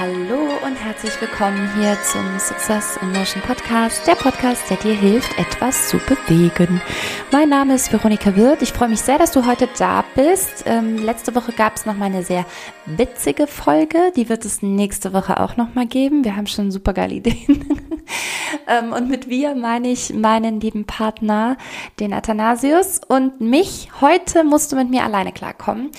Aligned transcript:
Hallo 0.00 0.46
und 0.64 0.76
herzlich 0.76 1.20
willkommen 1.20 1.68
hier 1.74 2.00
zum 2.04 2.38
Success 2.38 2.96
in 3.02 3.10
Motion 3.10 3.42
Podcast, 3.42 4.06
der 4.06 4.14
Podcast, 4.14 4.70
der 4.70 4.76
dir 4.76 4.94
hilft, 4.94 5.36
etwas 5.36 5.88
zu 5.88 5.98
bewegen. 5.98 6.80
Mein 7.32 7.48
Name 7.48 7.74
ist 7.74 7.92
Veronika 7.92 8.36
Wirth. 8.36 8.62
Ich 8.62 8.72
freue 8.72 8.90
mich 8.90 9.00
sehr, 9.00 9.18
dass 9.18 9.32
du 9.32 9.44
heute 9.44 9.68
da 9.76 10.04
bist. 10.14 10.62
Ähm, 10.66 10.98
letzte 10.98 11.34
Woche 11.34 11.50
gab 11.50 11.74
es 11.74 11.84
noch 11.84 11.96
mal 11.96 12.04
eine 12.04 12.22
sehr 12.22 12.46
witzige 12.86 13.48
Folge. 13.48 14.12
Die 14.14 14.28
wird 14.28 14.44
es 14.44 14.62
nächste 14.62 15.12
Woche 15.12 15.40
auch 15.40 15.56
noch 15.56 15.74
mal 15.74 15.86
geben. 15.86 16.22
Wir 16.22 16.36
haben 16.36 16.46
schon 16.46 16.70
super 16.70 16.92
geile 16.92 17.14
Ideen. 17.14 17.64
ähm, 18.68 18.92
und 18.92 19.10
mit 19.10 19.28
wir 19.28 19.56
meine 19.56 19.88
ich 19.88 20.14
meinen 20.14 20.60
lieben 20.60 20.84
Partner, 20.84 21.56
den 21.98 22.12
Athanasius 22.12 23.00
und 23.08 23.40
mich. 23.40 23.88
Heute 24.00 24.44
musst 24.44 24.70
du 24.70 24.76
mit 24.76 24.90
mir 24.90 25.02
alleine 25.02 25.32
klarkommen. 25.32 25.90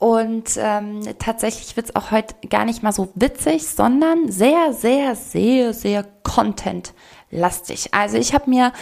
Und 0.00 0.56
ähm, 0.56 1.02
tatsächlich 1.18 1.76
wird's 1.76 1.94
auch 1.94 2.10
heute 2.10 2.34
gar 2.48 2.64
nicht 2.64 2.82
mal 2.82 2.90
so 2.90 3.10
witzig, 3.14 3.66
sondern 3.68 4.32
sehr, 4.32 4.72
sehr, 4.72 5.14
sehr, 5.14 5.74
sehr 5.74 6.06
content-lastig. 6.22 7.92
Also 7.92 8.16
ich 8.16 8.32
habe 8.32 8.48
mir 8.48 8.72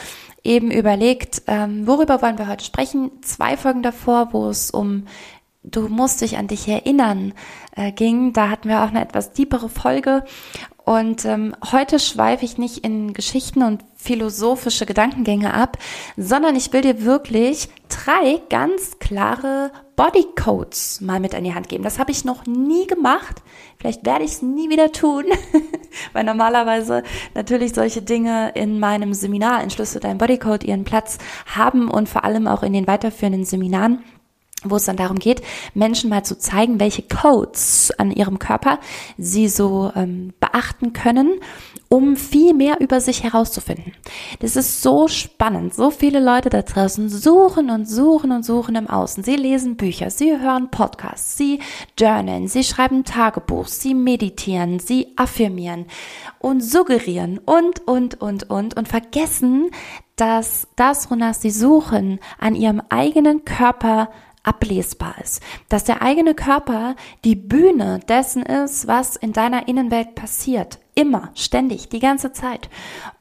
eben 0.45 0.71
überlegt, 0.71 1.43
ähm, 1.49 1.89
worüber 1.89 2.23
wollen 2.23 2.39
wir 2.39 2.47
heute 2.47 2.65
sprechen? 2.65 3.11
Zwei 3.23 3.57
Folgen 3.57 3.83
davor, 3.83 4.29
wo 4.33 4.49
es 4.49 4.71
um 4.71 5.07
Du 5.65 5.89
musst 5.89 6.21
dich 6.21 6.39
an 6.39 6.47
dich 6.47 6.69
erinnern 6.69 7.35
äh, 7.75 7.91
ging. 7.93 8.33
Da 8.33 8.49
hatten 8.49 8.69
wir 8.69 8.83
auch 8.83 8.89
eine 8.89 9.03
etwas 9.03 9.33
tiefere 9.33 9.69
Folge. 9.69 10.25
Und 10.85 11.27
ähm, 11.27 11.55
heute 11.71 11.99
schweife 11.99 12.47
ich 12.47 12.57
nicht 12.57 12.79
in 12.79 13.13
Geschichten 13.13 13.63
und 13.63 13.85
philosophische 13.95 14.87
Gedankengänge 14.87 15.53
ab, 15.53 15.77
sondern 16.17 16.57
ich 16.57 16.73
will 16.73 16.81
dir 16.81 17.05
wirklich 17.05 17.69
drei 17.91 18.41
ganz 18.49 18.99
klare 18.99 19.71
Bodycodes 19.97 21.03
mal 21.03 21.21
mit 21.21 21.35
an 21.35 21.45
die 21.45 21.53
Hand 21.55 21.69
geben. 21.69 21.85
Das 21.85 21.99
habe 21.99 22.13
ich 22.13 22.25
noch 22.25 22.47
nie 22.47 22.87
gemacht. 22.87 23.43
Vielleicht 23.79 24.07
werde 24.07 24.25
ich 24.25 24.31
es 24.31 24.43
nie 24.43 24.71
wieder 24.71 24.93
tun, 24.93 25.25
weil 26.15 26.25
normalerweise 26.25 27.03
natürlich 27.35 27.75
solche 27.75 28.01
Dinge 28.01 28.53
in 28.55 28.79
meinem 28.79 29.13
Seminar 29.13 29.63
Entschlüsse 29.63 30.01
dein 30.01 30.17
Bodycode 30.17 30.65
ihren 30.65 30.85
Platz 30.85 31.19
haben 31.47 31.91
und 31.91 32.09
vor 32.09 32.25
allem 32.25 32.47
auch 32.47 32.63
in 32.63 32.73
den 32.73 32.87
weiterführenden 32.87 33.45
Seminaren 33.45 34.05
wo 34.65 34.77
es 34.77 34.85
dann 34.85 34.97
darum 34.97 35.19
geht, 35.19 35.43
Menschen 35.75 36.11
mal 36.11 36.25
zu 36.25 36.37
zeigen, 36.37 36.81
welche 36.81 37.03
Codes 37.03 37.93
an 37.97 38.11
ihrem 38.11 38.39
Körper 38.39 38.81
sie 39.17 39.49
so 39.49 39.93
ähm, 39.95 40.33
beachten 40.41 40.93
können, 40.93 41.41
um 41.89 42.17
viel 42.17 42.55
mehr 42.55 42.81
über 42.81 43.01
sich 43.01 43.23
herauszufinden. 43.23 43.93
Das 44.41 44.57
ist 44.57 44.83
so 44.83 45.09
spannend. 45.09 45.75
So 45.75 45.91
viele 45.91 46.21
Leute 46.21 46.51
da 46.51 46.63
draußen 46.63 47.09
suchen 47.09 47.71
und 47.71 47.89
suchen 47.89 48.33
und 48.33 48.45
suchen 48.45 48.75
im 48.75 48.89
Außen. 48.89 49.23
Sie 49.23 49.37
lesen 49.37 49.77
Bücher, 49.77 50.11
sie 50.11 50.39
hören 50.39 50.71
Podcasts, 50.71 51.37
sie 51.37 51.61
journalen, 51.99 52.49
sie 52.49 52.65
schreiben 52.65 53.05
Tagebuch, 53.05 53.69
sie 53.69 53.95
meditieren, 53.95 54.81
sie 54.81 55.13
affirmieren 55.17 55.87
und 56.41 56.63
suggerieren 56.63 57.39
und, 57.39 57.87
und, 57.87 58.21
und, 58.21 58.51
und 58.51 58.77
und 58.77 58.89
vergessen, 58.89 59.71
dass 60.17 60.67
das, 60.77 61.11
wonach 61.11 61.35
sie 61.35 61.51
suchen, 61.51 62.19
an 62.39 62.55
ihrem 62.55 62.83
eigenen 62.89 63.45
Körper 63.45 64.11
ablesbar 64.49 65.17
ist. 65.23 65.43
Dass 65.69 65.85
der 65.85 66.01
eigene 66.01 66.35
Körper 66.35 66.97
die 67.25 67.37
Bühne 67.37 68.01
dessen 68.09 68.43
ist, 68.43 68.87
was 68.87 69.17
in 69.17 69.35
deiner 69.35 69.69
Innenwelt 69.69 70.15
passiert. 70.15 70.79
Immer, 70.95 71.31
ständig, 71.35 71.91
die 71.91 72.01
ganze 72.01 72.33
Zeit. 72.33 72.71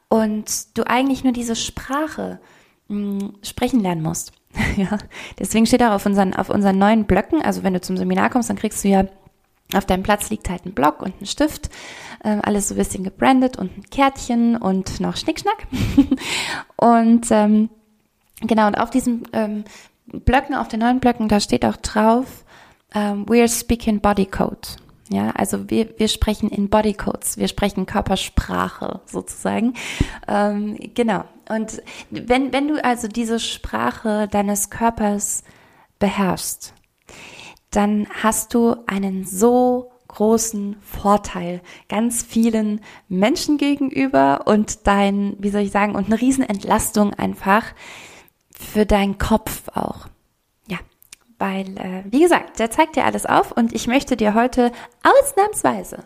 Und 0.08 0.78
du 0.78 0.88
eigentlich 0.88 1.26
nur 1.26 1.34
diese 1.34 1.58
Sprache 1.58 2.40
mh, 2.88 3.20
hm, 3.20 3.34
sprechen 3.44 3.82
lernen 3.82 4.02
musst. 4.02 4.32
ja, 4.78 4.98
deswegen 5.38 5.66
steht 5.66 5.84
auch 5.84 5.92
auf 5.92 6.06
unseren, 6.06 6.34
auf 6.34 6.50
unseren 6.50 6.78
neuen 6.80 7.06
Blöcken, 7.06 7.42
also 7.42 7.62
wenn 7.64 7.74
du 7.74 7.82
zum 7.82 7.98
Seminar 7.98 8.30
kommst, 8.30 8.50
dann 8.50 8.58
kriegst 8.58 8.84
du 8.84 8.88
ja 8.88 9.06
auf 9.74 9.86
deinem 9.86 10.04
Platz 10.04 10.30
liegt 10.30 10.50
halt 10.50 10.66
ein 10.66 10.74
Block 10.74 11.02
und 11.02 11.22
ein 11.22 11.26
Stift, 11.26 11.70
äh, 12.24 12.38
alles 12.42 12.70
so 12.70 12.76
ein 12.76 12.78
bisschen 12.78 13.04
gebrandet 13.04 13.58
und 13.58 13.78
ein 13.78 13.84
Kärtchen 13.92 14.56
und 14.56 15.02
noch 15.02 15.18
Schnickschnack. 15.18 15.68
und 16.78 17.28
ähm, 17.32 17.70
genau, 18.40 18.68
und 18.68 18.76
auf 18.76 18.92
diesem 18.92 19.24
ähm, 19.34 19.66
Blöcken, 20.08 20.56
auf 20.56 20.68
den 20.68 20.80
neuen 20.80 21.00
Blöcken, 21.00 21.28
da 21.28 21.40
steht 21.40 21.66
auch 21.66 21.78
drauf, 21.78 22.46
ähm, 22.94 23.26
we're 23.26 23.48
speaking 23.48 24.00
body 24.00 24.26
code. 24.26 24.68
Ja, 25.10 25.32
also 25.32 25.70
wir, 25.70 25.98
wir 25.98 26.10
sprechen 26.10 26.50
in 26.50 26.70
Bodycodes, 26.70 27.38
wir 27.38 27.48
sprechen 27.48 27.86
Körpersprache 27.86 29.00
sozusagen. 29.06 29.74
Ähm, 30.28 30.78
genau. 30.96 31.24
Und 31.50 31.82
wenn, 32.10 32.52
wenn 32.52 32.68
du 32.68 32.84
also 32.84 33.08
diese 33.08 33.40
Sprache 33.40 34.28
deines 34.30 34.70
Körpers 34.70 35.44
beherrschst, 36.00 36.74
dann 37.72 38.08
hast 38.22 38.54
du 38.54 38.76
einen 38.86 39.24
so 39.24 39.92
großen 40.10 40.78
Vorteil 40.82 41.62
ganz 41.90 42.24
vielen 42.24 42.82
Menschen 43.08 43.58
gegenüber 43.58 44.42
und 44.46 44.88
dein, 44.88 45.36
wie 45.40 45.50
soll 45.50 45.62
ich 45.62 45.72
sagen, 45.72 45.96
und 45.96 46.08
eine 46.08 46.20
Riesenentlastung 46.20 47.14
einfach, 47.14 47.64
für 48.60 48.86
deinen 48.86 49.18
Kopf 49.18 49.70
auch. 49.74 50.08
Ja, 50.68 50.78
weil, 51.40 51.78
äh, 51.78 52.04
wie 52.10 52.22
gesagt, 52.22 52.60
der 52.60 52.72
zeigt 52.72 52.96
dir 52.96 53.06
alles 53.06 53.26
auf 53.26 53.52
und 53.52 53.74
ich 53.74 53.88
möchte 53.88 54.18
dir 54.18 54.34
heute 54.34 54.72
ausnahmsweise 55.04 56.04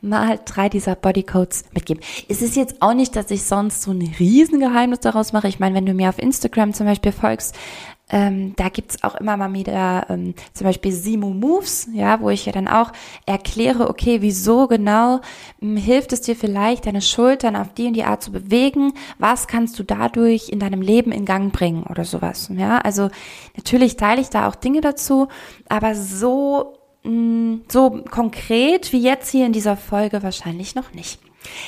mal 0.00 0.40
drei 0.44 0.68
dieser 0.68 0.96
Bodycodes 0.96 1.64
mitgeben. 1.72 2.02
Es 2.28 2.42
ist 2.42 2.56
jetzt 2.56 2.82
auch 2.82 2.94
nicht, 2.94 3.14
dass 3.14 3.30
ich 3.30 3.44
sonst 3.44 3.82
so 3.82 3.92
ein 3.92 4.14
Riesengeheimnis 4.18 5.00
daraus 5.00 5.32
mache. 5.32 5.48
Ich 5.48 5.60
meine, 5.60 5.76
wenn 5.76 5.86
du 5.86 5.94
mir 5.94 6.08
auf 6.08 6.18
Instagram 6.18 6.74
zum 6.74 6.86
Beispiel 6.86 7.12
folgst, 7.12 7.56
ähm, 8.12 8.54
da 8.56 8.68
gibt's 8.68 9.02
auch 9.02 9.14
immer 9.16 9.38
mal 9.38 9.52
wieder 9.54 10.06
ähm, 10.10 10.34
zum 10.52 10.66
Beispiel 10.66 10.92
Simo 10.92 11.30
Moves, 11.30 11.88
ja, 11.94 12.20
wo 12.20 12.28
ich 12.28 12.44
ja 12.44 12.52
dann 12.52 12.68
auch 12.68 12.92
erkläre, 13.24 13.88
okay, 13.88 14.20
wieso 14.20 14.68
genau 14.68 15.20
ähm, 15.62 15.78
hilft 15.78 16.12
es 16.12 16.20
dir 16.20 16.36
vielleicht, 16.36 16.86
deine 16.86 17.00
Schultern 17.00 17.56
auf 17.56 17.72
die 17.72 17.86
und 17.86 17.94
die 17.94 18.04
Art 18.04 18.22
zu 18.22 18.30
bewegen? 18.30 18.92
Was 19.18 19.46
kannst 19.46 19.78
du 19.78 19.82
dadurch 19.82 20.50
in 20.50 20.60
deinem 20.60 20.82
Leben 20.82 21.10
in 21.10 21.24
Gang 21.24 21.52
bringen 21.52 21.84
oder 21.84 22.04
sowas? 22.04 22.50
Ja, 22.54 22.78
also 22.78 23.08
natürlich 23.56 23.96
teile 23.96 24.20
ich 24.20 24.28
da 24.28 24.46
auch 24.46 24.54
Dinge 24.54 24.82
dazu, 24.82 25.28
aber 25.70 25.94
so 25.94 26.74
mh, 27.04 27.10
mm, 27.10 27.62
so 27.68 28.02
konkret 28.10 28.92
wie 28.92 29.00
jetzt 29.00 29.30
hier 29.30 29.46
in 29.46 29.52
dieser 29.52 29.78
Folge 29.78 30.22
wahrscheinlich 30.22 30.74
noch 30.74 30.92
nicht. 30.92 31.18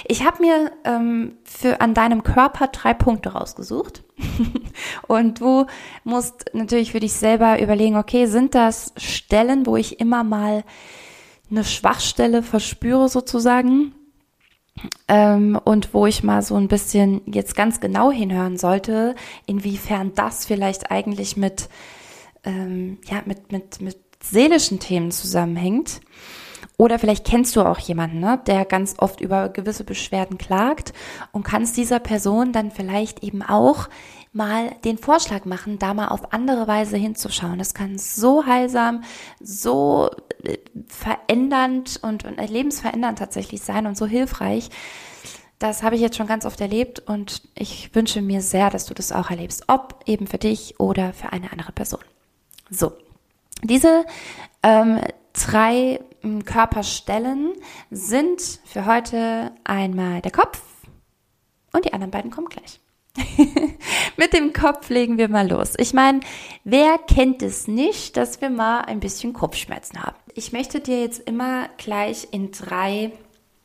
Ich 0.06 0.24
habe 0.24 0.42
mir 0.42 0.72
ähm, 0.84 1.38
für 1.44 1.80
an 1.80 1.94
deinem 1.94 2.22
Körper 2.22 2.68
drei 2.68 2.94
Punkte 2.94 3.30
rausgesucht. 3.30 4.04
und 5.06 5.40
du 5.40 5.66
musst 6.04 6.46
natürlich 6.52 6.92
für 6.92 7.00
dich 7.00 7.14
selber 7.14 7.60
überlegen, 7.60 7.96
okay, 7.96 8.26
sind 8.26 8.54
das 8.54 8.92
Stellen, 8.96 9.66
wo 9.66 9.76
ich 9.76 10.00
immer 10.00 10.24
mal 10.24 10.64
eine 11.50 11.64
Schwachstelle 11.64 12.42
verspüre 12.42 13.08
sozusagen? 13.08 13.94
Ähm, 15.06 15.58
und 15.64 15.94
wo 15.94 16.06
ich 16.06 16.24
mal 16.24 16.42
so 16.42 16.56
ein 16.56 16.68
bisschen 16.68 17.20
jetzt 17.26 17.54
ganz 17.54 17.80
genau 17.80 18.10
hinhören 18.10 18.58
sollte, 18.58 19.14
inwiefern 19.46 20.12
das 20.14 20.44
vielleicht 20.44 20.90
eigentlich 20.90 21.36
mit, 21.36 21.68
ähm, 22.42 22.98
ja, 23.04 23.22
mit, 23.24 23.52
mit, 23.52 23.80
mit 23.80 23.98
seelischen 24.20 24.80
Themen 24.80 25.12
zusammenhängt. 25.12 26.00
Oder 26.76 26.98
vielleicht 26.98 27.24
kennst 27.24 27.54
du 27.54 27.62
auch 27.62 27.78
jemanden, 27.78 28.18
ne, 28.18 28.40
der 28.46 28.64
ganz 28.64 28.96
oft 28.98 29.20
über 29.20 29.48
gewisse 29.48 29.84
Beschwerden 29.84 30.38
klagt 30.38 30.92
und 31.30 31.44
kannst 31.44 31.76
dieser 31.76 32.00
Person 32.00 32.52
dann 32.52 32.72
vielleicht 32.72 33.22
eben 33.22 33.42
auch 33.42 33.88
mal 34.32 34.72
den 34.84 34.98
Vorschlag 34.98 35.44
machen, 35.44 35.78
da 35.78 35.94
mal 35.94 36.08
auf 36.08 36.32
andere 36.32 36.66
Weise 36.66 36.96
hinzuschauen. 36.96 37.58
Das 37.58 37.74
kann 37.74 37.96
so 37.98 38.44
heilsam, 38.44 39.04
so 39.40 40.10
äh, 40.42 40.58
verändernd 40.88 42.00
und, 42.02 42.24
und 42.24 42.36
lebensverändernd 42.38 43.20
tatsächlich 43.20 43.62
sein 43.62 43.86
und 43.86 43.96
so 43.96 44.06
hilfreich. 44.06 44.70
Das 45.60 45.84
habe 45.84 45.94
ich 45.94 46.00
jetzt 46.00 46.16
schon 46.16 46.26
ganz 46.26 46.44
oft 46.44 46.60
erlebt 46.60 46.98
und 46.98 47.42
ich 47.54 47.94
wünsche 47.94 48.20
mir 48.20 48.42
sehr, 48.42 48.70
dass 48.70 48.86
du 48.86 48.94
das 48.94 49.12
auch 49.12 49.30
erlebst, 49.30 49.64
ob 49.68 50.00
eben 50.06 50.26
für 50.26 50.38
dich 50.38 50.80
oder 50.80 51.12
für 51.12 51.32
eine 51.32 51.52
andere 51.52 51.70
Person. 51.70 52.00
So, 52.68 52.92
diese 53.62 54.04
ähm, 54.64 55.00
drei 55.34 56.00
ähm, 56.22 56.44
Körperstellen 56.44 57.52
sind 57.90 58.60
für 58.64 58.86
heute 58.86 59.52
einmal 59.64 60.22
der 60.22 60.32
Kopf 60.32 60.62
und 61.72 61.84
die 61.84 61.92
anderen 61.92 62.10
beiden 62.10 62.30
kommen 62.30 62.48
gleich. 62.48 62.80
Mit 64.16 64.32
dem 64.32 64.52
Kopf 64.52 64.88
legen 64.88 65.18
wir 65.18 65.28
mal 65.28 65.48
los. 65.48 65.74
Ich 65.76 65.92
meine, 65.92 66.20
wer 66.64 66.98
kennt 66.98 67.42
es 67.42 67.68
nicht, 67.68 68.16
dass 68.16 68.40
wir 68.40 68.50
mal 68.50 68.80
ein 68.80 69.00
bisschen 69.00 69.32
Kopfschmerzen 69.32 70.02
haben? 70.02 70.16
Ich 70.34 70.52
möchte 70.52 70.80
dir 70.80 71.00
jetzt 71.00 71.20
immer 71.20 71.68
gleich 71.76 72.28
in 72.32 72.50
drei 72.50 73.12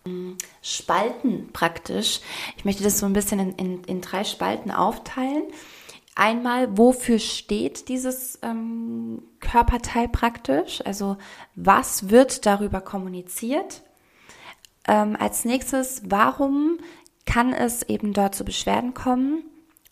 hm, 0.06 0.38
Spalten 0.62 1.50
praktisch, 1.52 2.20
ich 2.58 2.66
möchte 2.66 2.84
das 2.84 3.00
so 3.00 3.06
ein 3.06 3.14
bisschen 3.14 3.40
in, 3.40 3.54
in, 3.54 3.84
in 3.86 4.02
drei 4.02 4.24
Spalten 4.24 4.72
aufteilen. 4.72 5.44
Einmal, 6.20 6.78
wofür 6.78 7.18
steht 7.18 7.88
dieses 7.88 8.40
ähm, 8.42 9.24
Körperteil 9.40 10.10
praktisch? 10.10 10.86
Also 10.86 11.16
was 11.56 12.10
wird 12.10 12.46
darüber 12.46 12.82
kommuniziert? 12.82 13.84
Ähm, 14.86 15.16
als 15.18 15.46
nächstes, 15.46 16.02
warum 16.10 16.78
kann 17.26 17.54
es 17.54 17.84
eben 17.84 18.12
dort 18.12 18.36
zu 18.36 18.44
Beschwerden 18.44 18.94
kommen? 18.94 19.46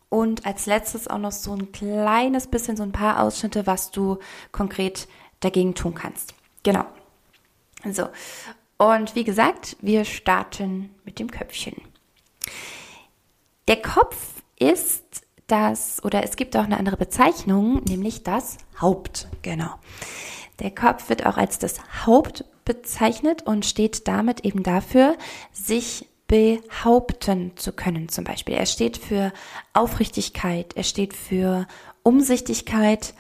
Und 0.09 0.45
als 0.45 0.65
letztes 0.65 1.07
auch 1.07 1.18
noch 1.18 1.31
so 1.31 1.53
ein 1.53 1.71
kleines 1.71 2.47
bisschen, 2.47 2.75
so 2.75 2.83
ein 2.83 2.91
paar 2.91 3.21
Ausschnitte, 3.21 3.65
was 3.65 3.91
du 3.91 4.18
konkret 4.51 5.07
dagegen 5.39 5.75
tun 5.75 5.94
kannst. 5.94 6.33
Genau. 6.62 6.83
So. 7.89 8.09
Und 8.77 9.15
wie 9.15 9.24
gesagt, 9.24 9.77
wir 9.79 10.03
starten 10.03 10.94
mit 11.06 11.19
dem 11.19 11.31
Köpfchen. 11.31 11.81
Der 13.69 13.81
Kopf 13.81 14.18
ist 14.59 15.26
das, 15.48 16.04
oder 16.04 16.24
es 16.24 16.36
gibt 16.36 16.56
auch 16.56 16.64
eine 16.64 16.78
andere 16.78 16.98
Bezeichnung, 16.98 17.82
nämlich 17.86 18.24
das 18.24 18.58
Haupt. 18.80 19.28
Genau. 19.42 19.70
Der 20.60 20.72
Kopf 20.72 21.10
wird 21.10 21.26
auch 21.26 21.38
als 21.38 21.60
das 21.60 21.80
Haupt 22.06 22.46
bezeichnet 22.66 23.44
und 23.44 23.66
steht 23.66 24.08
damit 24.08 24.44
eben 24.44 24.64
dafür, 24.64 25.16
sich 25.54 26.08
behaupten 26.28 27.54
zu 27.56 27.72
können 27.72 28.10
zum 28.10 28.26
Beispiel. 28.26 28.56
Er 28.56 28.66
steht 28.66 28.98
für 28.98 29.32
Aufrichtigkeit, 29.74 30.76
er 30.76 30.84
steht 30.84 31.14
für 31.14 31.68
Umsichtigkeit 32.04 33.14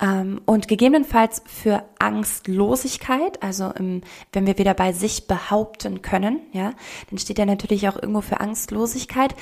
und 0.00 0.66
gegebenenfalls 0.66 1.42
für 1.46 1.84
Angstlosigkeit. 1.98 3.42
Also 3.42 3.70
im, 3.78 4.02
wenn 4.32 4.46
wir 4.46 4.56
wieder 4.56 4.72
bei 4.72 4.92
sich 4.92 5.26
behaupten 5.26 6.00
können, 6.00 6.40
ja, 6.52 6.72
dann 7.10 7.18
steht 7.18 7.38
er 7.38 7.46
natürlich 7.46 7.86
auch 7.88 7.96
irgendwo 7.96 8.22
für 8.22 8.40
Angstlosigkeit. 8.40 9.34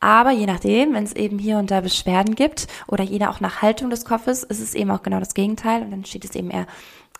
Aber 0.00 0.30
je 0.30 0.46
nachdem, 0.46 0.94
wenn 0.94 1.04
es 1.04 1.12
eben 1.12 1.38
hier 1.38 1.58
und 1.58 1.70
da 1.70 1.80
Beschwerden 1.80 2.34
gibt 2.34 2.66
oder 2.86 3.04
jeder 3.04 3.30
auch 3.30 3.40
nach 3.40 3.60
Haltung 3.60 3.90
des 3.90 4.04
Kopfes, 4.04 4.42
ist 4.42 4.60
es 4.60 4.74
eben 4.74 4.90
auch 4.90 5.02
genau 5.02 5.20
das 5.20 5.34
Gegenteil 5.34 5.82
und 5.82 5.90
dann 5.90 6.04
steht 6.04 6.24
es 6.24 6.34
eben 6.34 6.50
eher 6.50 6.66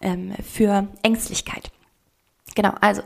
ähm, 0.00 0.32
für 0.42 0.88
Ängstlichkeit. 1.02 1.70
Genau, 2.54 2.72
also 2.80 3.02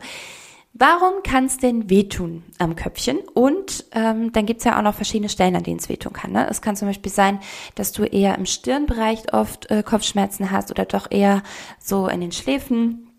Warum 0.73 1.21
kann 1.23 1.45
es 1.45 1.57
denn 1.57 1.89
wehtun 1.89 2.43
am 2.57 2.75
Köpfchen? 2.75 3.19
Und 3.33 3.85
ähm, 3.91 4.31
dann 4.31 4.45
gibt's 4.45 4.63
ja 4.63 4.77
auch 4.77 4.81
noch 4.81 4.95
verschiedene 4.95 5.27
Stellen, 5.27 5.55
an 5.55 5.63
denen 5.63 5.79
es 5.79 5.89
wehtun 5.89 6.13
kann. 6.13 6.31
Ne? 6.31 6.47
Es 6.49 6.61
kann 6.61 6.77
zum 6.77 6.87
Beispiel 6.87 7.11
sein, 7.11 7.39
dass 7.75 7.91
du 7.91 8.03
eher 8.03 8.37
im 8.37 8.45
Stirnbereich 8.45 9.33
oft 9.33 9.69
äh, 9.69 9.83
Kopfschmerzen 9.83 10.49
hast 10.49 10.71
oder 10.71 10.85
doch 10.85 11.11
eher 11.11 11.43
so 11.77 12.07
in 12.07 12.21
den 12.21 12.31
Schläfen 12.31 13.09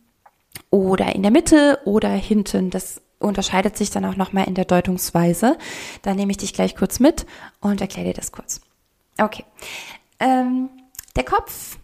oder 0.71 1.15
in 1.15 1.23
der 1.23 1.31
Mitte 1.31 1.81
oder 1.85 2.09
hinten. 2.09 2.71
Das 2.71 3.03
unterscheidet 3.19 3.77
sich 3.77 3.91
dann 3.91 4.07
auch 4.07 4.17
nochmal 4.17 4.49
in 4.49 4.55
der 4.55 4.65
Deutungsweise. 4.65 5.59
Da 6.01 6.15
nehme 6.15 6.31
ich 6.31 6.39
dich 6.39 6.55
gleich 6.55 6.75
kurz 6.75 7.01
mit 7.01 7.27
und 7.61 7.83
erkläre 7.83 8.09
dir 8.09 8.15
das 8.15 8.33
kurz. 8.33 8.63
Okay. 9.19 9.45
Ähm, 10.19 10.71
der 11.17 11.25
Kopf 11.25 11.79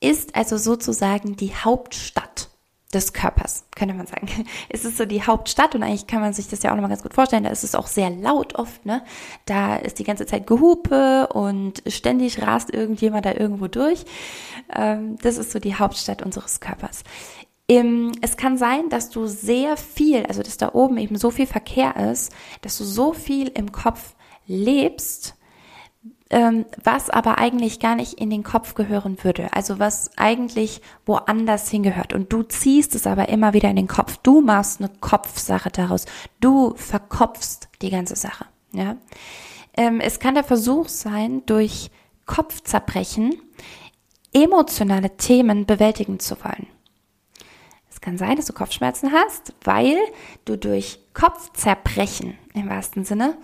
ist 0.00 0.34
also 0.34 0.56
sozusagen 0.56 1.36
die 1.36 1.54
Hauptstadt 1.54 2.50
des 2.94 3.12
Körpers, 3.12 3.64
könnte 3.74 3.94
man 3.94 4.06
sagen. 4.06 4.28
Es 4.68 4.84
ist 4.84 4.96
so 4.96 5.04
die 5.04 5.22
Hauptstadt 5.22 5.74
und 5.74 5.82
eigentlich 5.82 6.06
kann 6.06 6.20
man 6.20 6.32
sich 6.32 6.48
das 6.48 6.62
ja 6.62 6.70
auch 6.70 6.74
nochmal 6.74 6.90
ganz 6.90 7.02
gut 7.02 7.14
vorstellen. 7.14 7.44
Da 7.44 7.50
ist 7.50 7.64
es 7.64 7.74
auch 7.74 7.86
sehr 7.86 8.10
laut 8.10 8.54
oft, 8.54 8.86
ne? 8.86 9.02
Da 9.46 9.76
ist 9.76 9.98
die 9.98 10.04
ganze 10.04 10.26
Zeit 10.26 10.46
Gehupe 10.46 11.28
und 11.28 11.82
ständig 11.86 12.42
rast 12.42 12.72
irgendjemand 12.72 13.26
da 13.26 13.32
irgendwo 13.32 13.66
durch. 13.68 14.04
Ähm, 14.74 15.16
das 15.22 15.36
ist 15.36 15.52
so 15.52 15.58
die 15.58 15.74
Hauptstadt 15.74 16.22
unseres 16.22 16.60
Körpers. 16.60 17.02
Es 17.66 18.36
kann 18.36 18.58
sein, 18.58 18.90
dass 18.90 19.08
du 19.08 19.26
sehr 19.26 19.78
viel, 19.78 20.26
also 20.26 20.42
dass 20.42 20.58
da 20.58 20.74
oben 20.74 20.98
eben 20.98 21.16
so 21.16 21.30
viel 21.30 21.46
Verkehr 21.46 21.96
ist, 22.12 22.30
dass 22.60 22.76
du 22.76 22.84
so 22.84 23.14
viel 23.14 23.48
im 23.48 23.72
Kopf 23.72 24.14
lebst, 24.46 25.34
ähm, 26.30 26.64
was 26.82 27.10
aber 27.10 27.38
eigentlich 27.38 27.80
gar 27.80 27.94
nicht 27.94 28.14
in 28.14 28.30
den 28.30 28.42
Kopf 28.42 28.74
gehören 28.74 29.22
würde. 29.22 29.52
Also 29.52 29.78
was 29.78 30.10
eigentlich 30.16 30.80
woanders 31.06 31.68
hingehört. 31.68 32.12
Und 32.12 32.32
du 32.32 32.42
ziehst 32.42 32.94
es 32.94 33.06
aber 33.06 33.28
immer 33.28 33.52
wieder 33.52 33.70
in 33.70 33.76
den 33.76 33.88
Kopf. 33.88 34.18
Du 34.22 34.40
machst 34.40 34.80
eine 34.80 34.90
Kopfsache 35.00 35.70
daraus. 35.70 36.06
Du 36.40 36.74
verkopfst 36.76 37.68
die 37.82 37.90
ganze 37.90 38.16
Sache. 38.16 38.46
Ja. 38.72 38.96
Ähm, 39.76 40.00
es 40.00 40.18
kann 40.18 40.34
der 40.34 40.44
Versuch 40.44 40.88
sein, 40.88 41.42
durch 41.46 41.90
Kopfzerbrechen 42.26 43.40
emotionale 44.32 45.16
Themen 45.16 45.66
bewältigen 45.66 46.18
zu 46.18 46.42
wollen. 46.42 46.66
Es 47.90 48.00
kann 48.00 48.18
sein, 48.18 48.36
dass 48.36 48.46
du 48.46 48.52
Kopfschmerzen 48.52 49.12
hast, 49.12 49.54
weil 49.62 49.96
du 50.44 50.56
durch 50.56 50.98
Kopfzerbrechen 51.12 52.36
im 52.54 52.68
wahrsten 52.68 53.04
Sinne 53.04 53.36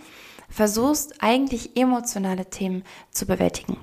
versuchst 0.51 1.23
eigentlich 1.23 1.77
emotionale 1.77 2.47
Themen 2.47 2.85
zu 3.11 3.27
bewältigen. 3.27 3.79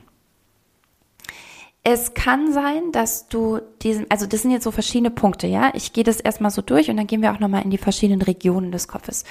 Es 1.84 2.14
kann 2.14 2.52
sein, 2.52 2.92
dass 2.92 3.30
du 3.30 3.62
diesen, 3.82 4.12
also 4.12 4.26
das 4.26 4.42
sind 4.42 4.52
jetzt 4.52 4.66
so 4.66 4.72
verschiedene 4.72 5.10
Punkte, 5.10 5.48
ja. 5.48 5.72
Ich 5.74 5.94
gehe 5.94 6.04
das 6.04 6.20
erstmal 6.20 6.52
so 6.52 6.62
durch 6.62 6.90
und 6.90 6.98
dann 6.98 7.08
gehen 7.08 7.22
wir 7.22 7.32
auch 7.32 7.40
nochmal 7.40 7.64
in 7.64 7.70
die 7.70 7.78
verschiedenen 7.78 8.22
Regionen 8.22 8.74
des 8.74 8.90
Kopfes. 8.90 9.24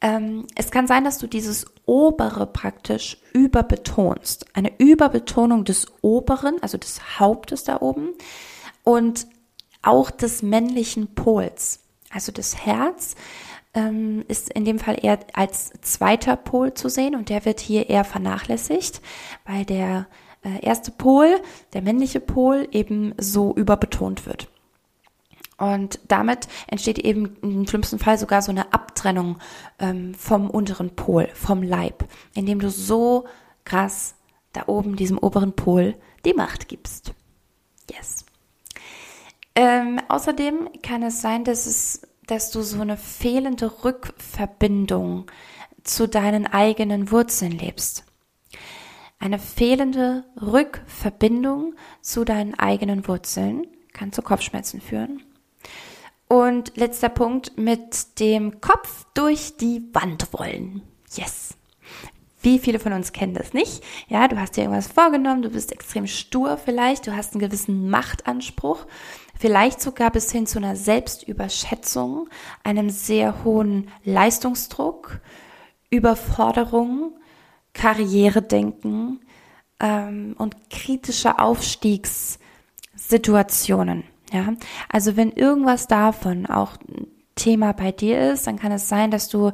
Ähm, 0.00 0.46
es 0.56 0.70
kann 0.70 0.86
sein, 0.86 1.04
dass 1.04 1.18
du 1.18 1.26
dieses 1.26 1.66
obere 1.84 2.46
praktisch 2.46 3.18
überbetonst. 3.34 4.46
Eine 4.54 4.72
Überbetonung 4.78 5.64
des 5.64 5.86
oberen, 6.00 6.56
also 6.62 6.78
des 6.78 7.20
Hauptes 7.20 7.64
da 7.64 7.82
oben 7.82 8.14
und 8.84 9.26
auch 9.82 10.10
des 10.10 10.42
männlichen 10.42 11.14
Pols, 11.14 11.80
also 12.10 12.32
des 12.32 12.56
Herz 12.64 13.16
ähm, 13.74 14.24
ist 14.28 14.50
in 14.50 14.64
dem 14.64 14.78
Fall 14.78 14.98
eher 15.02 15.18
als 15.32 15.72
zweiter 15.80 16.36
Pol 16.36 16.74
zu 16.74 16.88
sehen 16.88 17.14
und 17.14 17.28
der 17.28 17.44
wird 17.44 17.60
hier 17.60 17.88
eher 17.88 18.04
vernachlässigt, 18.04 19.00
weil 19.46 19.64
der 19.64 20.06
äh, 20.44 20.64
erste 20.64 20.90
Pol, 20.90 21.40
der 21.72 21.82
männliche 21.82 22.20
Pol, 22.20 22.68
eben 22.72 23.14
so 23.18 23.54
überbetont 23.54 24.26
wird. 24.26 24.48
Und 25.58 26.00
damit 26.08 26.48
entsteht 26.66 26.98
eben 26.98 27.36
im 27.40 27.66
schlimmsten 27.66 27.98
Fall 27.98 28.18
sogar 28.18 28.42
so 28.42 28.50
eine 28.50 28.72
Abtrennung 28.72 29.38
ähm, 29.78 30.12
vom 30.14 30.50
unteren 30.50 30.96
Pol, 30.96 31.28
vom 31.34 31.62
Leib, 31.62 32.04
indem 32.34 32.58
du 32.58 32.68
so 32.68 33.26
krass 33.64 34.16
da 34.52 34.64
oben 34.66 34.96
diesem 34.96 35.18
oberen 35.18 35.52
Pol 35.52 35.94
die 36.24 36.34
Macht 36.34 36.68
gibst. 36.68 37.14
Yes. 37.90 38.24
Ähm, 39.54 40.00
außerdem 40.08 40.70
kann 40.82 41.02
es 41.02 41.20
sein, 41.20 41.44
dass 41.44 41.66
es 41.66 42.02
dass 42.26 42.50
du 42.50 42.62
so 42.62 42.80
eine 42.80 42.96
fehlende 42.96 43.84
Rückverbindung 43.84 45.26
zu 45.82 46.08
deinen 46.08 46.46
eigenen 46.46 47.10
Wurzeln 47.10 47.52
lebst. 47.52 48.04
Eine 49.18 49.38
fehlende 49.38 50.24
Rückverbindung 50.40 51.74
zu 52.00 52.24
deinen 52.24 52.58
eigenen 52.58 53.06
Wurzeln 53.06 53.66
kann 53.92 54.12
zu 54.12 54.22
Kopfschmerzen 54.22 54.80
führen. 54.80 55.22
Und 56.28 56.76
letzter 56.76 57.08
Punkt 57.08 57.58
mit 57.58 58.18
dem 58.18 58.60
Kopf 58.60 59.04
durch 59.14 59.56
die 59.58 59.82
Wand 59.92 60.32
wollen. 60.32 60.82
Yes. 61.14 61.54
Wie 62.40 62.58
viele 62.58 62.80
von 62.80 62.92
uns 62.92 63.12
kennen 63.12 63.34
das 63.34 63.52
nicht? 63.52 63.84
Ja, 64.08 64.26
du 64.26 64.40
hast 64.40 64.56
dir 64.56 64.62
irgendwas 64.62 64.88
vorgenommen, 64.88 65.42
du 65.42 65.50
bist 65.50 65.70
extrem 65.70 66.08
stur 66.08 66.56
vielleicht, 66.56 67.06
du 67.06 67.14
hast 67.14 67.34
einen 67.34 67.40
gewissen 67.40 67.88
Machtanspruch 67.88 68.86
vielleicht 69.38 69.80
sogar 69.80 70.10
bis 70.10 70.30
hin 70.30 70.46
zu 70.46 70.58
einer 70.58 70.76
Selbstüberschätzung, 70.76 72.28
einem 72.64 72.90
sehr 72.90 73.44
hohen 73.44 73.88
Leistungsdruck, 74.04 75.20
Überforderung, 75.90 77.14
Karrieredenken 77.74 79.20
ähm, 79.80 80.34
und 80.38 80.70
kritische 80.70 81.38
Aufstiegssituationen. 81.38 84.04
Ja, 84.32 84.54
also 84.88 85.16
wenn 85.16 85.32
irgendwas 85.32 85.88
davon 85.88 86.46
auch 86.46 86.78
Thema 87.34 87.72
bei 87.72 87.92
dir 87.92 88.32
ist, 88.32 88.46
dann 88.46 88.58
kann 88.58 88.72
es 88.72 88.88
sein, 88.88 89.10
dass 89.10 89.28
du, 89.28 89.52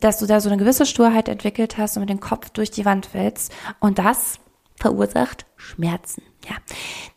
dass 0.00 0.18
du 0.18 0.26
da 0.26 0.40
so 0.40 0.48
eine 0.48 0.58
gewisse 0.58 0.86
Sturheit 0.86 1.28
entwickelt 1.28 1.78
hast 1.78 1.96
und 1.96 2.02
mit 2.02 2.10
dem 2.10 2.20
Kopf 2.20 2.50
durch 2.50 2.70
die 2.70 2.84
Wand 2.84 3.10
willst 3.12 3.52
und 3.80 3.98
das 3.98 4.38
verursacht 4.76 5.46
Schmerzen. 5.56 6.22
Ja, 6.48 6.56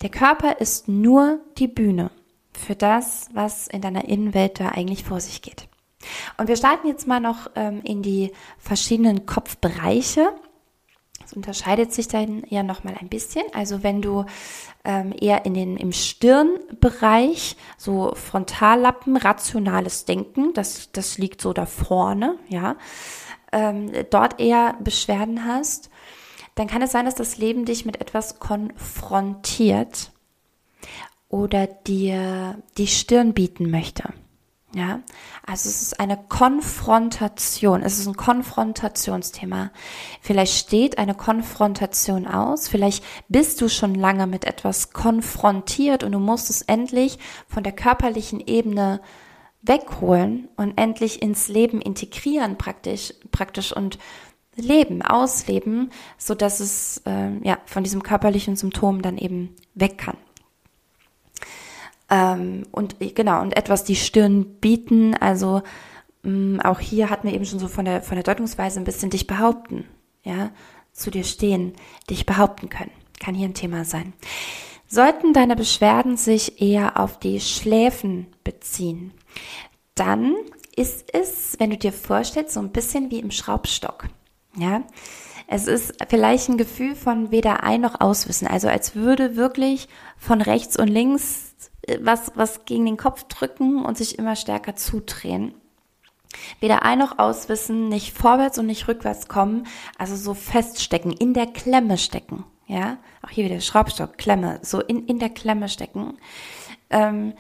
der 0.02 0.10
Körper 0.10 0.60
ist 0.60 0.88
nur 0.88 1.40
die 1.58 1.68
Bühne 1.68 2.12
für 2.54 2.75
das, 2.75 3.30
was 3.34 3.68
in 3.68 3.82
deiner 3.82 4.06
Innenwelt 4.06 4.60
da 4.60 4.70
eigentlich 4.70 5.04
vor 5.04 5.20
sich 5.20 5.42
geht. 5.42 5.68
Und 6.38 6.48
wir 6.48 6.56
starten 6.56 6.88
jetzt 6.88 7.08
mal 7.08 7.20
noch 7.20 7.50
ähm, 7.56 7.82
in 7.84 8.02
die 8.02 8.32
verschiedenen 8.58 9.25
Kopfbereiche. 9.25 10.30
Das 11.22 11.34
unterscheidet 11.34 11.92
sich 11.92 12.08
dann 12.08 12.44
ja 12.50 12.62
noch 12.62 12.84
mal 12.84 12.96
ein 13.00 13.10
bisschen. 13.10 13.44
Also 13.54 13.82
wenn 13.82 14.02
du 14.02 14.25
ähm, 14.84 15.14
eher 15.20 15.46
in 15.46 15.56
den 15.56 15.78
im 15.78 15.92
Stirnbereich 15.92 17.58
so 17.78 18.14
Frontallappen, 18.14 19.18
rationales 19.18 20.06
Denken, 20.06 20.54
das 20.54 20.92
das 20.92 21.18
liegt 21.18 21.42
so 21.42 21.54
da 21.54 21.66
vorne, 21.66 22.38
ja, 22.48 22.75
ähm, 23.52 23.92
dort 24.12 24.40
eher 24.40 24.75
Beschwerden 24.84 25.46
hast, 25.46 25.90
dann 26.56 26.68
kann 26.68 26.82
es 26.82 26.92
sein, 26.92 27.06
dass 27.06 27.16
das 27.16 27.38
Leben 27.38 27.66
dich 27.66 27.86
mit 27.86 28.02
etwas 28.02 28.40
konfrontiert 28.40 30.12
oder 31.28 31.68
dir 31.68 32.64
die 32.78 32.88
Stirn 32.88 33.34
bieten 33.34 33.70
möchte. 33.70 34.14
Ja, 34.74 35.00
also 35.46 35.70
es 35.70 35.82
ist 35.82 36.00
eine 36.02 36.18
Konfrontation, 36.18 37.82
es 37.82 37.98
ist 37.98 38.08
ein 38.08 38.18
Konfrontationsthema. 38.18 39.72
Vielleicht 40.20 40.54
steht 40.54 40.98
eine 40.98 41.16
Konfrontation 41.16 42.28
aus, 42.28 42.68
vielleicht 42.68 43.02
bist 43.30 43.62
du 43.62 43.70
schon 43.70 43.96
lange 43.96 44.28
mit 44.28 44.44
etwas 44.44 44.92
konfrontiert 44.92 46.04
und 46.04 46.12
du 46.12 46.20
musst 46.20 46.50
es 46.50 46.62
endlich 46.62 47.20
von 47.48 47.64
der 47.64 47.72
körperlichen 47.72 48.42
Ebene 48.42 49.00
wegholen 49.62 50.50
und 50.58 50.78
endlich 50.78 51.22
ins 51.22 51.48
Leben 51.48 51.80
integrieren 51.80 52.58
praktisch, 52.58 53.14
praktisch 53.32 53.72
und 53.72 53.98
leben, 54.56 55.02
ausleben, 55.02 55.92
so 56.18 56.36
dass 56.36 56.60
es 56.60 57.02
äh, 57.06 57.38
ja 57.44 57.58
von 57.66 57.84
diesem 57.84 58.04
körperlichen 58.04 58.56
Symptom 58.56 59.02
dann 59.02 59.18
eben 59.18 59.56
weg 59.74 59.98
kann. 59.98 60.18
Ähm, 62.10 62.64
und 62.72 62.98
genau, 63.16 63.42
und 63.42 63.58
etwas 63.58 63.84
die 63.84 63.96
Stirn 63.96 64.46
bieten, 64.60 65.16
also 65.16 65.62
mh, 66.24 66.32
mm, 66.32 66.60
auch 66.62 66.80
hier 66.80 67.10
hatten 67.10 67.28
wir 67.28 67.34
eben 67.34 67.46
schon 67.46 67.60
so 67.60 67.68
von 67.68 67.86
der, 67.86 68.02
von 68.02 68.16
der 68.16 68.24
Deutungsweise 68.24 68.80
ein 68.80 68.86
bisschen 68.86 69.10
dich 69.10 69.28
behaupten, 69.28 69.86
ja, 70.24 70.52
zu 70.94 71.12
dir 71.12 71.24
stehen, 71.24 71.74
dich 72.10 72.26
behaupten 72.26 72.70
können. 72.70 72.92
Kann 73.20 73.36
hier 73.36 73.48
ein 73.48 73.54
Thema 73.54 73.86
sein. 73.86 74.14
Sollten 74.88 75.34
deine 75.34 75.56
Beschwerden 75.56 76.16
sich 76.16 76.62
eher 76.62 77.00
auf 77.00 77.20
die 77.20 77.40
Schläfen 77.40 78.28
beziehen, 78.44 79.12
dann 79.96 80.36
ist 80.76 81.14
es, 81.14 81.56
wenn 81.58 81.70
du 81.72 81.78
dir 81.78 81.94
vorstellst, 81.94 82.54
so 82.54 82.60
ein 82.60 82.72
bisschen 82.72 83.10
wie 83.10 83.20
im 83.20 83.32
Schraubstock. 83.32 84.08
Ja, 84.58 84.84
es 85.48 85.68
ist 85.68 85.94
vielleicht 86.10 86.50
ein 86.50 86.58
Gefühl 86.58 86.96
von 86.96 87.32
weder 87.32 87.64
ein 87.64 87.82
noch 87.82 88.02
auswissen. 88.02 88.48
Also 88.48 88.68
als 88.68 88.96
würde 88.96 89.36
wirklich 89.36 89.88
von 90.18 90.42
rechts 90.42 90.78
und 90.78 90.88
links 90.88 91.56
äh, 91.84 92.00
was, 92.02 92.32
was 92.36 92.66
gegen 92.66 92.86
den 92.86 92.98
Kopf 92.98 93.24
drücken 93.26 93.86
und 93.86 93.98
sich 93.98 94.18
immer 94.18 94.36
stärker 94.36 94.76
zudrehen. 94.76 95.54
Weder 96.60 96.84
ein 96.84 97.00
noch 97.00 97.20
auswissen, 97.20 97.88
nicht 97.88 98.18
vorwärts 98.18 98.58
und 98.58 98.66
nicht 98.66 98.88
rückwärts 98.88 99.28
kommen, 99.28 99.68
also 99.98 100.16
so 100.16 100.34
feststecken, 100.34 101.14
in 101.14 101.34
der 101.34 101.48
Klemme 101.48 101.98
stecken. 101.98 102.44
Ja, 102.68 102.98
auch 103.22 103.30
hier 103.30 103.46
wieder 103.46 103.62
Schraubstock, 103.62 104.18
Klemme, 104.18 104.60
so 104.64 104.82
in, 104.82 105.06
in 105.06 105.20
der 105.20 105.30
Klemme 105.30 105.70
stecken. 105.70 106.18
Ähm, 106.90 107.34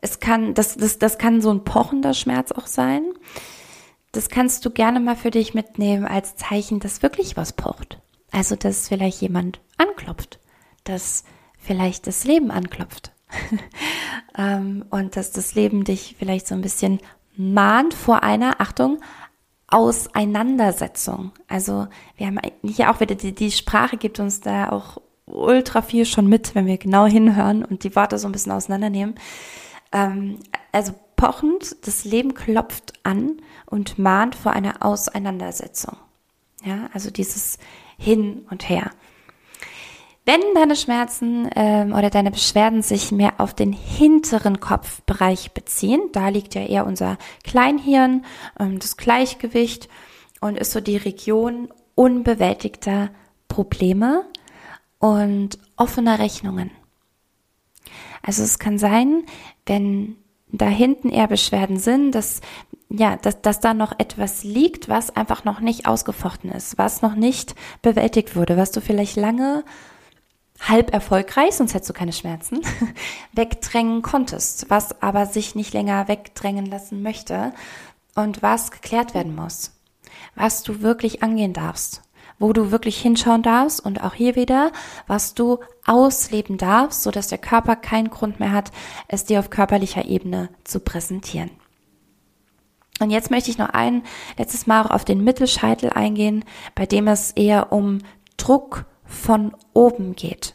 es 0.00 0.18
kann, 0.20 0.54
das, 0.54 0.76
das, 0.76 0.98
das 0.98 1.18
kann 1.18 1.42
so 1.42 1.50
ein 1.50 1.64
pochender 1.64 2.14
Schmerz 2.14 2.50
auch 2.50 2.66
sein. 2.66 3.02
Das 4.12 4.28
kannst 4.28 4.64
du 4.64 4.70
gerne 4.70 5.00
mal 5.00 5.16
für 5.16 5.30
dich 5.30 5.54
mitnehmen 5.54 6.06
als 6.06 6.36
Zeichen, 6.36 6.80
dass 6.80 7.02
wirklich 7.02 7.36
was 7.36 7.52
pocht. 7.52 8.00
Also, 8.32 8.56
dass 8.56 8.88
vielleicht 8.88 9.20
jemand 9.20 9.60
anklopft, 9.76 10.40
dass 10.84 11.24
vielleicht 11.58 12.06
das 12.06 12.24
Leben 12.24 12.50
anklopft. 12.50 13.12
ähm, 14.38 14.84
und 14.90 15.16
dass 15.16 15.30
das 15.30 15.54
Leben 15.54 15.84
dich 15.84 16.16
vielleicht 16.18 16.48
so 16.48 16.54
ein 16.54 16.62
bisschen 16.62 16.98
mahnt 17.36 17.94
vor 17.94 18.22
einer, 18.22 18.60
Achtung, 18.60 19.00
Auseinandersetzung. 19.68 21.30
Also 21.46 21.86
wir 22.16 22.26
haben 22.26 22.40
hier 22.64 22.90
auch 22.90 22.98
wieder, 22.98 23.14
die, 23.14 23.32
die 23.32 23.52
Sprache 23.52 23.96
gibt 23.96 24.18
uns 24.18 24.40
da 24.40 24.70
auch 24.70 25.00
ultra 25.26 25.80
viel 25.80 26.06
schon 26.06 26.26
mit, 26.26 26.56
wenn 26.56 26.66
wir 26.66 26.76
genau 26.76 27.06
hinhören 27.06 27.64
und 27.64 27.84
die 27.84 27.94
Worte 27.94 28.18
so 28.18 28.28
ein 28.28 28.32
bisschen 28.32 28.52
auseinandernehmen. 28.52 29.14
Ähm, 29.92 30.40
also 30.72 30.92
pochend, 31.20 31.86
das 31.86 32.06
Leben 32.06 32.32
klopft 32.32 32.94
an 33.02 33.42
und 33.66 33.98
mahnt 33.98 34.34
vor 34.34 34.52
einer 34.52 34.82
Auseinandersetzung. 34.82 35.96
Ja, 36.64 36.88
also 36.94 37.10
dieses 37.10 37.58
Hin 37.98 38.46
und 38.50 38.70
Her. 38.70 38.90
Wenn 40.24 40.40
deine 40.54 40.76
Schmerzen 40.76 41.50
ähm, 41.54 41.92
oder 41.92 42.08
deine 42.08 42.30
Beschwerden 42.30 42.80
sich 42.80 43.12
mehr 43.12 43.34
auf 43.36 43.52
den 43.52 43.72
hinteren 43.74 44.60
Kopfbereich 44.60 45.52
beziehen, 45.52 46.00
da 46.12 46.28
liegt 46.28 46.54
ja 46.54 46.62
eher 46.62 46.86
unser 46.86 47.18
Kleinhirn, 47.44 48.24
ähm, 48.58 48.78
das 48.78 48.96
Gleichgewicht 48.96 49.90
und 50.40 50.56
ist 50.56 50.72
so 50.72 50.80
die 50.80 50.96
Region 50.96 51.68
unbewältigter 51.96 53.10
Probleme 53.48 54.24
und 54.98 55.58
offener 55.76 56.18
Rechnungen. 56.18 56.70
Also 58.22 58.42
es 58.42 58.58
kann 58.58 58.78
sein, 58.78 59.24
wenn 59.66 60.16
da 60.52 60.66
hinten 60.66 61.10
eher 61.10 61.28
Beschwerden 61.28 61.78
sind, 61.78 62.12
dass 62.12 62.40
ja, 62.92 63.16
dass, 63.16 63.40
dass 63.40 63.60
da 63.60 63.72
noch 63.72 63.92
etwas 63.98 64.42
liegt, 64.42 64.88
was 64.88 65.14
einfach 65.14 65.44
noch 65.44 65.60
nicht 65.60 65.86
ausgefochten 65.86 66.50
ist, 66.50 66.76
was 66.76 67.02
noch 67.02 67.14
nicht 67.14 67.54
bewältigt 67.82 68.34
wurde, 68.34 68.56
was 68.56 68.72
du 68.72 68.80
vielleicht 68.80 69.14
lange 69.14 69.62
halb 70.60 70.92
erfolgreich, 70.92 71.54
sonst 71.54 71.72
hättest 71.72 71.90
du 71.90 71.94
keine 71.94 72.12
Schmerzen, 72.12 72.62
wegdrängen 73.32 74.02
konntest, 74.02 74.68
was 74.70 75.00
aber 75.02 75.26
sich 75.26 75.54
nicht 75.54 75.72
länger 75.72 76.08
wegdrängen 76.08 76.66
lassen 76.66 77.00
möchte 77.02 77.52
und 78.16 78.42
was 78.42 78.72
geklärt 78.72 79.14
werden 79.14 79.36
muss, 79.36 79.70
was 80.34 80.64
du 80.64 80.82
wirklich 80.82 81.22
angehen 81.22 81.52
darfst 81.52 82.02
wo 82.40 82.52
du 82.52 82.72
wirklich 82.72 83.00
hinschauen 83.00 83.42
darfst 83.42 83.78
und 83.78 84.02
auch 84.02 84.14
hier 84.14 84.34
wieder, 84.34 84.72
was 85.06 85.34
du 85.34 85.58
ausleben 85.86 86.56
darfst, 86.58 87.02
so 87.02 87.12
dass 87.12 87.28
der 87.28 87.38
Körper 87.38 87.76
keinen 87.76 88.10
Grund 88.10 88.40
mehr 88.40 88.50
hat, 88.50 88.72
es 89.06 89.24
dir 89.24 89.38
auf 89.38 89.50
körperlicher 89.50 90.06
Ebene 90.06 90.48
zu 90.64 90.80
präsentieren. 90.80 91.50
Und 92.98 93.10
jetzt 93.10 93.30
möchte 93.30 93.50
ich 93.50 93.58
noch 93.58 93.68
ein 93.68 94.02
letztes 94.36 94.66
Mal 94.66 94.82
auch 94.82 94.90
auf 94.90 95.04
den 95.04 95.22
Mittelscheitel 95.22 95.90
eingehen, 95.90 96.44
bei 96.74 96.86
dem 96.86 97.06
es 97.08 97.30
eher 97.30 97.72
um 97.72 97.98
Druck 98.36 98.86
von 99.04 99.54
oben 99.72 100.16
geht. 100.16 100.54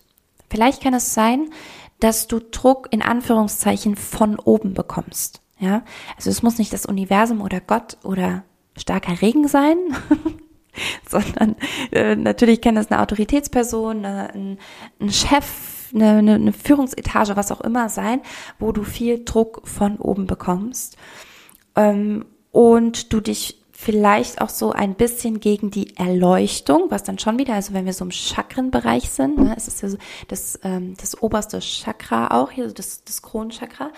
Vielleicht 0.50 0.82
kann 0.82 0.94
es 0.94 1.14
sein, 1.14 1.50
dass 2.00 2.28
du 2.28 2.40
Druck 2.40 2.88
in 2.92 3.02
Anführungszeichen 3.02 3.96
von 3.96 4.38
oben 4.38 4.74
bekommst. 4.74 5.42
Ja, 5.60 5.84
also 6.18 6.30
es 6.30 6.44
muss 6.44 6.58
nicht 6.58 6.74
das 6.74 6.86
Universum 6.86 7.42
oder 7.42 7.62
Gott 7.62 7.98
oder 8.04 8.44
starker 8.78 9.22
Regen 9.22 9.48
sein, 9.48 9.78
sondern 11.10 11.56
äh, 11.92 12.16
natürlich 12.16 12.62
kann 12.62 12.76
das 12.76 12.92
eine 12.92 13.02
Autoritätsperson, 13.02 14.06
eine, 14.06 14.34
ein, 14.34 14.58
ein 15.00 15.12
Chef, 15.12 15.94
eine, 15.94 16.18
eine, 16.18 16.36
eine 16.36 16.54
Führungsetage, 16.54 17.36
was 17.36 17.52
auch 17.52 17.62
immer 17.62 17.90
sein, 17.90 18.22
wo 18.60 18.72
du 18.72 18.84
viel 18.84 19.24
Druck 19.24 19.68
von 19.68 19.98
oben 19.98 20.28
bekommst. 20.28 20.98
Ähm, 21.76 22.26
und 22.52 23.12
du 23.12 23.20
dich 23.20 23.62
vielleicht 23.78 24.40
auch 24.40 24.50
so 24.50 24.72
ein 24.72 24.96
bisschen 24.96 25.42
gegen 25.42 25.70
die 25.70 25.98
Erleuchtung, 25.98 26.86
was 26.90 27.04
dann 27.04 27.20
schon 27.20 27.38
wieder, 27.38 27.54
also 27.54 27.74
wenn 27.74 27.86
wir 27.86 27.92
so 27.92 28.06
im 28.06 28.12
Chakrenbereich 28.12 29.10
sind, 29.10 29.38
ne, 29.38 29.54
es 29.58 29.68
ist 29.68 29.82
ja 29.82 29.90
so 29.90 29.98
das, 30.30 30.58
ähm, 30.64 30.96
das 31.00 31.22
oberste 31.22 31.60
Chakra 31.60 32.30
auch, 32.30 32.52
hier 32.52 32.72
das, 32.72 33.04
das 33.04 33.22
Kronenchakra, 33.22 33.92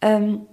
ähm, 0.00 0.46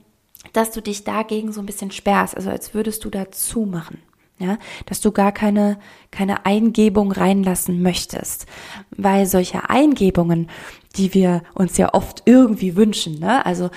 dass 0.53 0.71
du 0.71 0.81
dich 0.81 1.03
dagegen 1.03 1.51
so 1.51 1.61
ein 1.61 1.67
bisschen 1.67 1.91
sperrst, 1.91 2.35
also 2.35 2.49
als 2.49 2.73
würdest 2.73 3.05
du 3.05 3.11
da 3.11 3.31
zumachen 3.31 3.99
ja, 4.37 4.57
dass 4.85 4.99
du 4.99 5.11
gar 5.11 5.31
keine, 5.31 5.79
keine 6.11 6.45
Eingebung 6.45 7.11
reinlassen 7.11 7.81
möchtest, 7.81 8.45
weil 8.91 9.25
solche 9.27 9.69
Eingebungen, 9.69 10.49
die 10.97 11.13
wir 11.13 11.43
uns 11.53 11.77
ja 11.77 11.93
oft 11.93 12.23
irgendwie 12.25 12.75
wünschen, 12.75 13.19
ne, 13.19 13.45
also, 13.45 13.69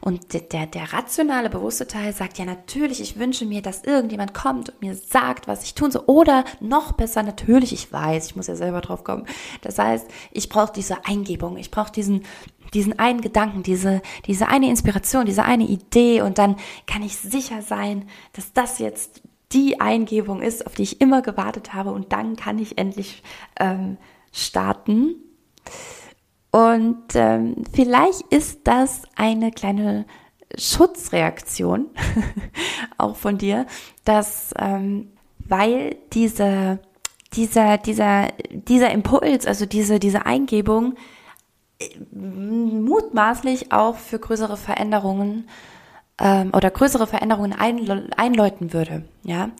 und 0.00 0.52
der, 0.52 0.66
der 0.66 0.92
rationale, 0.92 1.50
bewusste 1.50 1.88
Teil 1.88 2.12
sagt 2.12 2.38
ja 2.38 2.44
natürlich, 2.44 3.00
ich 3.00 3.18
wünsche 3.18 3.44
mir, 3.44 3.60
dass 3.60 3.82
irgendjemand 3.82 4.34
kommt 4.34 4.70
und 4.70 4.82
mir 4.82 4.94
sagt, 4.94 5.48
was 5.48 5.64
ich 5.64 5.74
tun 5.74 5.90
soll, 5.90 6.04
oder 6.06 6.44
noch 6.60 6.92
besser, 6.92 7.24
natürlich, 7.24 7.72
ich 7.72 7.92
weiß, 7.92 8.26
ich 8.26 8.36
muss 8.36 8.46
ja 8.46 8.54
selber 8.54 8.80
drauf 8.80 9.02
kommen, 9.02 9.26
das 9.62 9.78
heißt, 9.78 10.06
ich 10.30 10.48
brauche 10.48 10.72
diese 10.72 11.04
Eingebung, 11.06 11.56
ich 11.56 11.72
brauche 11.72 11.90
diesen, 11.90 12.22
diesen 12.72 12.98
einen 13.00 13.20
Gedanken, 13.20 13.64
diese, 13.64 14.00
diese 14.26 14.46
eine 14.46 14.68
Inspiration, 14.68 15.26
diese 15.26 15.44
eine 15.44 15.64
Idee 15.64 16.22
und 16.22 16.38
dann 16.38 16.56
kann 16.86 17.02
ich 17.02 17.16
sicher 17.16 17.62
sein, 17.62 18.08
dass 18.32 18.52
das 18.52 18.78
jetzt 18.78 19.22
die 19.52 19.80
Eingebung 19.80 20.42
ist, 20.42 20.66
auf 20.66 20.74
die 20.74 20.82
ich 20.82 21.00
immer 21.00 21.22
gewartet 21.22 21.74
habe 21.74 21.92
und 21.92 22.12
dann 22.12 22.36
kann 22.36 22.58
ich 22.58 22.78
endlich 22.78 23.22
ähm, 23.58 23.96
starten. 24.32 25.16
Und 26.50 27.14
ähm, 27.14 27.64
vielleicht 27.72 28.22
ist 28.30 28.60
das 28.64 29.02
eine 29.16 29.50
kleine 29.50 30.06
Schutzreaktion 30.56 31.86
auch 32.98 33.16
von 33.16 33.38
dir, 33.38 33.66
dass 34.04 34.54
ähm, 34.58 35.12
weil 35.48 35.96
diese, 36.12 36.78
dieser, 37.32 37.78
dieser, 37.78 38.28
dieser 38.50 38.90
Impuls, 38.90 39.46
also 39.46 39.66
diese, 39.66 39.98
diese 39.98 40.26
Eingebung 40.26 40.94
äh, 41.78 41.88
mutmaßlich 42.14 43.72
auch 43.72 43.96
für 43.96 44.18
größere 44.18 44.56
Veränderungen 44.56 45.48
ähm, 46.20 46.50
oder 46.54 46.70
größere 46.70 47.06
Veränderungen 47.06 47.52
einläuten 47.52 48.72
würde, 48.72 49.04
ja. 49.22 49.50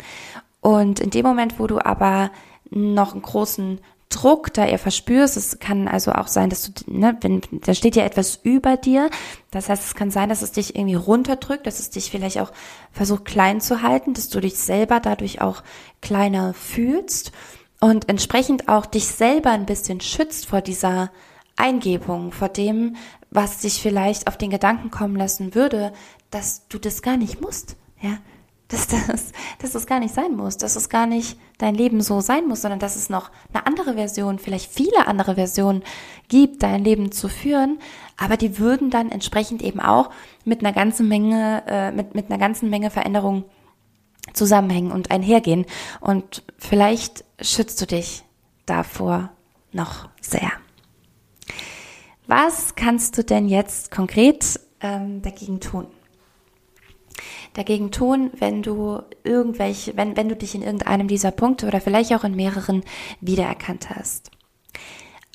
Und 0.61 1.01
in 1.01 1.11
dem 1.11 1.25
Moment, 1.25 1.59
wo 1.59 1.67
du 1.67 1.79
aber 1.79 2.31
noch 2.71 3.13
einen 3.13 3.23
großen 3.23 3.81
Druck 4.09 4.53
da 4.55 4.65
eher 4.65 4.79
verspürst, 4.79 5.37
es 5.37 5.59
kann 5.59 5.87
also 5.87 6.13
auch 6.13 6.29
sein, 6.29 6.49
dass 6.49 6.63
du, 6.63 6.73
ne, 6.87 7.17
wenn, 7.21 7.43
da 7.51 7.75
steht 7.75 7.95
ja 7.95 8.05
etwas 8.05 8.41
über 8.43 8.77
dir, 8.77 9.11
das 9.51 9.69
heißt, 9.69 9.85
es 9.85 9.95
kann 9.95 10.11
sein, 10.11 10.31
dass 10.31 10.43
es 10.43 10.53
dich 10.53 10.75
irgendwie 10.77 10.95
runterdrückt, 10.95 11.67
dass 11.67 11.79
es 11.79 11.91
dich 11.91 12.11
vielleicht 12.11 12.41
auch 12.41 12.51
versucht 12.91 13.27
klein 13.27 13.61
zu 13.61 13.83
halten, 13.83 14.15
dass 14.15 14.31
du 14.31 14.41
dich 14.41 14.57
selber 14.57 15.01
dadurch 15.01 15.43
auch 15.43 15.63
kleiner 16.01 16.55
fühlst 16.55 17.33
und 17.81 18.09
entsprechend 18.09 18.69
auch 18.69 18.87
dich 18.87 19.07
selber 19.07 19.51
ein 19.51 19.67
bisschen 19.67 20.01
schützt 20.01 20.47
vor 20.47 20.63
dieser 20.63 21.11
Eingebung, 21.57 22.33
vor 22.33 22.49
dem, 22.49 22.97
was 23.31 23.59
dich 23.59 23.83
vielleicht 23.83 24.27
auf 24.27 24.39
den 24.39 24.51
Gedanken 24.51 24.91
kommen 24.91 25.17
lassen 25.17 25.55
würde, 25.55 25.93
dass 26.31 26.69
du 26.69 26.79
das 26.79 27.03
gar 27.03 27.17
nicht 27.17 27.41
musst, 27.41 27.77
ja, 28.01 28.19
dass 28.69 28.87
das, 28.87 29.33
dass 29.61 29.73
das 29.73 29.87
gar 29.87 29.99
nicht 29.99 30.15
sein 30.15 30.37
muss, 30.37 30.57
dass 30.59 30.77
es 30.77 30.89
gar 30.89 31.07
nicht 31.07 31.39
dein 31.57 31.75
Leben 31.75 32.01
so 32.01 32.21
sein 32.21 32.47
muss, 32.47 32.63
sondern 32.63 32.79
dass 32.79 32.97
es 32.97 33.11
noch 33.11 33.31
eine 33.53 33.67
andere 33.67 33.95
Version, 33.95 34.39
vielleicht 34.39 34.71
viele 34.71 35.07
andere 35.07 35.35
Versionen 35.35 35.83
gibt, 36.29 36.63
dein 36.63 36.85
Leben 36.85 37.11
zu 37.11 37.29
führen, 37.29 37.79
aber 38.17 38.37
die 38.37 38.59
würden 38.59 38.91
dann 38.91 39.11
entsprechend 39.11 39.63
eben 39.63 39.81
auch 39.81 40.11
mit 40.45 40.61
einer 40.61 40.73
ganzen 40.73 41.09
Menge, 41.09 41.63
äh, 41.67 41.91
mit, 41.93 42.15
mit 42.15 42.31
einer 42.31 42.39
ganzen 42.39 42.71
Menge 42.71 42.91
Veränderung 42.91 43.45
zusammenhängen 44.35 44.93
und 44.93 45.11
einhergehen. 45.11 45.65
Und 46.01 46.43
vielleicht 46.59 47.25
schützt 47.41 47.81
du 47.81 47.87
dich 47.87 48.25
davor 48.67 49.31
noch 49.73 50.09
sehr. 50.21 50.51
Was 52.27 52.75
kannst 52.75 53.17
du 53.17 53.25
denn 53.25 53.49
jetzt 53.49 53.91
konkret 53.91 54.61
ähm, 54.81 55.23
dagegen 55.23 55.61
tun? 55.61 55.87
Dagegen 57.55 57.91
tun, 57.91 58.31
wenn 58.39 58.63
du 58.63 59.01
irgendwelche, 59.25 59.97
wenn, 59.97 60.17
wenn 60.17 60.29
du 60.29 60.37
dich 60.37 60.55
in 60.55 60.63
irgendeinem 60.63 61.09
dieser 61.09 61.31
Punkte 61.31 61.67
oder 61.67 61.81
vielleicht 61.81 62.15
auch 62.15 62.25
in 62.25 62.37
mehreren 62.37 62.85
wiedererkannt 63.21 63.91
hast. 63.91 64.31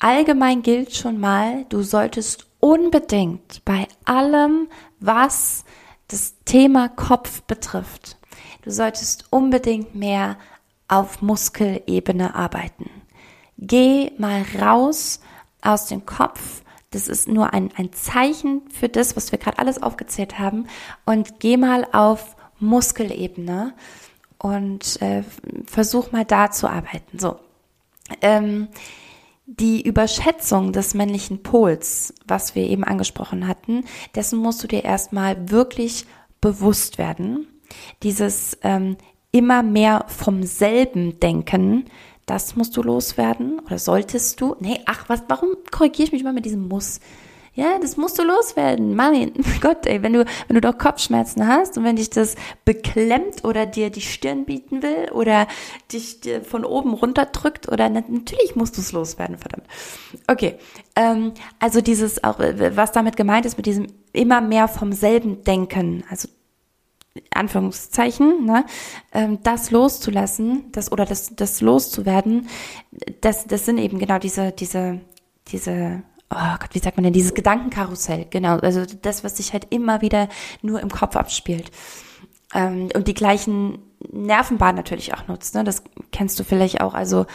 Allgemein 0.00 0.62
gilt 0.62 0.94
schon 0.94 1.18
mal, 1.18 1.64
du 1.68 1.82
solltest 1.82 2.46
unbedingt 2.60 3.64
bei 3.64 3.86
allem, 4.04 4.68
was 5.00 5.64
das 6.08 6.34
Thema 6.44 6.88
Kopf 6.88 7.42
betrifft, 7.42 8.18
du 8.62 8.70
solltest 8.70 9.26
unbedingt 9.30 9.94
mehr 9.94 10.36
auf 10.88 11.22
Muskelebene 11.22 12.34
arbeiten. 12.34 12.90
Geh 13.58 14.12
mal 14.18 14.44
raus 14.60 15.20
aus 15.62 15.86
dem 15.86 16.04
Kopf. 16.04 16.62
Das 16.94 17.08
ist 17.08 17.28
nur 17.28 17.52
ein, 17.52 17.70
ein 17.76 17.92
Zeichen 17.92 18.62
für 18.70 18.88
das, 18.88 19.16
was 19.16 19.32
wir 19.32 19.38
gerade 19.38 19.58
alles 19.58 19.82
aufgezählt 19.82 20.38
haben. 20.38 20.66
Und 21.04 21.40
geh 21.40 21.56
mal 21.56 21.86
auf 21.92 22.36
Muskelebene 22.60 23.74
und 24.38 25.00
äh, 25.02 25.22
versuch 25.66 26.12
mal 26.12 26.24
da 26.24 26.50
zu 26.50 26.68
arbeiten. 26.68 27.18
So. 27.18 27.36
Ähm, 28.22 28.68
die 29.46 29.82
Überschätzung 29.82 30.72
des 30.72 30.94
männlichen 30.94 31.42
Pols, 31.42 32.14
was 32.26 32.54
wir 32.54 32.64
eben 32.64 32.84
angesprochen 32.84 33.46
hatten, 33.46 33.84
dessen 34.14 34.38
musst 34.38 34.62
du 34.62 34.66
dir 34.66 34.84
erstmal 34.84 35.50
wirklich 35.50 36.06
bewusst 36.40 36.98
werden. 36.98 37.46
Dieses 38.02 38.56
ähm, 38.62 38.96
immer 39.32 39.62
mehr 39.62 40.04
vom 40.08 40.44
selben 40.44 41.18
Denken, 41.18 41.86
das 42.26 42.56
musst 42.56 42.76
du 42.76 42.82
loswerden 42.82 43.60
oder 43.60 43.78
solltest 43.78 44.40
du? 44.40 44.56
Nee, 44.60 44.80
ach, 44.86 45.08
was, 45.08 45.22
warum 45.28 45.50
korrigiere 45.70 46.06
ich 46.06 46.12
mich 46.12 46.24
mal 46.24 46.32
mit 46.32 46.44
diesem 46.44 46.68
Muss? 46.68 47.00
Ja, 47.56 47.78
das 47.78 47.96
musst 47.96 48.18
du 48.18 48.24
loswerden. 48.24 48.96
Mein 48.96 49.32
Gott, 49.60 49.86
ey, 49.86 50.02
wenn 50.02 50.12
du, 50.12 50.24
wenn 50.48 50.54
du 50.54 50.60
doch 50.60 50.76
Kopfschmerzen 50.76 51.46
hast 51.46 51.78
und 51.78 51.84
wenn 51.84 51.96
dich 51.96 52.10
das 52.10 52.34
beklemmt 52.64 53.44
oder 53.44 53.64
dir 53.64 53.90
die 53.90 54.00
Stirn 54.00 54.44
bieten 54.44 54.82
will 54.82 55.10
oder 55.12 55.46
dich 55.92 56.20
dir 56.20 56.42
von 56.42 56.64
oben 56.64 56.94
runterdrückt 56.94 57.68
oder 57.68 57.88
natürlich 57.88 58.56
musst 58.56 58.76
du 58.76 58.80
es 58.80 58.90
loswerden, 58.90 59.38
verdammt. 59.38 59.66
Okay, 60.26 60.56
ähm, 60.96 61.32
also 61.60 61.80
dieses 61.80 62.24
auch, 62.24 62.40
was 62.40 62.90
damit 62.90 63.16
gemeint 63.16 63.46
ist 63.46 63.56
mit 63.56 63.66
diesem 63.66 63.86
immer 64.12 64.40
mehr 64.40 64.66
vom 64.66 64.92
selben 64.92 65.44
Denken, 65.44 66.02
also 66.10 66.28
Anführungszeichen, 67.30 68.44
ne, 68.44 68.64
ähm, 69.12 69.38
das 69.42 69.70
loszulassen, 69.70 70.70
das 70.72 70.90
oder 70.90 71.04
das, 71.04 71.34
das 71.36 71.60
loszuwerden, 71.60 72.48
das, 73.20 73.46
das 73.46 73.66
sind 73.66 73.78
eben 73.78 73.98
genau 73.98 74.18
diese, 74.18 74.52
diese, 74.52 75.00
diese, 75.48 76.02
oh 76.30 76.56
Gott, 76.58 76.70
wie 76.72 76.80
sagt 76.80 76.96
man 76.96 77.04
denn, 77.04 77.12
dieses 77.12 77.34
Gedankenkarussell, 77.34 78.26
genau, 78.30 78.58
also 78.58 78.84
das, 79.02 79.22
was 79.22 79.36
sich 79.36 79.52
halt 79.52 79.68
immer 79.70 80.00
wieder 80.00 80.28
nur 80.62 80.80
im 80.80 80.90
Kopf 80.90 81.16
abspielt. 81.16 81.70
Ähm, 82.52 82.88
und 82.94 83.08
die 83.08 83.14
gleichen 83.14 83.78
Nervenbahn 84.12 84.74
natürlich 84.74 85.14
auch 85.14 85.26
nutzt. 85.26 85.54
Ne? 85.54 85.64
Das 85.64 85.82
kennst 86.14 86.38
du 86.38 86.44
vielleicht 86.44 86.80
auch. 86.80 86.94
Also, 86.94 87.26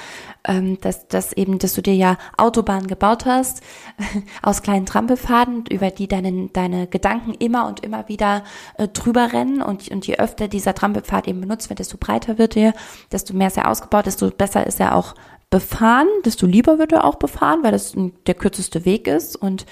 ähm, 0.47 0.79
dass, 0.79 1.07
dass 1.09 1.33
eben, 1.33 1.59
dass 1.59 1.73
du 1.73 1.81
dir 1.81 1.95
ja 1.95 2.17
Autobahnen 2.37 2.87
gebaut 2.87 3.25
hast 3.25 3.61
aus 4.41 4.63
kleinen 4.63 4.85
Trampelfaden, 4.85 5.65
über 5.69 5.91
die 5.91 6.07
deine, 6.07 6.47
deine 6.47 6.87
Gedanken 6.87 7.33
immer 7.33 7.67
und 7.67 7.83
immer 7.83 8.07
wieder 8.07 8.45
äh, 8.77 8.87
drüber 8.87 9.33
rennen. 9.33 9.61
Und, 9.61 9.89
und 9.89 10.07
je 10.07 10.15
öfter 10.15 10.47
dieser 10.47 10.73
Trampelpfad 10.73 11.27
eben 11.27 11.41
benutzt 11.41 11.69
wird, 11.69 11.79
desto 11.79 11.97
breiter 11.97 12.37
wird 12.37 12.55
er, 12.55 12.73
desto 13.11 13.33
mehr 13.33 13.47
ist 13.47 13.57
er 13.57 13.69
ausgebaut, 13.69 14.05
desto 14.05 14.31
besser 14.31 14.65
ist 14.65 14.79
er 14.79 14.95
auch 14.95 15.13
befahren, 15.49 16.07
desto 16.23 16.45
lieber 16.45 16.77
wird 16.77 16.91
er 16.91 17.03
auch 17.03 17.15
befahren, 17.15 17.63
weil 17.63 17.71
das 17.71 17.95
der 18.27 18.35
kürzeste 18.35 18.85
Weg 18.85 19.07
ist 19.07 19.35
und 19.35 19.65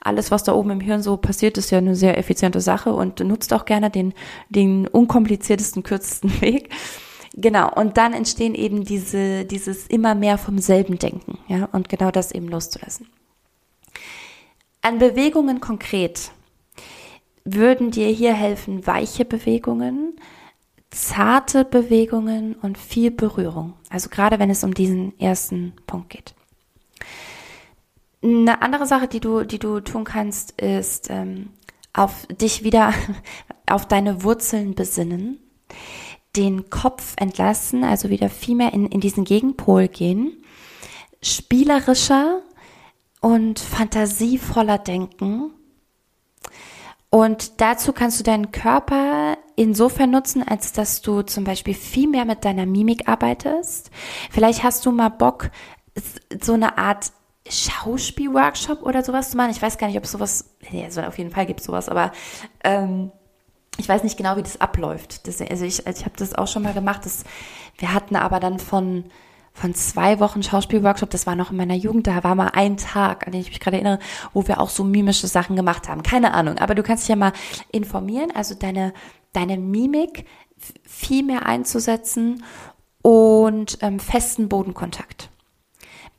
alles, 0.00 0.30
was 0.30 0.44
da 0.44 0.52
oben 0.52 0.70
im 0.70 0.80
Hirn 0.80 1.02
so 1.02 1.16
passiert, 1.16 1.56
ist 1.56 1.70
ja 1.70 1.78
eine 1.78 1.96
sehr 1.96 2.18
effiziente 2.18 2.60
Sache 2.60 2.92
und 2.92 3.20
nutzt 3.20 3.54
auch 3.54 3.64
gerne 3.64 3.88
den, 3.88 4.12
den 4.50 4.86
unkompliziertesten, 4.86 5.82
kürzesten 5.82 6.40
Weg. 6.42 6.68
Genau, 7.34 7.72
und 7.72 7.96
dann 7.96 8.12
entstehen 8.12 8.54
eben 8.54 8.84
diese, 8.84 9.44
dieses 9.44 9.86
immer 9.86 10.14
mehr 10.14 10.36
vom 10.36 10.58
selben 10.58 10.98
Denken, 10.98 11.38
ja, 11.48 11.64
und 11.72 11.88
genau 11.88 12.10
das 12.10 12.32
eben 12.32 12.48
loszulassen. 12.48 13.08
An 14.82 14.98
Bewegungen 14.98 15.60
konkret 15.60 16.32
würden 17.44 17.90
dir 17.90 18.08
hier 18.08 18.34
helfen 18.34 18.86
weiche 18.86 19.24
Bewegungen, 19.24 20.16
zarte 20.90 21.64
Bewegungen 21.64 22.54
und 22.54 22.76
viel 22.76 23.10
Berührung. 23.10 23.74
Also 23.88 24.10
gerade 24.10 24.38
wenn 24.38 24.50
es 24.50 24.62
um 24.62 24.74
diesen 24.74 25.18
ersten 25.18 25.72
Punkt 25.86 26.10
geht. 26.10 26.34
Eine 28.22 28.62
andere 28.62 28.86
Sache, 28.86 29.08
die 29.08 29.20
du, 29.20 29.44
die 29.44 29.58
du 29.58 29.80
tun 29.80 30.04
kannst, 30.04 30.60
ist 30.60 31.08
ähm, 31.10 31.50
auf 31.92 32.26
dich 32.26 32.62
wieder 32.62 32.92
auf 33.66 33.86
deine 33.88 34.22
Wurzeln 34.22 34.74
besinnen, 34.74 35.38
den 36.36 36.70
Kopf 36.70 37.14
entlassen, 37.16 37.84
also 37.84 38.08
wieder 38.10 38.28
viel 38.28 38.56
mehr 38.56 38.72
in, 38.72 38.86
in 38.86 39.00
diesen 39.00 39.24
Gegenpol 39.24 39.88
gehen, 39.88 40.42
spielerischer 41.20 42.40
und 43.20 43.58
fantasievoller 43.58 44.78
denken 44.78 45.52
und 47.14 47.60
dazu 47.60 47.92
kannst 47.92 48.18
du 48.18 48.24
deinen 48.24 48.52
Körper 48.52 49.36
insofern 49.54 50.10
nutzen, 50.10 50.42
als 50.48 50.72
dass 50.72 51.02
du 51.02 51.20
zum 51.20 51.44
Beispiel 51.44 51.74
viel 51.74 52.08
mehr 52.08 52.24
mit 52.24 52.42
deiner 52.42 52.64
Mimik 52.64 53.06
arbeitest. 53.06 53.90
Vielleicht 54.30 54.62
hast 54.62 54.86
du 54.86 54.92
mal 54.92 55.10
Bock, 55.10 55.50
so 56.40 56.54
eine 56.54 56.78
Art 56.78 57.12
Schauspielworkshop 57.46 58.82
oder 58.82 59.02
sowas 59.02 59.30
zu 59.30 59.36
machen. 59.36 59.50
Ich 59.50 59.60
weiß 59.60 59.76
gar 59.76 59.88
nicht, 59.88 59.98
ob 59.98 60.06
sowas, 60.06 60.56
also 60.72 61.02
auf 61.02 61.18
jeden 61.18 61.30
Fall 61.30 61.44
gibt 61.44 61.62
sowas, 61.62 61.90
aber 61.90 62.12
ähm, 62.64 63.12
ich 63.78 63.88
weiß 63.88 64.02
nicht 64.02 64.16
genau, 64.16 64.36
wie 64.36 64.42
das 64.42 64.60
abläuft. 64.60 65.26
Das, 65.26 65.40
also 65.40 65.64
ich, 65.64 65.86
also 65.86 66.00
ich 66.00 66.04
habe 66.04 66.16
das 66.16 66.34
auch 66.34 66.48
schon 66.48 66.62
mal 66.62 66.74
gemacht. 66.74 67.04
Das, 67.04 67.24
wir 67.78 67.94
hatten 67.94 68.16
aber 68.16 68.40
dann 68.40 68.58
von 68.58 69.04
von 69.54 69.74
zwei 69.74 70.18
Wochen 70.18 70.42
Schauspielworkshop, 70.42 71.10
das 71.10 71.26
war 71.26 71.36
noch 71.36 71.50
in 71.50 71.56
meiner 71.56 71.74
Jugend, 71.74 72.06
da 72.06 72.24
war 72.24 72.34
mal 72.34 72.52
ein 72.54 72.76
Tag, 72.76 73.26
an 73.26 73.32
den 73.32 73.42
ich 73.42 73.48
mich 73.48 73.60
gerade 73.60 73.76
erinnere, 73.76 73.98
wo 74.32 74.48
wir 74.48 74.60
auch 74.60 74.70
so 74.70 74.82
mimische 74.82 75.26
Sachen 75.26 75.56
gemacht 75.56 75.88
haben. 75.88 76.02
Keine 76.02 76.32
Ahnung, 76.32 76.58
aber 76.58 76.74
du 76.74 76.82
kannst 76.82 77.04
dich 77.04 77.10
ja 77.10 77.16
mal 77.16 77.32
informieren, 77.70 78.30
also 78.34 78.54
deine, 78.54 78.94
deine 79.32 79.58
Mimik 79.58 80.26
viel 80.84 81.22
mehr 81.22 81.46
einzusetzen 81.46 82.44
und 83.02 83.78
ähm, 83.82 83.98
festen 83.98 84.48
Bodenkontakt. 84.48 85.28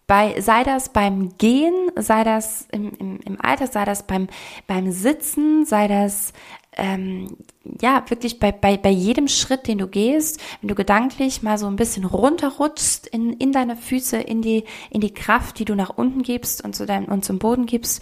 Bei, 0.05 0.39
sei 0.41 0.63
das 0.63 0.89
beim 0.89 1.37
Gehen, 1.37 1.73
sei 1.95 2.23
das 2.23 2.67
im, 2.71 2.91
im, 2.99 3.19
im 3.21 3.41
Alter, 3.41 3.67
sei 3.67 3.85
das 3.85 4.05
beim, 4.05 4.27
beim 4.67 4.91
Sitzen, 4.91 5.65
sei 5.65 5.87
das 5.87 6.33
ähm, 6.77 7.37
ja, 7.81 8.03
wirklich 8.09 8.39
bei, 8.39 8.51
bei, 8.51 8.77
bei 8.77 8.89
jedem 8.89 9.27
Schritt, 9.27 9.67
den 9.67 9.77
du 9.77 9.87
gehst, 9.87 10.41
wenn 10.61 10.67
du 10.67 10.75
gedanklich 10.75 11.43
mal 11.43 11.57
so 11.57 11.67
ein 11.67 11.75
bisschen 11.75 12.05
runterrutschst 12.05 13.07
in, 13.07 13.33
in 13.33 13.51
deine 13.51 13.75
Füße, 13.75 14.17
in 14.17 14.41
die, 14.41 14.63
in 14.89 15.01
die 15.01 15.13
Kraft, 15.13 15.59
die 15.59 15.65
du 15.65 15.75
nach 15.75 15.91
unten 15.91 16.23
gibst 16.23 16.63
und 16.63 16.75
zu 16.75 16.85
deinem, 16.85 17.05
und 17.05 17.23
zum 17.25 17.39
Boden 17.39 17.65
gibst 17.65 18.01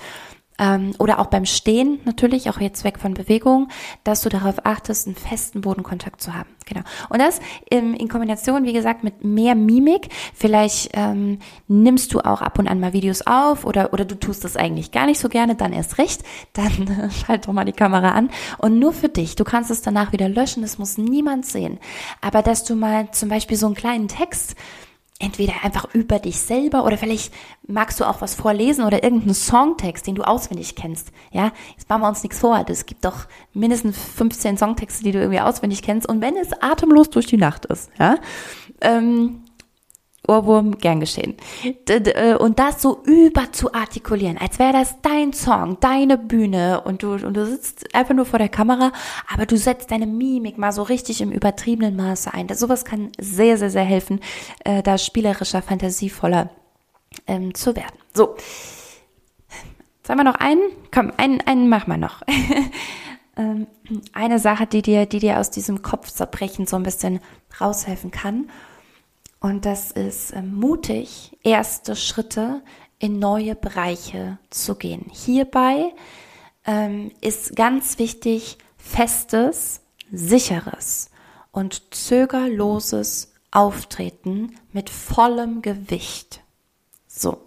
ähm, 0.62 0.94
oder 1.00 1.20
auch 1.20 1.26
beim 1.26 1.46
Stehen 1.46 2.00
natürlich, 2.06 2.50
auch 2.50 2.62
jetzt 2.62 2.84
weg 2.84 3.00
von 3.00 3.16
Bewegung, 3.16 3.68
dass 4.04 4.22
du 4.22 4.30
darauf 4.30 4.66
achtest, 4.66 5.08
einen 5.08 5.16
festen 5.16 5.62
Bodenkontakt 5.62 6.22
zu 6.22 6.36
haben. 6.36 6.50
Genau. 6.68 6.82
Und 7.10 7.20
das 7.20 7.40
in, 7.70 7.96
in 7.96 8.08
Kombination, 8.08 8.64
wie 8.64 8.72
gesagt, 8.72 9.04
mit 9.04 9.24
mehr 9.24 9.56
Mimik. 9.56 10.10
Vielleicht 10.36 10.92
ähm, 10.94 11.40
nimmst 11.68 12.14
du 12.14 12.20
auch 12.20 12.42
ab 12.42 12.60
und 12.60 12.68
an 12.68 12.80
mal 12.80 12.94
Videos 12.94 13.26
auf 13.26 13.66
oder, 13.66 13.92
oder 13.92 14.06
du 14.06 14.16
tust 14.16 14.44
das 14.44 14.56
eigentlich 14.56 14.92
gar 14.92 15.08
nicht 15.08 15.20
so 15.20 15.28
gerne, 15.28 15.56
dann 15.56 15.74
erst 15.74 15.98
recht. 15.98 16.22
Dann 16.54 17.10
schalt 17.26 17.48
doch 17.48 17.54
mal 17.54 17.66
die 17.66 17.72
Kamera 17.72 18.12
an. 18.12 18.30
Und 18.60 18.78
nur 18.78 18.94
für 18.94 19.10
dich. 19.10 19.36
Du 19.36 19.44
kannst 19.44 19.72
es 19.72 19.82
danach 19.82 20.12
wieder 20.12 20.30
löschen, 20.30 20.62
das 20.62 20.78
muss 20.78 21.00
niemand 21.00 21.46
sehen. 21.46 21.80
Aber 22.22 22.44
dass 22.44 22.64
du 22.64 22.76
mal 22.76 23.10
zum 23.12 23.30
Beispiel 23.30 23.58
so 23.58 23.66
einen 23.66 23.76
kleinen 23.76 24.08
Text 24.08 24.56
entweder 25.22 25.54
einfach 25.64 25.88
über 25.94 26.20
dich 26.20 26.40
selber 26.40 26.86
oder 26.86 26.98
vielleicht 26.98 27.34
magst 27.68 28.00
du 28.00 28.06
auch 28.06 28.22
was 28.22 28.36
vorlesen 28.36 28.86
oder 28.86 29.04
irgendeinen 29.04 29.36
Songtext, 29.36 30.08
den 30.08 30.16
du 30.16 30.24
auswendig 30.24 30.76
kennst. 30.76 31.12
Ja, 31.32 31.52
jetzt 31.78 31.88
machen 31.90 32.02
wir 32.02 32.10
uns 32.10 32.24
nichts 32.24 32.40
vor. 32.40 32.64
Es 32.68 32.86
gibt 32.86 33.06
doch 33.06 33.28
mindestens 33.54 33.98
15 33.98 34.58
Songtexte, 34.58 35.04
die 35.04 35.12
du 35.12 35.20
irgendwie 35.20 35.40
auswendig 35.40 35.82
kennst. 35.82 36.08
Und 36.08 36.22
wenn 36.22 36.36
es 36.36 36.54
atemlos 36.62 37.10
durch 37.10 37.28
die 37.28 37.38
Nacht 37.38 37.66
ist, 37.66 37.90
ja, 38.00 38.16
ähm, 38.82 39.41
Ohrwurm, 40.28 40.78
gern 40.78 41.00
geschehen. 41.00 41.36
Äh, 41.88 42.36
und 42.36 42.60
das 42.60 42.82
so 42.82 43.02
über 43.06 43.52
zu 43.52 43.74
artikulieren, 43.74 44.38
als 44.38 44.60
wäre 44.60 44.72
das 44.72 45.02
dein 45.02 45.34
Song, 45.34 45.78
deine 45.80 46.18
Bühne 46.18 46.82
und 46.82 47.02
du, 47.02 47.14
und 47.14 47.34
du 47.34 47.46
sitzt 47.46 47.94
einfach 47.96 48.14
nur 48.14 48.26
vor 48.26 48.38
der 48.38 48.50
Kamera, 48.50 48.92
aber 49.34 49.48
du 49.48 49.58
setzt 49.58 49.90
deine 49.90 50.06
Mimik 50.06 50.60
mal 50.60 50.72
so 50.72 50.84
richtig 50.84 51.22
im 51.22 51.32
übertriebenen 51.32 51.96
Maße 51.96 52.34
ein. 52.34 52.46
Das, 52.46 52.60
sowas 52.60 52.86
kann 52.86 53.12
sehr, 53.20 53.58
sehr, 53.58 53.72
sehr 53.72 53.84
helfen, 53.84 54.20
äh, 54.64 54.84
da 54.84 55.00
spielerischer, 55.00 55.64
fantasievoller 55.64 56.52
ähm, 57.26 57.56
zu 57.56 57.76
werden. 57.76 57.98
So. 58.14 58.36
Sagen 60.04 60.20
wir 60.20 60.24
noch 60.24 60.36
einen? 60.36 60.62
Komm, 60.94 61.12
einen, 61.18 61.42
einen 61.42 61.68
machen 61.68 61.92
wir 61.92 61.98
noch. 61.98 62.22
ähm, 63.38 63.66
eine 64.14 64.38
Sache, 64.38 64.68
die 64.68 64.84
dir, 64.84 65.08
die 65.08 65.20
dir 65.20 65.40
aus 65.40 65.50
diesem 65.50 65.82
Kopfzerbrechen 65.82 66.68
so 66.68 66.76
ein 66.76 66.84
bisschen 66.84 67.22
raushelfen 67.60 68.12
kann 68.12 68.50
und 69.42 69.66
das 69.66 69.92
ist 69.92 70.32
äh, 70.32 70.42
mutig, 70.42 71.38
erste 71.44 71.96
Schritte 71.98 72.62
in 73.00 73.20
neue 73.20 73.56
Bereiche 73.56 74.38
zu 74.52 74.76
gehen. 74.76 75.08
Hierbei 75.12 75.94
ähm, 76.66 77.12
ist 77.20 77.56
ganz 77.56 77.98
wichtig 77.98 78.60
festes, 78.78 79.82
sicheres 80.12 81.10
und 81.52 81.94
zögerloses 81.94 83.34
Auftreten 83.50 84.56
mit 84.72 84.90
vollem 84.90 85.62
Gewicht. 85.62 86.42
So. 87.08 87.38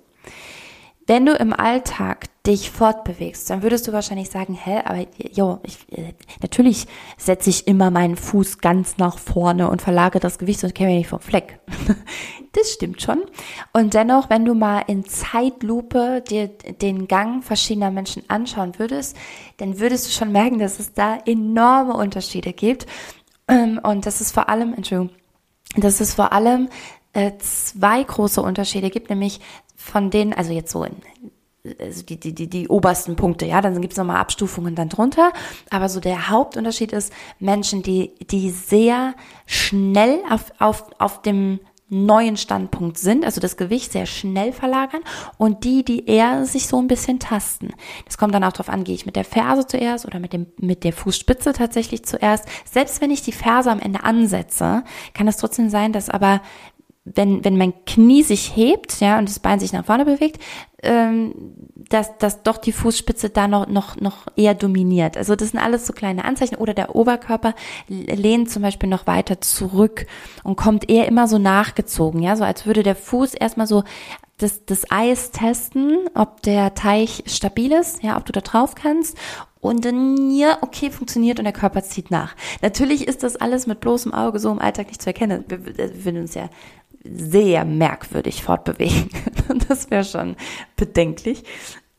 Wenn 1.07 1.24
du 1.26 1.35
im 1.35 1.52
Alltag 1.52 2.26
dich 2.46 2.70
fortbewegst, 2.70 3.48
dann 3.48 3.62
würdest 3.62 3.88
du 3.88 3.92
wahrscheinlich 3.92 4.28
sagen, 4.28 4.52
hä, 4.54 4.83
aber 4.85 5.07
jo, 5.33 5.61
ich, 5.62 5.78
äh, 5.96 6.12
natürlich 6.42 6.87
setze 7.16 7.48
ich 7.48 7.66
immer 7.66 7.90
meinen 7.90 8.16
Fuß 8.16 8.59
ganz 8.59 8.98
nach 8.98 9.18
vorne 9.18 9.70
und 9.70 9.80
verlage 9.80 10.20
das 10.20 10.38
Gewicht 10.38 10.62
und 10.62 10.74
käme 10.74 10.92
nicht 10.92 11.09
vom 11.09 11.20
Fleck. 11.20 11.59
das 12.52 12.70
stimmt 12.70 13.00
schon. 13.00 13.22
Und 13.72 13.94
dennoch, 13.94 14.28
wenn 14.28 14.44
du 14.44 14.54
mal 14.54 14.83
in 14.87 15.07
Zeitlupe 15.07 16.22
dir 16.28 16.48
den 16.48 17.09
Gang 17.09 17.42
verschiedener 17.42 17.90
Menschen 17.90 18.24
anschauen 18.28 18.78
würdest, 18.78 19.16
dann 19.57 19.80
würdest 19.80 20.07
du 20.07 20.11
schon 20.11 20.30
merken, 20.30 20.59
dass 20.59 20.78
es 20.78 20.92
da 20.92 21.16
enorme 21.24 21.94
Unterschiede 21.94 22.52
gibt. 22.52 22.85
Ähm, 23.48 23.80
und 23.83 24.04
das 24.04 24.20
ist 24.20 24.33
vor 24.33 24.50
allem, 24.50 24.74
Entschuldigung, 24.74 25.16
dass 25.76 26.00
es 26.00 26.12
vor 26.12 26.35
allem 26.35 26.68
äh, 27.14 27.33
zwei 27.38 28.02
große 28.02 28.42
Unterschiede 28.42 28.90
gibt, 28.90 29.09
nämlich 29.09 29.40
von 29.76 30.11
denen, 30.11 30.35
also 30.35 30.52
jetzt 30.52 30.70
so 30.70 30.85
in, 30.85 30.96
also 31.81 32.03
die, 32.03 32.20
die, 32.20 32.35
die, 32.35 32.48
die 32.48 32.68
obersten 32.68 33.16
Punkte, 33.16 33.46
ja, 33.46 33.61
dann 33.61 33.81
gibt's 33.81 33.96
nochmal 33.96 34.16
Abstufungen 34.16 34.74
dann 34.74 34.88
drunter. 34.88 35.33
Aber 35.70 35.88
so 35.88 36.00
der 36.00 36.29
Hauptunterschied 36.29 36.92
ist 36.92 37.12
Menschen, 37.38 37.83
die, 37.83 38.14
die 38.31 38.50
sehr 38.50 39.14
schnell 39.46 40.20
auf, 40.31 40.53
auf, 40.59 40.85
auf 40.98 41.22
dem 41.22 41.61
neuen 41.90 42.37
Standpunkt 42.37 42.98
sind, 42.98 43.24
also 43.24 43.40
das 43.40 43.57
Gewicht 43.57 43.92
sehr 43.92 44.07
schnell 44.07 44.53
verlagern 44.53 45.03
und 45.37 45.64
die, 45.64 45.85
die 45.85 46.07
eher 46.07 46.44
sich 46.46 46.66
so 46.66 46.79
ein 46.79 46.88
bisschen 46.88 47.18
tasten. 47.18 47.72
Das 48.07 48.16
kommt 48.18 48.35
dann 48.35 48.42
auch 48.42 48.53
darauf 48.53 48.70
an, 48.70 48.85
gehe 48.85 48.94
ich 48.94 49.07
mit 49.07 49.16
der 49.16 49.24
Ferse 49.24 49.66
zuerst 49.66 50.07
oder 50.07 50.18
mit 50.18 50.33
dem 50.33 50.46
mit 50.59 50.83
der 50.83 50.92
Fußspitze 50.92 51.53
tatsächlich 51.53 52.05
zuerst. 52.05 52.46
Selbst 52.64 53.00
wenn 53.00 53.11
ich 53.11 53.22
die 53.22 53.33
Ferse 53.33 53.70
am 53.70 53.81
Ende 53.81 54.03
ansetze, 54.03 54.83
kann 55.12 55.29
es 55.29 55.37
trotzdem 55.37 55.68
sein, 55.68 55.92
dass 55.92 56.09
aber 56.09 56.40
wenn, 57.04 57.44
wenn 57.44 57.58
mein 57.58 57.84
Knie 57.84 58.22
sich 58.22 58.56
hebt, 58.56 59.00
ja, 59.00 59.18
und 59.18 59.28
das 59.28 59.38
Bein 59.38 59.60
sich 59.60 59.72
nach 59.72 59.84
vorne 59.84 60.06
bewegt, 60.06 60.42
ähm, 60.82 61.34
dass, 61.76 62.16
dass 62.16 62.42
doch 62.42 62.56
die 62.56 62.72
Fußspitze 62.72 63.28
da 63.28 63.46
noch, 63.46 63.66
noch, 63.66 63.96
noch 64.00 64.26
eher 64.36 64.54
dominiert. 64.54 65.16
Also 65.18 65.36
das 65.36 65.50
sind 65.50 65.60
alles 65.60 65.86
so 65.86 65.92
kleine 65.92 66.24
Anzeichen. 66.24 66.56
Oder 66.56 66.72
der 66.72 66.96
Oberkörper 66.96 67.54
lehnt 67.88 68.50
zum 68.50 68.62
Beispiel 68.62 68.88
noch 68.88 69.06
weiter 69.06 69.40
zurück 69.42 70.06
und 70.44 70.56
kommt 70.56 70.88
eher 70.88 71.06
immer 71.06 71.28
so 71.28 71.38
nachgezogen, 71.38 72.22
ja, 72.22 72.36
so 72.36 72.44
als 72.44 72.64
würde 72.64 72.82
der 72.82 72.96
Fuß 72.96 73.34
erstmal 73.34 73.66
so 73.66 73.84
das, 74.38 74.64
das 74.64 74.90
Eis 74.90 75.30
testen, 75.30 75.98
ob 76.14 76.42
der 76.42 76.74
Teich 76.74 77.22
stabil 77.26 77.70
ist, 77.72 78.02
ja, 78.02 78.16
ob 78.16 78.24
du 78.24 78.32
da 78.32 78.40
drauf 78.40 78.74
kannst 78.74 79.16
und 79.60 79.84
dann, 79.86 80.30
ja, 80.30 80.58
okay, 80.60 80.90
funktioniert 80.90 81.38
und 81.38 81.44
der 81.44 81.54
Körper 81.54 81.82
zieht 81.82 82.10
nach. 82.10 82.34
Natürlich 82.60 83.08
ist 83.08 83.22
das 83.22 83.36
alles 83.36 83.66
mit 83.66 83.80
bloßem 83.80 84.12
Auge 84.12 84.38
so 84.38 84.50
im 84.50 84.58
Alltag 84.58 84.88
nicht 84.88 85.00
zu 85.00 85.08
erkennen. 85.08 85.44
Wir, 85.48 85.64
wir 85.64 85.88
finden 85.88 86.22
uns 86.22 86.34
ja 86.34 86.50
sehr 87.04 87.64
merkwürdig 87.64 88.42
fortbewegen. 88.42 89.10
das 89.68 89.90
wäre 89.90 90.04
schon 90.04 90.36
bedenklich. 90.76 91.44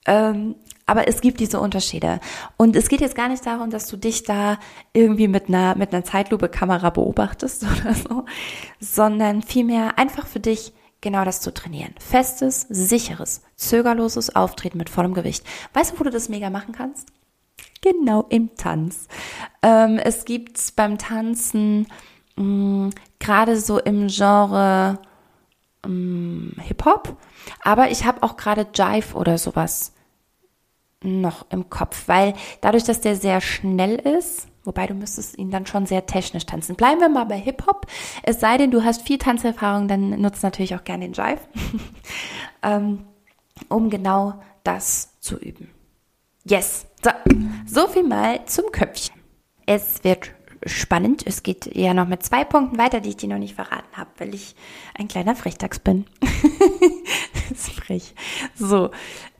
Ähm, 0.05 0.55
aber 0.85 1.07
es 1.07 1.21
gibt 1.21 1.39
diese 1.39 1.59
Unterschiede. 1.59 2.19
Und 2.57 2.75
es 2.75 2.89
geht 2.89 3.01
jetzt 3.01 3.15
gar 3.15 3.27
nicht 3.29 3.45
darum, 3.45 3.69
dass 3.69 3.87
du 3.87 3.97
dich 3.97 4.23
da 4.23 4.59
irgendwie 4.93 5.27
mit 5.27 5.47
einer, 5.47 5.75
mit 5.75 5.93
einer 5.93 6.03
Zeitlupe-Kamera 6.03 6.89
beobachtest 6.91 7.63
oder 7.81 7.93
so, 7.93 8.25
sondern 8.79 9.41
vielmehr 9.41 9.97
einfach 9.97 10.27
für 10.27 10.39
dich 10.39 10.73
genau 11.01 11.25
das 11.25 11.41
zu 11.41 11.53
trainieren. 11.53 11.93
Festes, 11.99 12.61
sicheres, 12.69 13.41
zögerloses 13.55 14.35
Auftreten 14.35 14.77
mit 14.77 14.89
vollem 14.89 15.13
Gewicht. 15.13 15.43
Weißt 15.73 15.93
du, 15.93 15.99
wo 15.99 16.03
du 16.03 16.09
das 16.09 16.29
mega 16.29 16.49
machen 16.49 16.73
kannst? 16.73 17.09
Genau 17.81 18.25
im 18.29 18.55
Tanz. 18.55 19.07
Ähm, 19.61 19.97
es 19.97 20.25
gibt 20.25 20.75
beim 20.75 20.97
Tanzen 20.97 21.87
Mm, 22.37 22.89
gerade 23.19 23.57
so 23.59 23.79
im 23.79 24.07
Genre 24.07 24.99
mm, 25.85 26.59
Hip-Hop. 26.61 27.17
Aber 27.61 27.91
ich 27.91 28.05
habe 28.05 28.23
auch 28.23 28.37
gerade 28.37 28.67
Jive 28.73 29.15
oder 29.15 29.37
sowas 29.37 29.93
noch 31.01 31.45
im 31.51 31.69
Kopf, 31.69 32.07
weil 32.07 32.33
dadurch, 32.61 32.83
dass 32.83 33.01
der 33.01 33.15
sehr 33.15 33.41
schnell 33.41 33.95
ist, 33.95 34.47
wobei 34.63 34.87
du 34.87 34.95
müsstest 34.95 35.37
ihn 35.37 35.51
dann 35.51 35.65
schon 35.65 35.85
sehr 35.85 36.05
technisch 36.05 36.45
tanzen. 36.45 36.75
Bleiben 36.75 36.99
wir 36.99 37.09
mal 37.09 37.25
bei 37.25 37.37
Hip-Hop. 37.37 37.85
Es 38.23 38.39
sei 38.39 38.57
denn, 38.57 38.71
du 38.71 38.83
hast 38.83 39.03
viel 39.03 39.17
Tanzerfahrung, 39.17 39.87
dann 39.87 40.21
nutzt 40.21 40.43
natürlich 40.43 40.75
auch 40.75 40.83
gerne 40.83 41.07
den 41.07 41.13
Jive, 41.13 41.41
ähm, 42.63 43.05
um 43.69 43.89
genau 43.89 44.41
das 44.63 45.19
zu 45.19 45.37
üben. 45.37 45.69
Yes. 46.43 46.87
So, 47.03 47.11
so 47.65 47.87
viel 47.87 48.03
mal 48.03 48.45
zum 48.45 48.71
Köpfchen. 48.71 49.15
Es 49.65 50.03
wird 50.03 50.31
spannend. 50.65 51.25
Es 51.25 51.43
geht 51.43 51.75
ja 51.75 51.93
noch 51.93 52.07
mit 52.07 52.23
zwei 52.23 52.43
Punkten 52.43 52.77
weiter, 52.77 52.99
die 52.99 53.09
ich 53.09 53.17
dir 53.17 53.29
noch 53.29 53.37
nicht 53.37 53.55
verraten 53.55 53.95
habe, 53.95 54.09
weil 54.17 54.33
ich 54.33 54.55
ein 54.97 55.07
kleiner 55.07 55.35
Frechtags 55.35 55.79
bin. 55.79 56.05
Frech. 57.55 58.13
So, 58.55 58.91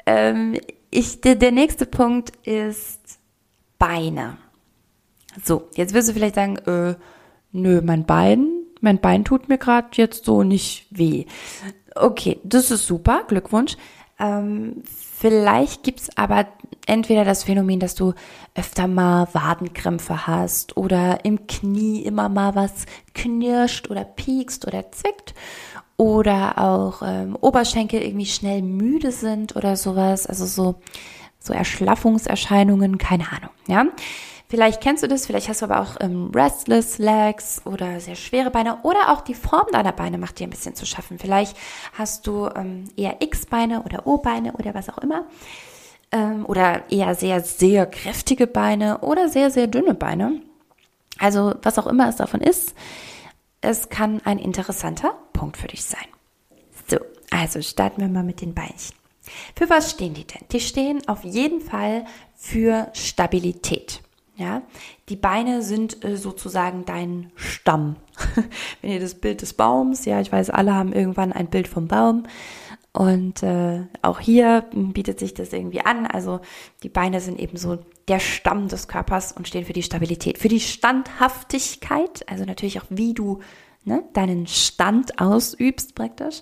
ähm, 0.06 0.58
ich, 0.92 1.22
der, 1.22 1.36
der 1.36 1.52
nächste 1.52 1.86
Punkt 1.86 2.36
ist 2.46 3.20
Beine. 3.80 4.38
So, 5.44 5.70
jetzt 5.76 5.94
wirst 5.94 6.10
du 6.10 6.14
vielleicht 6.14 6.36
sagen, 6.36 6.58
äh, 6.60 6.96
nö, 7.52 7.82
mein 7.82 8.06
Bein, 8.06 8.48
mein 8.82 9.00
Bein 9.00 9.26
tut 9.26 9.50
mir 9.50 9.58
gerade 9.58 9.90
jetzt 9.94 10.26
so 10.26 10.44
nicht 10.44 10.88
weh. 10.92 11.26
Okay, 11.96 12.40
das 12.44 12.72
ist 12.72 12.86
super, 12.86 13.24
Glückwunsch. 13.28 13.78
Ähm, 14.20 14.84
vielleicht 15.17 15.84
gibt's 15.84 16.10
aber 16.15 16.47
entweder 16.88 17.25
das 17.25 17.43
Phänomen, 17.43 17.80
dass 17.80 17.95
du 17.95 18.13
öfter 18.54 18.88
mal 18.88 19.28
Wadenkrämpfe 19.34 20.28
hast 20.28 20.78
oder 20.78 21.23
im 21.23 21.47
Knie 21.47 22.01
immer 22.01 22.30
mal 22.30 22.56
was 22.56 22.86
knirscht 23.13 23.89
oder 23.89 24.04
piekst 24.04 24.67
oder 24.67 24.91
zwickt 24.91 25.34
oder 25.97 26.58
auch 26.58 27.01
ähm, 27.06 27.38
Oberschenkel 27.39 28.01
irgendwie 28.01 28.25
schnell 28.25 28.62
müde 28.62 29.12
sind 29.12 29.56
oder 29.56 29.75
sowas, 29.78 30.28
also 30.28 30.45
so 30.45 30.75
so 31.39 31.54
Erschlaffungserscheinungen, 31.54 32.97
keine 32.97 33.32
Ahnung, 33.32 33.51
ja. 33.67 33.86
Vielleicht 34.48 34.82
kennst 34.82 35.02
du 35.02 35.08
das, 35.08 35.26
vielleicht 35.26 35.50
hast 35.50 35.62
du 35.62 35.66
aber 35.66 35.82
auch 35.82 35.98
ähm, 36.00 36.32
Restless 36.34 37.00
Legs 37.00 37.62
oder 37.66 38.00
sehr 38.00 38.16
schwere 38.16 38.52
Beine 38.52 38.78
oder 38.84 39.12
auch 39.12 39.22
die 39.22 39.34
Form 39.34 39.66
deiner 39.72 39.92
Beine 39.92 40.18
macht 40.20 40.40
dir 40.40 40.46
ein 40.46 40.52
bisschen 40.52 40.76
zu 40.76 40.86
schaffen. 40.86 41.18
Vielleicht 41.18 41.58
hast 41.94 42.28
du 42.28 42.48
ähm, 42.56 42.86
eher 42.96 43.22
X-Beine 43.22 43.82
oder 43.84 44.06
O-Beine 44.06 44.54
oder 44.54 44.76
was 44.76 44.90
auch 44.90 45.00
immer 45.00 45.26
ähm, 46.12 46.46
oder 46.46 46.84
eher 46.92 47.16
sehr, 47.16 47.42
sehr 47.42 47.88
kräftige 47.88 48.46
Beine 48.46 49.00
oder 49.00 49.30
sehr, 49.30 49.50
sehr 49.50 49.68
dünne 49.68 49.96
Beine. 49.96 50.42
Also 51.18 51.56
was 51.64 51.80
auch 51.80 51.88
immer 51.88 52.08
es 52.08 52.18
davon 52.18 52.42
ist, 52.42 52.76
es 53.62 53.90
kann 53.90 54.22
ein 54.26 54.38
interessanter 54.38 55.16
Punkt 55.34 55.58
für 55.58 55.68
dich 55.68 55.84
sein. 55.84 56.06
So, 56.88 56.98
also 57.32 57.62
starten 57.62 58.02
wir 58.02 58.10
mal 58.10 58.24
mit 58.24 58.42
den 58.42 58.54
Beinchen. 58.54 58.96
Für 59.56 59.70
was 59.70 59.92
stehen 59.92 60.14
die 60.14 60.26
denn? 60.26 60.44
Die 60.52 60.60
stehen 60.60 61.08
auf 61.08 61.24
jeden 61.24 61.62
Fall 61.62 62.06
für 62.36 62.90
Stabilität. 62.94 64.02
Ja, 64.38 64.63
die 65.08 65.15
Beine 65.15 65.62
sind 65.62 66.04
äh, 66.04 66.17
sozusagen 66.17 66.84
dein 66.86 67.32
Stamm. 67.36 67.95
Wenn 68.82 68.91
ihr 68.91 69.00
das 69.00 69.15
Bild 69.15 69.41
des 69.41 69.54
Baums, 69.54 70.04
ja, 70.04 70.19
ich 70.19 70.32
weiß, 70.32 70.50
alle 70.50 70.74
haben 70.74 70.91
irgendwann 70.91 71.32
ein 71.32 71.48
Bild 71.48 71.69
vom 71.69 71.88
Baum. 71.88 72.24
Und 72.91 73.43
äh, 73.43 73.84
auch 74.02 74.19
hier 74.19 74.65
bietet 74.74 75.19
sich 75.19 75.34
das 75.34 75.54
irgendwie 75.54 75.82
an. 75.82 76.06
Also 76.06 76.39
die 76.84 76.89
Beine 76.89 77.21
sind 77.21 77.39
eben 77.39 77.58
so 77.58 77.78
der 78.08 78.19
Stamm 78.19 78.67
des 78.67 78.88
Körpers 78.88 79.32
und 79.34 79.48
stehen 79.48 79.65
für 79.65 79.74
die 79.74 79.84
Stabilität, 79.84 80.38
für 80.38 80.48
die 80.48 80.62
Standhaftigkeit, 80.62 82.28
also 82.30 82.45
natürlich 82.45 82.80
auch 82.82 82.86
wie 82.89 83.13
du 83.13 83.39
ne, 83.84 84.04
deinen 84.13 84.48
Stand 84.48 85.19
ausübst 85.19 85.95
praktisch, 85.95 86.41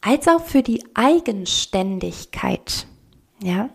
als 0.00 0.26
auch 0.28 0.44
für 0.44 0.62
die 0.62 0.84
Eigenständigkeit. 0.94 2.86
Ja, 3.42 3.70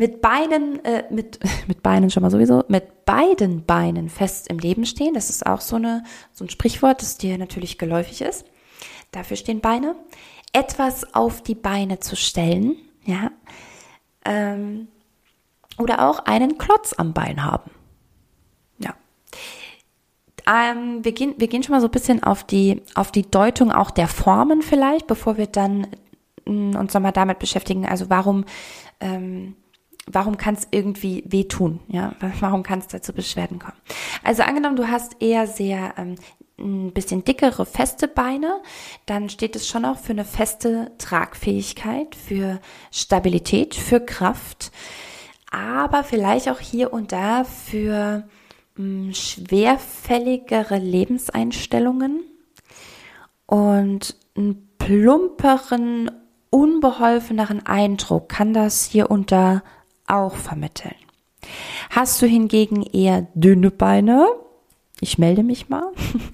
mit 0.00 0.20
Beinen, 0.20 0.84
äh, 0.84 1.04
mit, 1.10 1.38
mit 1.68 1.82
Beinen 1.82 2.10
schon 2.10 2.22
mal 2.22 2.30
sowieso, 2.30 2.64
mit 2.66 3.04
beiden 3.04 3.64
Beinen 3.64 4.08
fest 4.08 4.48
im 4.48 4.58
Leben 4.58 4.84
stehen. 4.84 5.14
Das 5.14 5.30
ist 5.30 5.46
auch 5.46 5.60
so, 5.60 5.76
eine, 5.76 6.02
so 6.32 6.44
ein 6.44 6.50
Sprichwort, 6.50 7.02
das 7.02 7.18
dir 7.18 7.38
natürlich 7.38 7.78
geläufig 7.78 8.22
ist. 8.22 8.44
Dafür 9.12 9.36
stehen 9.36 9.60
Beine 9.60 9.94
etwas 10.52 11.14
auf 11.14 11.42
die 11.42 11.54
Beine 11.54 12.00
zu 12.00 12.16
stellen, 12.16 12.76
ja, 13.04 13.30
ähm, 14.24 14.88
oder 15.78 16.08
auch 16.08 16.20
einen 16.20 16.58
Klotz 16.58 16.92
am 16.92 17.14
Bein 17.14 17.44
haben. 17.44 17.70
Ja. 18.78 18.94
Ähm, 20.46 21.04
wir, 21.04 21.12
gehen, 21.12 21.34
wir 21.38 21.48
gehen 21.48 21.62
schon 21.62 21.74
mal 21.74 21.80
so 21.80 21.86
ein 21.86 21.92
bisschen 21.92 22.22
auf 22.22 22.44
die, 22.44 22.82
auf 22.94 23.12
die 23.12 23.30
Deutung 23.30 23.70
auch 23.70 23.90
der 23.90 24.08
Formen 24.08 24.62
vielleicht, 24.62 25.06
bevor 25.06 25.36
wir 25.36 25.46
dann 25.46 25.86
mm, 26.44 26.74
uns 26.76 26.92
nochmal 26.92 27.12
damit 27.12 27.38
beschäftigen. 27.38 27.86
Also 27.86 28.10
warum, 28.10 28.44
ähm, 29.00 29.56
warum 30.06 30.36
kann 30.36 30.54
es 30.54 30.68
irgendwie 30.70 31.24
wehtun? 31.26 31.80
Ja, 31.88 32.14
warum 32.40 32.62
kann 32.62 32.80
es 32.80 32.88
dazu 32.88 33.12
Beschwerden 33.12 33.58
kommen? 33.58 33.76
Also 34.24 34.42
angenommen, 34.42 34.76
du 34.76 34.88
hast 34.88 35.20
eher 35.20 35.46
sehr 35.46 35.94
ähm, 35.96 36.16
ein 36.58 36.92
bisschen 36.92 37.24
dickere, 37.24 37.66
feste 37.66 38.06
Beine, 38.06 38.60
dann 39.06 39.28
steht 39.28 39.56
es 39.56 39.66
schon 39.66 39.84
auch 39.84 39.98
für 39.98 40.12
eine 40.12 40.24
feste 40.24 40.92
Tragfähigkeit, 40.98 42.14
für 42.14 42.60
Stabilität, 42.90 43.74
für 43.74 44.00
Kraft, 44.00 44.70
aber 45.50 46.04
vielleicht 46.04 46.48
auch 46.48 46.60
hier 46.60 46.92
und 46.92 47.12
da 47.12 47.44
für 47.44 48.28
mh, 48.76 49.06
hm, 49.06 49.14
schwerfälligere 49.14 50.78
Lebenseinstellungen 50.78 52.20
und 53.46 54.16
einen 54.36 54.68
plumperen, 54.78 56.10
unbeholfeneren 56.50 57.66
Eindruck 57.66 58.28
kann 58.28 58.52
das 58.52 58.84
hier 58.84 59.10
und 59.10 59.32
da 59.32 59.62
auch 60.10 60.34
vermitteln. 60.34 60.94
Hast 61.90 62.20
du 62.20 62.26
hingegen 62.26 62.82
eher 62.82 63.26
dünne 63.34 63.70
Beine, 63.70 64.28
ich 65.00 65.18
melde 65.18 65.42
mich 65.42 65.68
mal, 65.68 65.90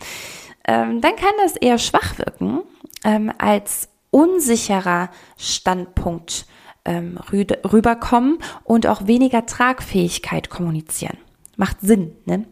ähm, 0.66 1.00
dann 1.00 1.16
kann 1.16 1.32
das 1.42 1.56
eher 1.56 1.78
schwach 1.78 2.18
wirken 2.18 2.62
ähm, 3.04 3.32
als 3.38 3.88
unsicherer 4.10 5.10
Standpunkt 5.36 6.46
ähm, 6.84 7.18
rüberkommen 7.32 8.38
und 8.64 8.86
auch 8.86 9.06
weniger 9.06 9.46
Tragfähigkeit 9.46 10.50
kommunizieren. 10.50 11.18
Macht 11.56 11.80
Sinn, 11.80 12.16
ne? 12.24 12.46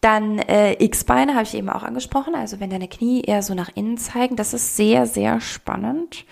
Dann 0.00 0.40
äh, 0.40 0.82
X-Beine 0.84 1.34
habe 1.34 1.44
ich 1.44 1.54
eben 1.54 1.68
auch 1.70 1.84
angesprochen, 1.84 2.34
also 2.34 2.58
wenn 2.58 2.70
deine 2.70 2.88
Knie 2.88 3.22
eher 3.22 3.40
so 3.40 3.54
nach 3.54 3.70
innen 3.76 3.98
zeigen, 3.98 4.34
das 4.34 4.52
ist 4.52 4.76
sehr, 4.76 5.06
sehr 5.06 5.40
spannend, 5.40 6.24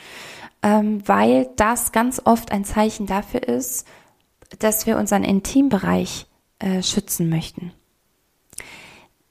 ähm, 0.63 1.07
weil 1.07 1.49
das 1.57 1.93
ganz 1.93 2.21
oft 2.25 2.53
ein 2.53 2.65
Zeichen 2.65 3.07
dafür 3.07 3.43
ist, 3.43 3.87
dass 4.59 4.87
wir 4.87 4.99
unseren 4.99 5.25
Intimbereich 5.25 6.27
äh, 6.59 6.83
schützen 6.83 7.29
möchten. 7.29 7.73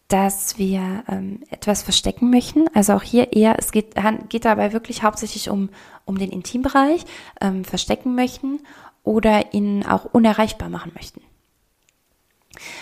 Dass 0.08 0.58
wir 0.58 1.04
ähm, 1.08 1.44
etwas 1.52 1.84
verstecken 1.84 2.32
möchten. 2.32 2.66
Also 2.74 2.94
auch 2.94 3.04
hier 3.04 3.34
eher, 3.34 3.60
es 3.60 3.72
geht, 3.72 3.96
geht 4.30 4.46
dabei 4.46 4.74
wirklich 4.74 5.04
hauptsächlich 5.04 5.50
um, 5.50 5.70
um 6.06 6.18
den 6.18 6.32
Intimbereich, 6.32 7.06
ähm, 7.42 7.64
verstecken 7.64 8.16
möchten 8.16 8.62
oder 9.04 9.54
ihn 9.54 9.86
auch 9.86 10.06
unerreichbar 10.06 10.70
machen 10.70 10.92
möchten. 10.96 11.22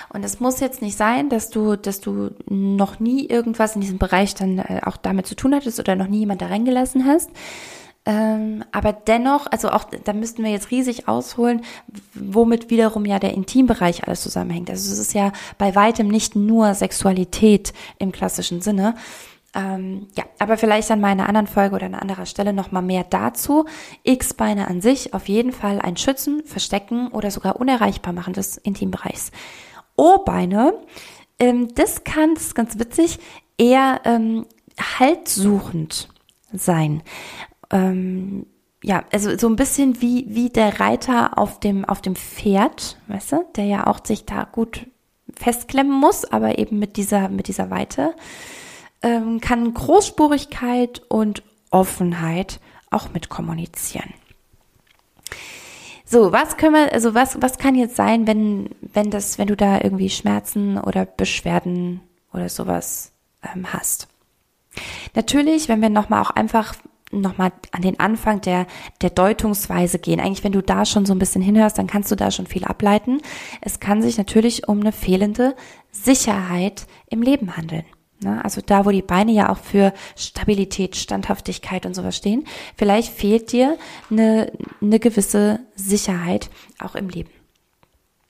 Und 0.10 0.24
es 0.24 0.40
muss 0.40 0.60
jetzt 0.60 0.82
nicht 0.82 0.98
sein, 0.98 1.30
dass 1.30 1.50
du, 1.50 1.76
dass 1.76 2.00
du 2.00 2.32
noch 2.48 3.00
nie 3.00 3.28
irgendwas 3.28 3.76
in 3.76 3.82
diesem 3.82 3.98
Bereich 3.98 4.34
dann 4.34 4.60
äh, 4.60 4.82
auch 4.84 4.98
damit 4.98 5.28
zu 5.28 5.36
tun 5.36 5.54
hattest 5.54 5.80
oder 5.80 5.96
noch 5.96 6.08
nie 6.08 6.20
jemand 6.20 6.42
da 6.42 6.48
reingelassen 6.48 7.06
hast, 7.06 7.30
ähm, 8.08 8.64
aber 8.72 8.94
dennoch, 8.94 9.48
also 9.52 9.70
auch 9.70 9.84
da 9.84 10.14
müssten 10.14 10.42
wir 10.42 10.50
jetzt 10.50 10.72
riesig 10.72 11.10
ausholen, 11.10 11.66
womit 12.14 12.70
wiederum 12.70 13.04
ja 13.04 13.20
der 13.20 13.34
Intimbereich 13.34 14.08
alles 14.08 14.22
zusammenhängt. 14.22 14.70
Also 14.70 14.94
es 14.94 14.98
ist 14.98 15.14
ja 15.14 15.34
bei 15.58 15.76
weitem 15.76 16.08
nicht 16.08 16.34
nur 16.34 16.74
Sexualität 16.74 17.74
im 18.00 18.14
klassischen 18.14 18.62
Sinne. 18.62 18.96
Ähm, 19.54 20.08
ja, 20.16 20.24
aber 20.40 20.56
vielleicht 20.58 20.90
an 20.90 21.02
meiner 21.02 21.28
anderen 21.28 21.48
Folge 21.48 21.76
oder 21.76 21.88
an 21.88 21.96
anderer 21.96 22.26
Stelle 22.26 22.54
nochmal 22.54 22.82
mehr 22.82 23.04
dazu. 23.04 23.66
X-Beine 24.04 24.70
an 24.70 24.80
sich 24.80 25.14
auf 25.14 25.28
jeden 25.28 25.52
Fall 25.52 25.82
ein 25.82 25.98
Schützen, 25.98 26.44
Verstecken 26.46 27.10
oder 27.10 27.30
sogar 27.30 27.60
unerreichbar 27.60 28.14
machen 28.14 28.32
des 28.32 28.56
Intimbereichs. 28.56 29.32
O-Beine, 29.98 30.76
ähm, 31.40 31.76
das 31.76 32.06
kann, 32.06 32.36
das 32.36 32.44
ist 32.44 32.56
ganz 32.56 32.80
witzig, 32.80 33.20
eher 33.58 34.00
ähm, 34.06 34.46
haltsuchend 34.98 36.08
sein 36.54 37.04
ähm, 37.72 38.46
ja, 38.84 39.04
also 39.12 39.38
so 39.38 39.48
ein 39.48 39.56
bisschen 39.56 40.02
wie, 40.02 40.26
wie 40.30 40.50
der 40.50 40.80
Reiter 40.80 41.38
auf 41.38 41.60
dem, 41.60 41.86
auf 41.86 42.02
dem 42.02 42.16
Pferd, 42.16 42.98
weißt 43.08 43.32
du, 43.34 43.46
der 43.56 43.66
ja 43.66 43.88
auch 43.88 44.06
sich 44.06 44.26
da 44.26 44.44
gut 44.44 44.88
festklemmen 45.36 46.00
muss, 46.00 46.26
aber 46.26 46.58
eben 46.58 46.80
mit 46.80 46.98
dieser, 46.98 47.30
mit 47.30 47.48
dieser 47.48 47.70
Weite, 47.70 48.14
ähm, 49.02 49.42
kann 49.42 49.74
Großspurigkeit 49.74 51.02
und 51.10 51.44
Offenheit 51.70 52.60
auch 52.90 53.12
mit 53.14 53.30
kommunizieren. 53.30 54.14
So, 56.06 56.32
was 56.32 56.56
können 56.56 56.74
wir, 56.74 56.94
also 56.94 57.14
was, 57.14 57.42
was 57.42 57.58
kann 57.58 57.76
jetzt 57.76 57.98
sein, 57.98 58.28
wenn, 58.28 58.70
wenn 58.82 59.12
das, 59.12 59.38
wenn 59.38 59.48
du 59.48 59.58
da 59.58 59.82
irgendwie 59.82 60.10
Schmerzen 60.10 60.78
oder 60.78 61.06
Beschwerden 61.06 62.00
oder 62.32 62.48
sowas 62.48 63.12
ähm, 63.44 63.74
hast? 63.74 64.08
Natürlich, 65.16 65.68
wenn 65.68 65.82
wir 65.82 65.90
nochmal 65.90 66.22
auch 66.22 66.30
einfach 66.30 66.76
nochmal 67.12 67.52
an 67.72 67.82
den 67.82 68.00
Anfang 68.00 68.42
der, 68.42 68.68
der 69.02 69.10
Deutungsweise 69.10 70.00
gehen. 70.00 70.20
Eigentlich, 70.20 70.44
wenn 70.44 70.52
du 70.52 70.62
da 70.62 70.86
schon 70.86 71.06
so 71.06 71.14
ein 71.14 71.20
bisschen 71.20 71.42
hinhörst, 71.42 71.78
dann 71.78 71.88
kannst 71.88 72.12
du 72.12 72.16
da 72.16 72.32
schon 72.32 72.48
viel 72.48 72.66
ableiten. 72.66 73.22
Es 73.62 73.80
kann 73.80 74.02
sich 74.02 74.18
natürlich 74.18 74.68
um 74.68 74.82
eine 74.82 74.92
fehlende 74.92 75.56
Sicherheit 75.92 76.88
im 77.10 77.22
Leben 77.22 77.56
handeln. 77.56 77.86
Ne? 78.20 78.44
Also 78.44 78.62
da, 78.66 78.86
wo 78.86 78.90
die 78.90 79.02
Beine 79.02 79.32
ja 79.32 79.50
auch 79.50 79.58
für 79.58 79.94
Stabilität, 80.16 80.96
Standhaftigkeit 80.96 81.86
und 81.86 81.94
sowas 81.94 82.18
stehen, 82.18 82.46
vielleicht 82.76 83.14
fehlt 83.14 83.52
dir 83.52 83.78
eine, 84.10 84.52
eine 84.82 85.00
gewisse 85.00 85.60
Sicherheit 85.76 86.50
auch 86.80 86.96
im 86.96 87.10
Leben. 87.10 87.30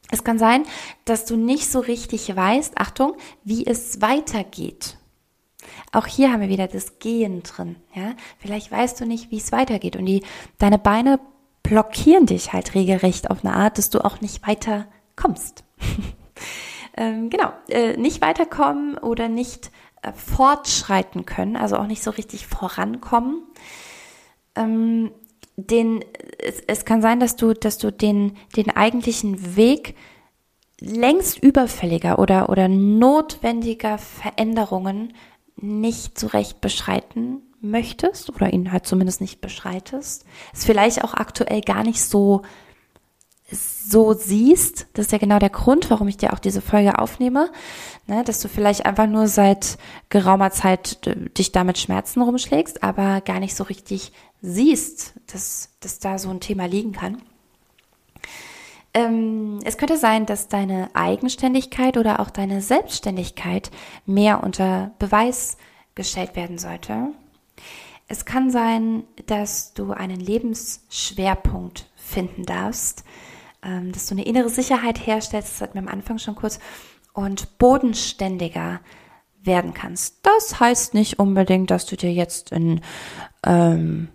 Es 0.09 0.23
kann 0.23 0.39
sein, 0.39 0.63
dass 1.05 1.25
du 1.25 1.35
nicht 1.35 1.69
so 1.69 1.79
richtig 1.79 2.33
weißt, 2.33 2.77
Achtung, 2.77 3.17
wie 3.43 3.65
es 3.65 4.01
weitergeht. 4.01 4.97
Auch 5.91 6.07
hier 6.07 6.31
haben 6.31 6.41
wir 6.41 6.49
wieder 6.49 6.67
das 6.67 6.99
Gehen 6.99 7.43
drin. 7.43 7.77
Ja? 7.93 8.13
Vielleicht 8.39 8.71
weißt 8.71 8.99
du 8.99 9.05
nicht, 9.05 9.31
wie 9.31 9.37
es 9.37 9.51
weitergeht. 9.51 9.95
Und 9.95 10.05
die, 10.05 10.23
deine 10.57 10.77
Beine 10.77 11.19
blockieren 11.63 12.25
dich 12.25 12.53
halt 12.53 12.75
regelrecht 12.75 13.29
auf 13.29 13.43
eine 13.43 13.53
Art, 13.53 13.77
dass 13.77 13.89
du 13.89 14.03
auch 14.03 14.21
nicht 14.21 14.47
weiter 14.47 14.87
kommst. 15.15 15.63
ähm, 16.97 17.29
genau, 17.29 17.51
äh, 17.69 17.97
nicht 17.97 18.21
weiterkommen 18.21 18.97
oder 18.97 19.27
nicht 19.27 19.71
äh, 20.01 20.13
fortschreiten 20.13 21.25
können, 21.25 21.55
also 21.55 21.77
auch 21.77 21.87
nicht 21.87 22.03
so 22.03 22.11
richtig 22.11 22.47
vorankommen. 22.47 23.43
Ähm, 24.55 25.11
den, 25.57 26.05
es, 26.39 26.61
es 26.67 26.85
kann 26.85 27.01
sein, 27.01 27.19
dass 27.19 27.35
du, 27.35 27.53
dass 27.53 27.77
du 27.77 27.91
den, 27.91 28.37
den 28.55 28.69
eigentlichen 28.69 29.55
Weg 29.55 29.95
längst 30.79 31.41
überfälliger 31.41 32.19
oder, 32.19 32.49
oder 32.49 32.67
notwendiger 32.67 33.97
Veränderungen 33.97 35.13
nicht 35.57 36.19
so 36.19 36.27
recht 36.27 36.61
beschreiten 36.61 37.41
möchtest 37.59 38.29
oder 38.29 38.53
ihn 38.53 38.71
halt 38.71 38.85
zumindest 38.85 39.21
nicht 39.21 39.41
beschreitest, 39.41 40.25
es 40.53 40.65
vielleicht 40.65 41.03
auch 41.03 41.13
aktuell 41.13 41.61
gar 41.61 41.83
nicht 41.83 42.03
so 42.03 42.43
so 43.49 44.13
siehst, 44.13 44.87
das 44.93 45.05
ist 45.05 45.11
ja 45.13 45.17
genau 45.17 45.39
der 45.39 45.49
Grund, 45.49 45.89
warum 45.89 46.09
ich 46.09 46.17
dir 46.17 46.33
auch 46.33 46.39
diese 46.39 46.59
Folge 46.59 46.99
aufnehme, 46.99 47.49
ne, 48.05 48.23
dass 48.25 48.41
du 48.41 48.49
vielleicht 48.49 48.85
einfach 48.85 49.07
nur 49.07 49.27
seit 49.27 49.77
geraumer 50.09 50.51
Zeit 50.51 50.99
dich 51.37 51.53
damit 51.53 51.77
Schmerzen 51.77 52.21
rumschlägst, 52.21 52.83
aber 52.83 53.21
gar 53.21 53.39
nicht 53.39 53.55
so 53.55 53.63
richtig 53.63 54.11
siehst, 54.41 55.13
dass, 55.27 55.69
dass 55.79 55.99
da 55.99 56.17
so 56.17 56.29
ein 56.29 56.41
Thema 56.41 56.65
liegen 56.65 56.91
kann. 56.91 57.21
Ähm, 58.93 59.59
es 59.63 59.77
könnte 59.77 59.97
sein, 59.97 60.25
dass 60.25 60.47
deine 60.47 60.89
Eigenständigkeit 60.93 61.97
oder 61.97 62.19
auch 62.19 62.29
deine 62.29 62.61
Selbstständigkeit 62.61 63.71
mehr 64.05 64.43
unter 64.43 64.91
Beweis 64.99 65.57
gestellt 65.95 66.35
werden 66.35 66.57
sollte. 66.57 67.09
Es 68.07 68.25
kann 68.25 68.49
sein, 68.49 69.03
dass 69.25 69.73
du 69.73 69.91
einen 69.91 70.19
Lebensschwerpunkt 70.19 71.89
finden 71.95 72.43
darfst, 72.45 73.03
ähm, 73.63 73.91
dass 73.91 74.07
du 74.07 74.15
eine 74.15 74.23
innere 74.23 74.49
Sicherheit 74.49 75.05
herstellst, 75.05 75.53
das 75.53 75.61
hatten 75.61 75.73
wir 75.73 75.81
am 75.81 75.87
Anfang 75.89 76.17
schon 76.17 76.35
kurz, 76.35 76.59
und 77.13 77.57
bodenständiger 77.57 78.79
werden 79.41 79.73
kannst. 79.73 80.25
Das 80.25 80.59
heißt 80.59 80.93
nicht 80.93 81.19
unbedingt, 81.19 81.71
dass 81.71 81.85
du 81.85 81.97
dir 81.97 82.13
jetzt 82.13 82.51
in, 82.51 82.81
ähm, 83.45 84.09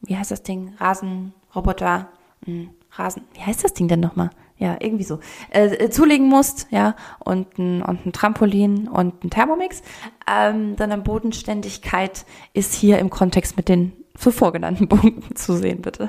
wie 0.00 0.16
heißt 0.16 0.30
das 0.30 0.42
Ding, 0.42 0.74
Rasenroboter, 0.78 2.08
ein 2.46 2.70
Rasen, 2.98 3.24
wie 3.34 3.40
heißt 3.40 3.64
das 3.64 3.74
Ding 3.74 3.88
denn 3.88 4.00
nochmal? 4.00 4.30
Ja, 4.56 4.76
irgendwie 4.78 5.04
so, 5.04 5.18
äh, 5.50 5.66
äh, 5.66 5.90
zulegen 5.90 6.28
musst, 6.28 6.68
ja, 6.70 6.94
und 7.18 7.58
ein, 7.58 7.82
und 7.82 8.06
ein 8.06 8.12
Trampolin 8.12 8.86
und 8.86 9.24
ein 9.24 9.30
Thermomix, 9.30 9.82
ähm, 10.30 10.76
dann 10.76 10.92
Bodenständigkeit 11.02 12.24
ist 12.52 12.72
hier 12.72 13.00
im 13.00 13.10
Kontext 13.10 13.56
mit 13.56 13.68
den 13.68 13.92
zuvor 14.16 14.52
genannten 14.52 14.88
Punkten 14.88 15.34
zu 15.34 15.56
sehen, 15.56 15.82
bitte 15.82 16.08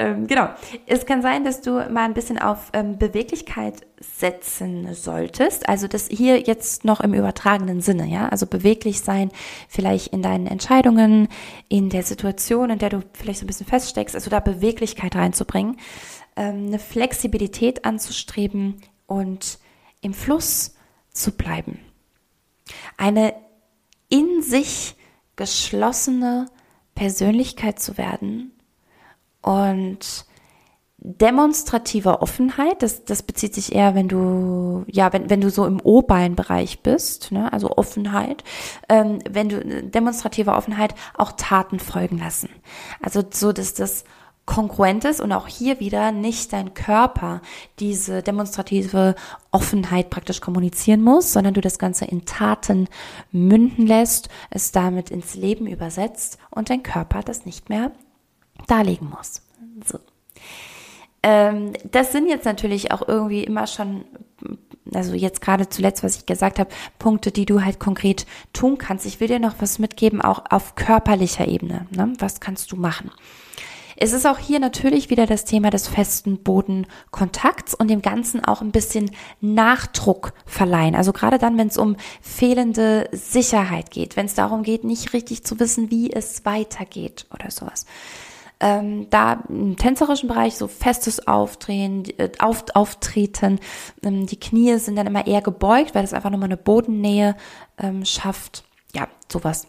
ähm, 0.00 0.26
genau. 0.26 0.48
Es 0.86 1.04
kann 1.04 1.20
sein, 1.20 1.44
dass 1.44 1.60
du 1.60 1.72
mal 1.72 2.04
ein 2.06 2.14
bisschen 2.14 2.38
auf 2.38 2.70
ähm, 2.72 2.96
Beweglichkeit 2.96 3.86
setzen 4.00 4.94
solltest. 4.94 5.68
Also 5.68 5.88
das 5.88 6.08
hier 6.08 6.40
jetzt 6.40 6.86
noch 6.86 7.00
im 7.00 7.12
übertragenen 7.12 7.82
Sinne, 7.82 8.06
ja. 8.06 8.30
Also 8.30 8.46
beweglich 8.46 9.02
sein, 9.02 9.30
vielleicht 9.68 10.08
in 10.08 10.22
deinen 10.22 10.46
Entscheidungen, 10.46 11.28
in 11.68 11.90
der 11.90 12.02
Situation, 12.02 12.70
in 12.70 12.78
der 12.78 12.88
du 12.88 13.02
vielleicht 13.12 13.40
so 13.40 13.44
ein 13.44 13.46
bisschen 13.46 13.66
feststeckst, 13.66 14.14
also 14.14 14.30
da 14.30 14.40
Beweglichkeit 14.40 15.14
reinzubringen, 15.16 15.76
ähm, 16.34 16.68
eine 16.68 16.78
Flexibilität 16.78 17.84
anzustreben 17.84 18.80
und 19.06 19.58
im 20.00 20.14
Fluss 20.14 20.76
zu 21.10 21.32
bleiben. 21.32 21.78
Eine 22.96 23.34
in 24.08 24.40
sich 24.40 24.96
geschlossene 25.36 26.46
Persönlichkeit 26.94 27.78
zu 27.78 27.98
werden, 27.98 28.52
und 29.42 30.26
demonstrative 31.02 32.20
Offenheit, 32.20 32.82
das, 32.82 33.04
das 33.04 33.22
bezieht 33.22 33.54
sich 33.54 33.74
eher, 33.74 33.94
wenn 33.94 34.08
du, 34.08 34.84
ja, 34.86 35.12
wenn, 35.12 35.30
wenn 35.30 35.40
du 35.40 35.50
so 35.50 35.64
im 35.64 35.80
O-Bein-Bereich 35.82 36.82
bist, 36.82 37.32
ne, 37.32 37.50
also 37.52 37.76
Offenheit, 37.76 38.44
ähm, 38.90 39.18
wenn 39.28 39.48
du 39.48 39.82
demonstrative 39.82 40.52
Offenheit 40.52 40.94
auch 41.16 41.32
Taten 41.32 41.78
folgen 41.78 42.18
lassen. 42.18 42.50
Also 43.02 43.22
so, 43.30 43.52
dass 43.52 43.72
das 43.72 44.04
kongruent 44.44 45.04
ist 45.04 45.20
und 45.20 45.32
auch 45.32 45.46
hier 45.46 45.80
wieder 45.80 46.12
nicht 46.12 46.52
dein 46.52 46.74
Körper 46.74 47.40
diese 47.78 48.22
demonstrative 48.22 49.14
Offenheit 49.52 50.10
praktisch 50.10 50.40
kommunizieren 50.40 51.02
muss, 51.02 51.32
sondern 51.32 51.54
du 51.54 51.60
das 51.60 51.78
Ganze 51.78 52.04
in 52.04 52.26
Taten 52.26 52.88
münden 53.30 53.86
lässt, 53.86 54.28
es 54.50 54.72
damit 54.72 55.10
ins 55.10 55.34
Leben 55.34 55.66
übersetzt 55.66 56.38
und 56.50 56.68
dein 56.68 56.82
Körper 56.82 57.22
das 57.22 57.46
nicht 57.46 57.68
mehr 57.70 57.92
darlegen 58.66 59.10
muss. 59.10 59.42
So. 59.86 59.98
Ähm, 61.22 61.72
das 61.90 62.12
sind 62.12 62.28
jetzt 62.28 62.44
natürlich 62.44 62.92
auch 62.92 63.06
irgendwie 63.06 63.44
immer 63.44 63.66
schon, 63.66 64.04
also 64.92 65.14
jetzt 65.14 65.42
gerade 65.42 65.68
zuletzt, 65.68 66.02
was 66.02 66.16
ich 66.16 66.26
gesagt 66.26 66.58
habe, 66.58 66.70
Punkte, 66.98 67.30
die 67.30 67.44
du 67.44 67.62
halt 67.62 67.78
konkret 67.78 68.26
tun 68.52 68.78
kannst. 68.78 69.04
Ich 69.06 69.20
will 69.20 69.28
dir 69.28 69.38
noch 69.38 69.56
was 69.58 69.78
mitgeben, 69.78 70.22
auch 70.22 70.44
auf 70.50 70.74
körperlicher 70.76 71.46
Ebene. 71.46 71.86
Ne? 71.90 72.14
Was 72.18 72.40
kannst 72.40 72.72
du 72.72 72.76
machen? 72.76 73.10
Es 74.02 74.14
ist 74.14 74.26
auch 74.26 74.38
hier 74.38 74.60
natürlich 74.60 75.10
wieder 75.10 75.26
das 75.26 75.44
Thema 75.44 75.68
des 75.68 75.86
festen 75.86 76.42
Bodenkontakts 76.42 77.74
und 77.74 77.88
dem 77.88 78.00
Ganzen 78.00 78.42
auch 78.42 78.62
ein 78.62 78.72
bisschen 78.72 79.10
Nachdruck 79.42 80.32
verleihen. 80.46 80.94
Also 80.94 81.12
gerade 81.12 81.36
dann, 81.36 81.58
wenn 81.58 81.68
es 81.68 81.76
um 81.76 81.96
fehlende 82.22 83.10
Sicherheit 83.12 83.90
geht, 83.90 84.16
wenn 84.16 84.24
es 84.24 84.34
darum 84.34 84.62
geht, 84.62 84.84
nicht 84.84 85.12
richtig 85.12 85.44
zu 85.44 85.60
wissen, 85.60 85.90
wie 85.90 86.10
es 86.10 86.46
weitergeht 86.46 87.26
oder 87.30 87.50
sowas 87.50 87.84
ähm, 88.60 89.08
da 89.10 89.44
im 89.48 89.76
tänzerischen 89.76 90.28
Bereich 90.28 90.56
so 90.56 90.68
festes 90.68 91.26
Aufdrehen, 91.26 92.04
äh, 92.18 92.30
auf, 92.38 92.64
Auftreten, 92.74 93.58
ähm, 94.02 94.26
die 94.26 94.38
Knie 94.38 94.78
sind 94.78 94.96
dann 94.96 95.06
immer 95.06 95.26
eher 95.26 95.42
gebeugt, 95.42 95.94
weil 95.94 96.02
das 96.02 96.12
einfach 96.12 96.30
nochmal 96.30 96.48
eine 96.48 96.56
Bodennähe 96.56 97.36
ähm, 97.78 98.04
schafft. 98.04 98.64
Ja, 98.94 99.08
sowas. 99.30 99.66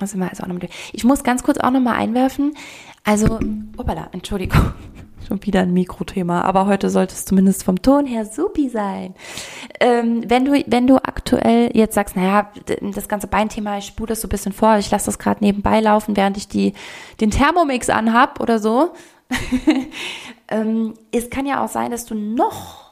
Das 0.00 0.10
ist 0.10 0.14
immer 0.16 0.28
also 0.28 0.42
auch 0.42 0.48
nochmal. 0.48 0.68
Ich 0.92 1.04
muss 1.04 1.22
ganz 1.24 1.42
kurz 1.42 1.58
auch 1.58 1.70
nochmal 1.70 1.96
einwerfen. 1.96 2.54
Also, 3.04 3.38
hoppala, 3.78 4.08
Entschuldigung. 4.12 4.72
Schon 5.26 5.42
wieder 5.44 5.60
ein 5.60 5.72
Mikrothema, 5.72 6.42
aber 6.42 6.66
heute 6.66 6.90
sollte 6.90 7.14
es 7.14 7.24
zumindest 7.24 7.64
vom 7.64 7.80
Ton 7.80 8.04
her 8.04 8.26
supi 8.26 8.68
sein. 8.68 9.14
Ähm, 9.80 10.22
wenn 10.28 10.44
du, 10.44 10.62
wenn 10.66 10.86
du 10.86 10.96
aktuell 10.96 11.70
jetzt 11.74 11.94
sagst, 11.94 12.14
naja, 12.14 12.50
das 12.80 13.08
ganze 13.08 13.26
Beinthema, 13.26 13.78
ich 13.78 13.86
spule 13.86 14.08
das 14.08 14.20
so 14.20 14.26
ein 14.26 14.30
bisschen 14.30 14.52
vor, 14.52 14.76
ich 14.76 14.90
lasse 14.90 15.06
das 15.06 15.18
gerade 15.18 15.42
nebenbei 15.42 15.80
laufen, 15.80 16.16
während 16.16 16.36
ich 16.36 16.48
die, 16.48 16.74
den 17.20 17.30
Thermomix 17.30 17.88
anhab 17.88 18.40
oder 18.40 18.58
so. 18.58 18.92
ähm, 20.48 20.94
es 21.10 21.30
kann 21.30 21.46
ja 21.46 21.64
auch 21.64 21.68
sein, 21.68 21.90
dass 21.90 22.04
du 22.04 22.14
noch 22.14 22.83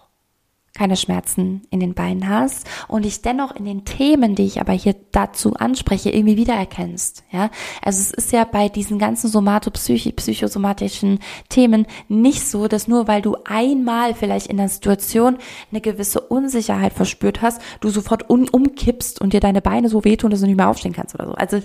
keine 0.74 0.96
Schmerzen 0.96 1.62
in 1.70 1.80
den 1.80 1.92
Beinen 1.92 2.28
hast 2.28 2.66
und 2.88 3.04
dich 3.04 3.20
dennoch 3.20 3.54
in 3.54 3.66
den 3.66 3.84
Themen, 3.84 4.34
die 4.34 4.46
ich 4.46 4.60
aber 4.60 4.72
hier 4.72 4.96
dazu 5.12 5.54
anspreche, 5.54 6.10
irgendwie 6.10 6.38
wiedererkennst. 6.38 7.24
Ja, 7.30 7.50
also 7.82 8.00
es 8.00 8.10
ist 8.10 8.32
ja 8.32 8.44
bei 8.44 8.70
diesen 8.70 8.98
ganzen 8.98 9.28
somatopsychosomatischen 9.28 11.18
Themen 11.50 11.86
nicht 12.08 12.48
so, 12.48 12.68
dass 12.68 12.88
nur 12.88 13.06
weil 13.06 13.20
du 13.20 13.36
einmal 13.44 14.14
vielleicht 14.14 14.46
in 14.46 14.56
der 14.56 14.70
Situation 14.70 15.36
eine 15.70 15.82
gewisse 15.82 16.20
Unsicherheit 16.22 16.94
verspürt 16.94 17.42
hast, 17.42 17.60
du 17.80 17.90
sofort 17.90 18.30
un 18.30 18.48
umkippst 18.48 19.20
und 19.20 19.34
dir 19.34 19.40
deine 19.40 19.60
Beine 19.60 19.90
so 19.90 20.04
wehtun, 20.04 20.30
dass 20.30 20.40
du 20.40 20.46
nicht 20.46 20.56
mehr 20.56 20.68
aufstehen 20.68 20.94
kannst 20.94 21.14
oder 21.14 21.26
so. 21.26 21.34
Also 21.34 21.60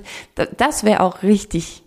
das 0.57 0.83
wäre 0.83 0.99
auch 1.01 1.23
richtig. 1.23 1.83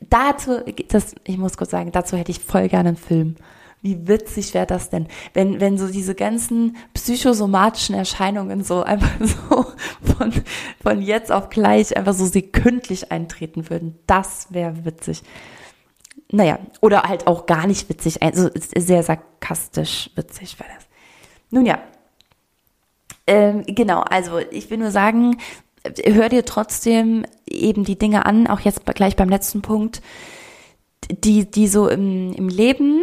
Dazu, 0.00 0.60
das, 0.88 1.14
ich 1.24 1.38
muss 1.38 1.56
kurz 1.56 1.70
sagen, 1.70 1.90
dazu 1.92 2.16
hätte 2.16 2.30
ich 2.30 2.38
voll 2.38 2.68
gerne 2.68 2.90
einen 2.90 2.96
Film. 2.96 3.36
Wie 3.84 4.08
witzig 4.08 4.54
wäre 4.54 4.64
das 4.64 4.88
denn, 4.88 5.08
wenn, 5.34 5.60
wenn 5.60 5.76
so 5.76 5.88
diese 5.88 6.14
ganzen 6.14 6.78
psychosomatischen 6.94 7.94
Erscheinungen 7.94 8.64
so 8.64 8.82
einfach 8.82 9.10
so 9.20 9.66
von, 10.16 10.32
von 10.82 11.02
jetzt 11.02 11.30
auf 11.30 11.50
gleich 11.50 11.94
einfach 11.94 12.14
so 12.14 12.24
sekündlich 12.24 13.12
eintreten 13.12 13.68
würden. 13.68 13.98
Das 14.06 14.46
wäre 14.48 14.86
witzig. 14.86 15.22
Naja, 16.32 16.60
oder 16.80 17.02
halt 17.02 17.26
auch 17.26 17.44
gar 17.44 17.66
nicht 17.66 17.90
witzig, 17.90 18.22
also 18.22 18.48
sehr 18.54 19.02
sarkastisch 19.02 20.10
witzig 20.14 20.58
wäre 20.58 20.70
das. 20.74 20.86
Nun 21.50 21.66
ja, 21.66 21.78
ähm, 23.26 23.64
genau, 23.66 24.00
also 24.00 24.38
ich 24.50 24.70
will 24.70 24.78
nur 24.78 24.92
sagen, 24.92 25.36
hör 26.04 26.30
dir 26.30 26.46
trotzdem 26.46 27.26
eben 27.46 27.84
die 27.84 27.98
Dinge 27.98 28.24
an, 28.24 28.46
auch 28.46 28.60
jetzt 28.60 28.86
gleich 28.94 29.14
beim 29.14 29.28
letzten 29.28 29.60
Punkt, 29.60 30.00
die, 31.10 31.50
die 31.50 31.68
so 31.68 31.86
im, 31.86 32.32
im 32.32 32.48
Leben 32.48 33.02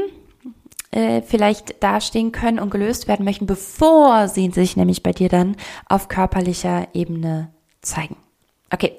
äh, 0.91 1.21
vielleicht 1.21 1.82
dastehen 1.84 2.32
können 2.32 2.60
und 2.60 2.69
gelöst 2.69 3.08
werden 3.08 3.25
möchten, 3.25 3.45
bevor 3.45 4.27
sie 4.27 4.49
sich 4.51 4.75
nämlich 4.75 5.04
bei 5.04 5.12
dir 5.12 5.30
dann 5.30 5.56
auf 5.88 6.08
körperlicher 6.08 6.88
Ebene 6.93 7.51
zeigen. 7.82 8.17
Okay. 8.71 8.93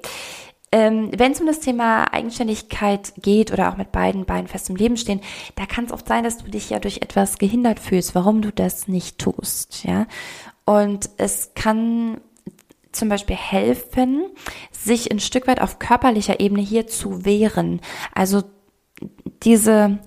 Ähm, 0.71 1.11
Wenn 1.15 1.33
es 1.33 1.39
um 1.39 1.45
das 1.45 1.59
Thema 1.59 2.11
Eigenständigkeit 2.11 3.13
geht 3.21 3.53
oder 3.53 3.71
auch 3.71 3.77
mit 3.77 3.91
beiden 3.91 4.25
Beinen 4.25 4.47
fest 4.47 4.71
im 4.71 4.75
Leben 4.75 4.97
stehen, 4.97 5.21
da 5.55 5.67
kann 5.67 5.85
es 5.85 5.91
oft 5.91 6.07
sein, 6.07 6.23
dass 6.23 6.39
du 6.39 6.49
dich 6.49 6.71
ja 6.71 6.79
durch 6.79 6.97
etwas 6.97 7.37
gehindert 7.37 7.79
fühlst, 7.79 8.15
warum 8.15 8.41
du 8.41 8.51
das 8.51 8.87
nicht 8.87 9.19
tust, 9.19 9.83
ja. 9.83 10.07
Und 10.65 11.11
es 11.17 11.51
kann 11.53 12.21
zum 12.91 13.09
Beispiel 13.09 13.35
helfen, 13.35 14.25
sich 14.71 15.11
ein 15.11 15.19
Stück 15.19 15.47
weit 15.47 15.61
auf 15.61 15.79
körperlicher 15.79 16.39
Ebene 16.39 16.61
hier 16.61 16.87
zu 16.87 17.25
wehren. 17.25 17.81
Also 18.13 18.43
diese, 19.43 19.99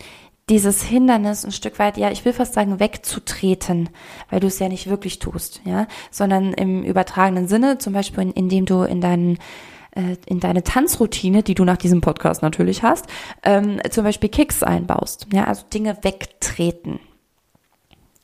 dieses 0.49 0.83
Hindernis 0.83 1.45
ein 1.45 1.53
Stück 1.53 1.79
weit, 1.79 1.97
ja, 1.97 2.11
ich 2.11 2.25
will 2.25 2.33
fast 2.33 2.55
sagen, 2.55 2.79
wegzutreten, 2.79 3.89
weil 4.31 4.41
du 4.41 4.47
es 4.47 4.59
ja 4.59 4.69
nicht 4.69 4.89
wirklich 4.89 5.19
tust, 5.19 5.61
ja, 5.65 5.89
sondern 6.11 6.53
im 6.53 6.85
übertragenen 6.85 7.49
Sinne, 7.49 7.79
zum 7.79 7.93
Beispiel, 7.93 8.33
indem 8.35 8.65
du 8.65 8.83
in 8.83 9.01
deinen 9.01 9.39
äh, 9.97 10.17
in 10.27 10.39
deine 10.39 10.63
Tanzroutine, 10.63 11.43
die 11.43 11.55
du 11.55 11.65
nach 11.65 11.79
diesem 11.79 12.01
Podcast 12.01 12.43
natürlich 12.43 12.83
hast, 12.83 13.07
ähm, 13.43 13.81
zum 13.91 14.05
Beispiel 14.05 14.29
Kicks 14.29 14.63
einbaust, 14.63 15.27
ja, 15.33 15.45
also 15.45 15.65
Dinge 15.73 15.99
wegtreten. 16.03 17.01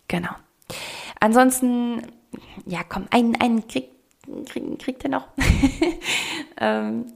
Genau. 0.06 0.30
Ansonsten, 1.18 2.02
ja, 2.66 2.80
komm, 2.88 3.06
einen, 3.10 3.40
einen 3.40 3.66
krieg, 3.66 3.88
krieg, 4.46 4.78
kriegt 4.78 5.04
ihr 5.04 5.10
noch. 5.10 5.26
ähm, 6.60 7.06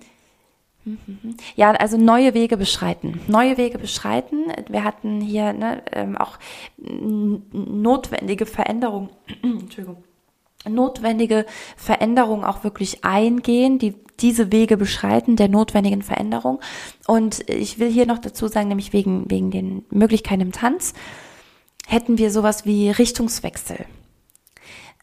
ja, 1.56 1.72
also 1.72 1.96
neue 1.96 2.34
Wege 2.34 2.56
beschreiten. 2.56 3.20
Neue 3.26 3.56
Wege 3.56 3.78
beschreiten. 3.78 4.44
Wir 4.68 4.84
hatten 4.84 5.20
hier 5.20 5.52
ne, 5.52 5.82
ähm, 5.92 6.16
auch 6.16 6.38
notwendige 6.78 8.46
Veränderungen. 8.46 9.10
Entschuldigung 9.42 10.04
notwendige 10.68 11.46
Veränderungen 11.76 12.44
auch 12.44 12.64
wirklich 12.64 13.04
eingehen, 13.04 13.78
die 13.78 13.94
diese 14.20 14.50
Wege 14.50 14.76
beschreiten 14.76 15.36
der 15.36 15.48
notwendigen 15.48 16.02
Veränderung. 16.02 16.60
Und 17.06 17.48
ich 17.48 17.78
will 17.78 17.90
hier 17.90 18.06
noch 18.06 18.18
dazu 18.18 18.48
sagen, 18.48 18.68
nämlich 18.68 18.92
wegen, 18.92 19.30
wegen 19.30 19.50
den 19.50 19.84
Möglichkeiten 19.90 20.40
im 20.40 20.52
Tanz, 20.52 20.94
hätten 21.86 22.18
wir 22.18 22.30
sowas 22.30 22.64
wie 22.64 22.90
Richtungswechsel. 22.90 23.84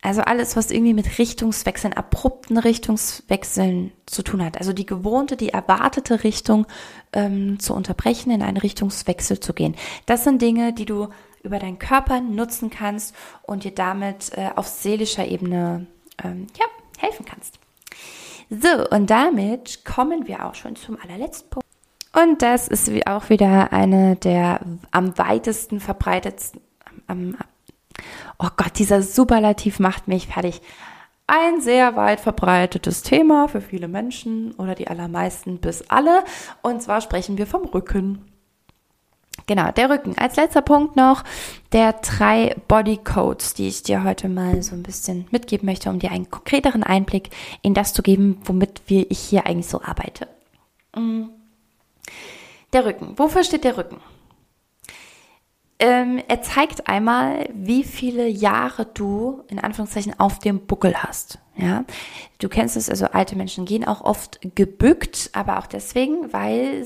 Also 0.04 0.22
alles, 0.22 0.58
was 0.58 0.70
irgendwie 0.70 0.94
mit 0.94 1.18
Richtungswechseln, 1.18 1.94
abrupten 1.94 2.58
Richtungswechseln 2.58 3.94
zu 4.06 4.22
tun 4.22 4.44
hat. 4.44 4.58
Also 4.58 4.74
die 4.74 4.86
gewohnte, 4.86 5.38
die 5.38 5.50
erwartete 5.50 6.26
Richtung 6.26 6.68
ähm, 7.14 7.58
zu 7.60 7.74
unterbrechen, 7.74 8.30
in 8.30 8.42
einen 8.42 8.58
Richtungswechsel 8.58 9.40
zu 9.40 9.54
gehen. 9.54 9.76
Das 10.06 10.26
sind 10.26 10.42
Dinge, 10.42 10.74
die 10.74 10.84
du 10.84 11.08
über 11.42 11.58
deinen 11.58 11.80
Körper 11.80 12.20
nutzen 12.20 12.70
kannst 12.70 13.16
und 13.44 13.64
dir 13.64 13.74
damit 13.74 14.32
äh, 14.38 14.50
auf 14.56 14.68
seelischer 14.68 15.26
Ebene 15.26 15.88
ähm, 16.22 16.48
ja, 16.60 16.66
helfen 16.98 17.26
kannst. 17.26 17.60
So, 18.50 18.90
und 18.90 19.10
damit 19.10 19.86
kommen 19.86 20.28
wir 20.28 20.46
auch 20.46 20.56
schon 20.56 20.76
zum 20.76 20.98
allerletzten 21.02 21.50
Punkt. 21.50 21.68
Und 22.12 22.42
das 22.42 22.68
ist 22.68 22.92
auch 23.08 23.30
wieder 23.30 23.72
eine 23.72 24.18
der 24.18 24.60
am 24.92 25.18
weitesten 25.18 25.80
verbreitetsten, 25.80 26.62
am, 27.08 27.38
Oh 28.40 28.50
Gott, 28.58 28.78
dieser 28.80 29.02
Superlativ 29.02 29.80
macht 29.80 30.08
mich 30.08 30.28
fertig. 30.28 30.62
Ein 31.28 31.62
sehr 31.62 31.96
weit 31.96 32.20
verbreitetes 32.20 33.02
Thema 33.02 33.48
für 33.48 33.62
viele 33.62 33.88
Menschen 33.88 34.52
oder 34.56 34.76
die 34.76 34.88
allermeisten 34.88 35.60
bis 35.60 35.90
alle. 35.90 36.24
Und 36.62 36.82
zwar 36.82 37.02
sprechen 37.02 37.38
wir 37.38 37.48
vom 37.48 37.64
Rücken. 37.66 38.26
Genau, 39.48 39.72
der 39.72 39.90
Rücken. 39.90 40.18
Als 40.18 40.36
letzter 40.36 40.62
Punkt 40.62 40.96
noch 40.96 41.24
der 41.72 41.94
drei 41.94 42.56
Body 42.68 42.98
Codes, 42.98 43.54
die 43.54 43.68
ich 43.68 43.84
dir 43.84 44.04
heute 44.04 44.30
mal 44.30 44.62
so 44.64 44.76
ein 44.76 44.84
bisschen 44.84 45.28
mitgeben 45.32 45.66
möchte, 45.66 45.90
um 45.90 46.00
dir 46.00 46.12
einen 46.12 46.30
konkreteren 46.30 46.84
Einblick 46.84 47.30
in 47.62 47.74
das 47.74 47.94
zu 47.94 48.02
geben, 48.04 48.42
womit 48.46 48.82
wir 48.88 49.10
ich 49.10 49.20
hier 49.20 49.46
eigentlich 49.46 49.68
so 49.68 49.82
arbeite. 49.82 50.28
Mm. 50.96 51.26
Der 52.72 52.86
Rücken. 52.86 53.18
Wofür 53.18 53.44
steht 53.44 53.64
der 53.64 53.78
Rücken? 53.78 54.00
Ähm, 55.80 56.22
er 56.28 56.42
zeigt 56.42 56.88
einmal, 56.88 57.50
wie 57.54 57.84
viele 57.84 58.28
Jahre 58.28 58.86
du 58.86 59.44
in 59.48 59.60
Anführungszeichen 59.60 60.20
auf 60.20 60.40
dem 60.40 60.66
Buckel 60.66 60.96
hast. 61.04 61.40
Ja, 61.56 61.86
du 62.40 62.50
kennst 62.50 62.78
es, 62.78 62.90
also 62.90 63.06
alte 63.08 63.36
Menschen 63.36 63.66
gehen 63.66 63.86
auch 63.86 64.02
oft 64.02 64.40
gebückt, 64.56 65.30
aber 65.34 65.60
auch 65.60 65.68
deswegen, 65.68 66.34
weil 66.34 66.86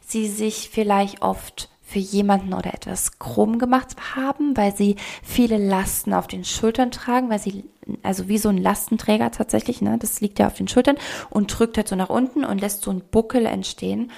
sie 0.00 0.28
sich 0.28 0.70
vielleicht 0.70 1.22
oft 1.22 1.70
für 1.82 1.98
jemanden 1.98 2.54
oder 2.54 2.72
etwas 2.72 3.18
krumm 3.18 3.58
gemacht 3.58 3.96
haben, 4.16 4.56
weil 4.56 4.74
sie 4.74 4.96
viele 5.22 5.58
Lasten 5.58 6.14
auf 6.14 6.26
den 6.26 6.44
Schultern 6.44 6.90
tragen, 6.90 7.30
weil 7.30 7.38
sie, 7.38 7.64
also 8.02 8.28
wie 8.28 8.38
so 8.38 8.48
ein 8.48 8.58
Lastenträger 8.58 9.30
tatsächlich, 9.30 9.82
ne, 9.82 9.98
das 9.98 10.20
liegt 10.20 10.38
ja 10.38 10.46
auf 10.46 10.54
den 10.54 10.66
Schultern 10.66 10.96
und 11.30 11.56
drückt 11.56 11.76
halt 11.76 11.88
so 11.88 11.94
nach 11.94 12.08
unten 12.08 12.44
und 12.44 12.60
lässt 12.60 12.82
so 12.82 12.90
einen 12.90 13.02
Buckel 13.02 13.44
entstehen. 13.44 14.10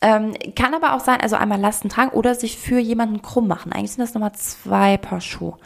Ähm, 0.00 0.34
kann 0.54 0.74
aber 0.74 0.94
auch 0.94 1.00
sein, 1.00 1.20
also 1.20 1.36
einmal 1.36 1.60
Lasten 1.60 1.88
tragen 1.88 2.10
oder 2.10 2.34
sich 2.34 2.56
für 2.56 2.78
jemanden 2.78 3.20
krumm 3.20 3.48
machen. 3.48 3.72
Eigentlich 3.72 3.92
sind 3.92 4.02
das 4.02 4.14
nochmal 4.14 4.32
zwei 4.34 4.96
Paar 4.96 5.20
Schuhe. 5.20 5.58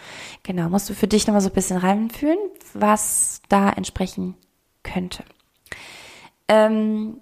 Genau, 0.43 0.69
musst 0.71 0.89
du 0.89 0.95
für 0.95 1.07
dich 1.07 1.27
nochmal 1.27 1.43
so 1.43 1.51
ein 1.51 1.55
bisschen 1.55 1.77
reinfühlen, 1.77 2.39
was 2.73 3.43
da 3.49 3.69
entsprechen 3.69 4.37
könnte. 4.83 5.25
Ähm, 6.49 7.21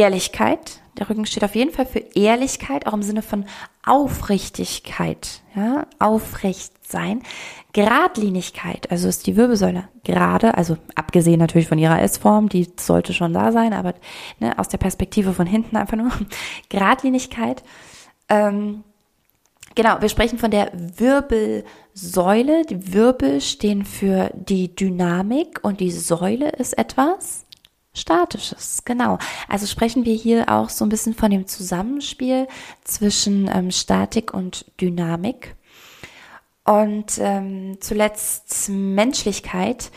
Ehrlichkeit. 0.00 0.80
Der 0.98 1.08
Rücken 1.08 1.26
steht 1.26 1.44
auf 1.44 1.54
jeden 1.54 1.72
Fall 1.72 1.86
für 1.86 2.00
Ehrlichkeit, 2.14 2.86
auch 2.86 2.94
im 2.94 3.02
Sinne 3.02 3.22
von 3.22 3.44
Aufrichtigkeit, 3.84 5.42
ja, 5.54 5.86
aufrecht 5.98 6.72
sein. 6.86 7.22
Geradlinigkeit, 7.72 8.90
also 8.90 9.08
ist 9.08 9.26
die 9.26 9.36
Wirbelsäule 9.36 9.88
gerade, 10.02 10.56
also 10.56 10.76
abgesehen 10.94 11.38
natürlich 11.38 11.68
von 11.68 11.78
ihrer 11.78 12.02
S-Form, 12.02 12.48
die 12.48 12.68
sollte 12.78 13.12
schon 13.12 13.32
da 13.32 13.52
sein, 13.52 13.72
aber 13.72 13.94
ne, 14.40 14.58
aus 14.58 14.68
der 14.68 14.78
Perspektive 14.78 15.32
von 15.32 15.46
hinten 15.46 15.76
einfach 15.76 15.96
nur. 15.96 16.10
Geradlinigkeit. 16.68 17.62
Ähm, 18.28 18.82
genau, 19.74 20.00
wir 20.00 20.08
sprechen 20.08 20.38
von 20.38 20.50
der 20.50 20.72
Wirbelsäule. 20.74 22.64
Die 22.64 22.92
Wirbel 22.92 23.40
stehen 23.40 23.84
für 23.84 24.30
die 24.34 24.74
Dynamik 24.74 25.60
und 25.62 25.80
die 25.80 25.92
Säule 25.92 26.48
ist 26.50 26.76
etwas 26.76 27.46
Statisches, 28.00 28.82
genau. 28.84 29.18
Also 29.48 29.66
sprechen 29.66 30.04
wir 30.04 30.14
hier 30.14 30.48
auch 30.48 30.68
so 30.68 30.84
ein 30.84 30.88
bisschen 30.88 31.14
von 31.14 31.30
dem 31.30 31.46
Zusammenspiel 31.46 32.48
zwischen 32.84 33.48
ähm, 33.52 33.70
Statik 33.70 34.34
und 34.34 34.64
Dynamik. 34.80 35.54
Und 36.64 37.18
ähm, 37.18 37.78
zuletzt 37.80 38.68
Menschlichkeit 38.68 39.90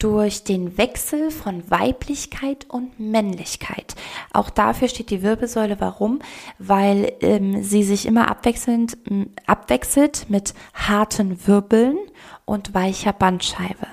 durch 0.00 0.44
den 0.44 0.78
Wechsel 0.78 1.30
von 1.30 1.70
Weiblichkeit 1.70 2.66
und 2.68 2.98
Männlichkeit. 2.98 3.94
Auch 4.32 4.50
dafür 4.50 4.88
steht 4.88 5.10
die 5.10 5.22
Wirbelsäule. 5.22 5.78
Warum? 5.78 6.20
Weil 6.58 7.12
ähm, 7.20 7.62
sie 7.62 7.82
sich 7.82 8.06
immer 8.06 8.30
abwechselnd 8.30 8.96
abwechselt 9.46 10.26
mit 10.28 10.54
harten 10.72 11.46
Wirbeln 11.46 11.98
und 12.46 12.74
weicher 12.74 13.12
Bandscheibe. 13.12 13.86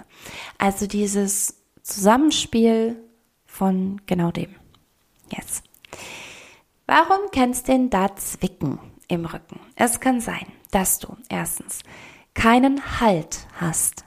Also 0.58 0.88
dieses 0.88 1.58
Zusammenspiel 1.84 2.98
von 3.58 4.00
genau 4.06 4.30
dem. 4.32 4.56
Yes. 5.36 5.64
Warum 6.86 7.32
kannst 7.34 7.68
denn 7.68 7.90
da 7.90 8.16
zwicken 8.16 8.80
im 9.08 9.26
Rücken? 9.26 9.60
Es 9.76 10.00
kann 10.00 10.22
sein, 10.22 10.46
dass 10.72 11.00
du 11.00 11.18
erstens 11.28 11.80
keinen 12.36 13.02
Halt 13.02 13.48
hast, 13.60 14.06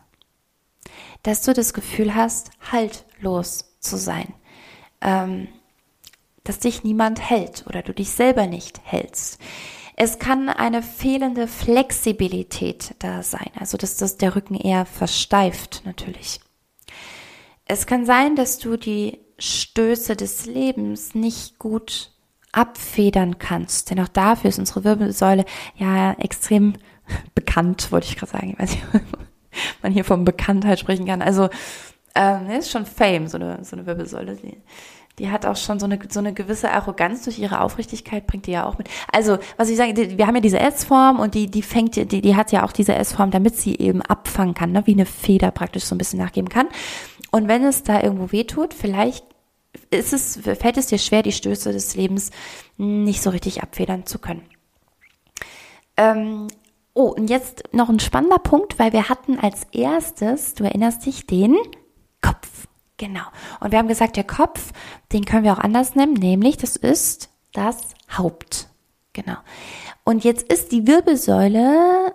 dass 1.24 1.42
du 1.42 1.52
das 1.52 1.74
Gefühl 1.74 2.14
hast, 2.14 2.52
haltlos 2.70 3.76
zu 3.80 3.96
sein, 3.96 4.32
ähm, 5.00 5.48
dass 6.44 6.60
dich 6.60 6.84
niemand 6.84 7.20
hält 7.28 7.66
oder 7.66 7.82
du 7.82 7.92
dich 7.92 8.10
selber 8.10 8.46
nicht 8.46 8.80
hältst. 8.84 9.40
Es 9.96 10.18
kann 10.20 10.48
eine 10.48 10.82
fehlende 10.82 11.48
Flexibilität 11.48 12.94
da 13.00 13.24
sein, 13.24 13.50
also 13.58 13.76
dass 13.76 13.96
das 13.96 14.16
der 14.16 14.36
Rücken 14.36 14.54
eher 14.54 14.86
versteift 14.86 15.82
natürlich. 15.84 16.40
Es 17.66 17.86
kann 17.86 18.06
sein, 18.06 18.34
dass 18.34 18.58
du 18.58 18.76
die 18.76 19.20
Stöße 19.40 20.16
des 20.16 20.46
Lebens 20.46 21.14
nicht 21.14 21.58
gut 21.58 22.12
abfedern 22.52 23.38
kannst. 23.38 23.90
Denn 23.90 24.00
auch 24.00 24.08
dafür 24.08 24.50
ist 24.50 24.58
unsere 24.58 24.84
Wirbelsäule 24.84 25.44
ja 25.76 26.12
extrem 26.12 26.74
bekannt, 27.34 27.90
wollte 27.92 28.08
ich 28.08 28.16
gerade 28.16 28.32
sagen. 28.32 28.50
Ich 28.50 28.58
weiß 28.58 28.70
nicht, 28.70 28.84
ob 28.94 29.82
man 29.82 29.92
hier 29.92 30.04
von 30.04 30.24
Bekanntheit 30.24 30.78
sprechen 30.78 31.06
kann. 31.06 31.22
Also, 31.22 31.48
ähm, 32.14 32.50
ist 32.50 32.70
schon 32.70 32.86
Fame, 32.86 33.28
so 33.28 33.38
eine, 33.38 33.64
so 33.64 33.76
eine 33.76 33.86
Wirbelsäule. 33.86 34.36
Die, 34.36 34.56
die 35.18 35.30
hat 35.30 35.46
auch 35.46 35.56
schon 35.56 35.78
so 35.78 35.86
eine, 35.86 35.98
so 36.08 36.18
eine 36.18 36.32
gewisse 36.32 36.70
Arroganz 36.70 37.22
durch 37.24 37.38
ihre 37.38 37.60
Aufrichtigkeit, 37.60 38.26
bringt 38.26 38.46
die 38.46 38.52
ja 38.52 38.64
auch 38.64 38.78
mit. 38.78 38.88
Also, 39.12 39.38
was 39.56 39.68
ich 39.68 39.76
sage, 39.76 40.18
wir 40.18 40.26
haben 40.26 40.34
ja 40.34 40.40
diese 40.40 40.58
S-Form 40.58 41.20
und 41.20 41.34
die, 41.34 41.48
die 41.48 41.62
fängt, 41.62 41.96
die, 41.96 42.20
die 42.20 42.36
hat 42.36 42.52
ja 42.52 42.64
auch 42.64 42.72
diese 42.72 42.94
S-Form, 42.94 43.30
damit 43.30 43.56
sie 43.56 43.76
eben 43.76 44.02
abfangen 44.02 44.54
kann, 44.54 44.72
ne? 44.72 44.86
wie 44.86 44.94
eine 44.94 45.06
Feder 45.06 45.50
praktisch 45.50 45.84
so 45.84 45.94
ein 45.94 45.98
bisschen 45.98 46.18
nachgeben 46.18 46.48
kann. 46.48 46.68
Und 47.30 47.48
wenn 47.48 47.64
es 47.64 47.84
da 47.84 48.02
irgendwo 48.02 48.32
weh 48.32 48.44
tut, 48.44 48.74
vielleicht 48.74 49.24
ist 49.90 50.12
es, 50.12 50.36
fällt 50.36 50.76
es 50.76 50.86
dir 50.86 50.98
schwer, 50.98 51.22
die 51.22 51.32
Stöße 51.32 51.72
des 51.72 51.94
Lebens 51.94 52.30
nicht 52.76 53.22
so 53.22 53.30
richtig 53.30 53.62
abfedern 53.62 54.06
zu 54.06 54.18
können. 54.18 54.46
Ähm, 55.96 56.48
oh, 56.94 57.08
und 57.08 57.30
jetzt 57.30 57.72
noch 57.72 57.88
ein 57.88 58.00
spannender 58.00 58.38
Punkt, 58.38 58.78
weil 58.78 58.92
wir 58.92 59.08
hatten 59.08 59.38
als 59.38 59.66
erstes, 59.72 60.54
du 60.54 60.64
erinnerst 60.64 61.06
dich, 61.06 61.26
den 61.26 61.56
Kopf. 62.22 62.66
Genau. 62.96 63.24
Und 63.60 63.72
wir 63.72 63.78
haben 63.78 63.88
gesagt, 63.88 64.16
der 64.16 64.24
Kopf, 64.24 64.72
den 65.12 65.24
können 65.24 65.44
wir 65.44 65.52
auch 65.52 65.58
anders 65.58 65.94
nennen, 65.94 66.14
nämlich 66.14 66.56
das 66.56 66.76
ist 66.76 67.30
das 67.52 67.94
Haupt. 68.16 68.68
Genau. 69.12 69.36
Und 70.04 70.24
jetzt 70.24 70.52
ist 70.52 70.72
die 70.72 70.86
Wirbelsäule 70.86 72.14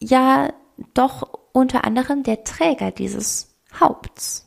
ja 0.00 0.52
doch 0.94 1.28
unter 1.52 1.84
anderem 1.84 2.22
der 2.22 2.44
Träger 2.44 2.90
dieses 2.90 3.54
Haupts. 3.78 4.43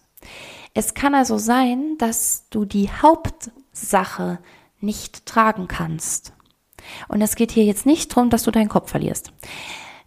Es 0.77 0.93
kann 0.93 1.15
also 1.15 1.39
sein, 1.39 1.95
dass 1.97 2.45
du 2.51 2.63
die 2.63 2.91
Hauptsache 2.91 4.37
nicht 4.79 5.25
tragen 5.25 5.67
kannst. 5.67 6.33
Und 7.07 7.19
es 7.23 7.35
geht 7.35 7.49
hier 7.49 7.65
jetzt 7.65 7.87
nicht 7.87 8.11
darum, 8.11 8.29
dass 8.29 8.43
du 8.43 8.51
deinen 8.51 8.69
Kopf 8.69 8.91
verlierst. 8.91 9.33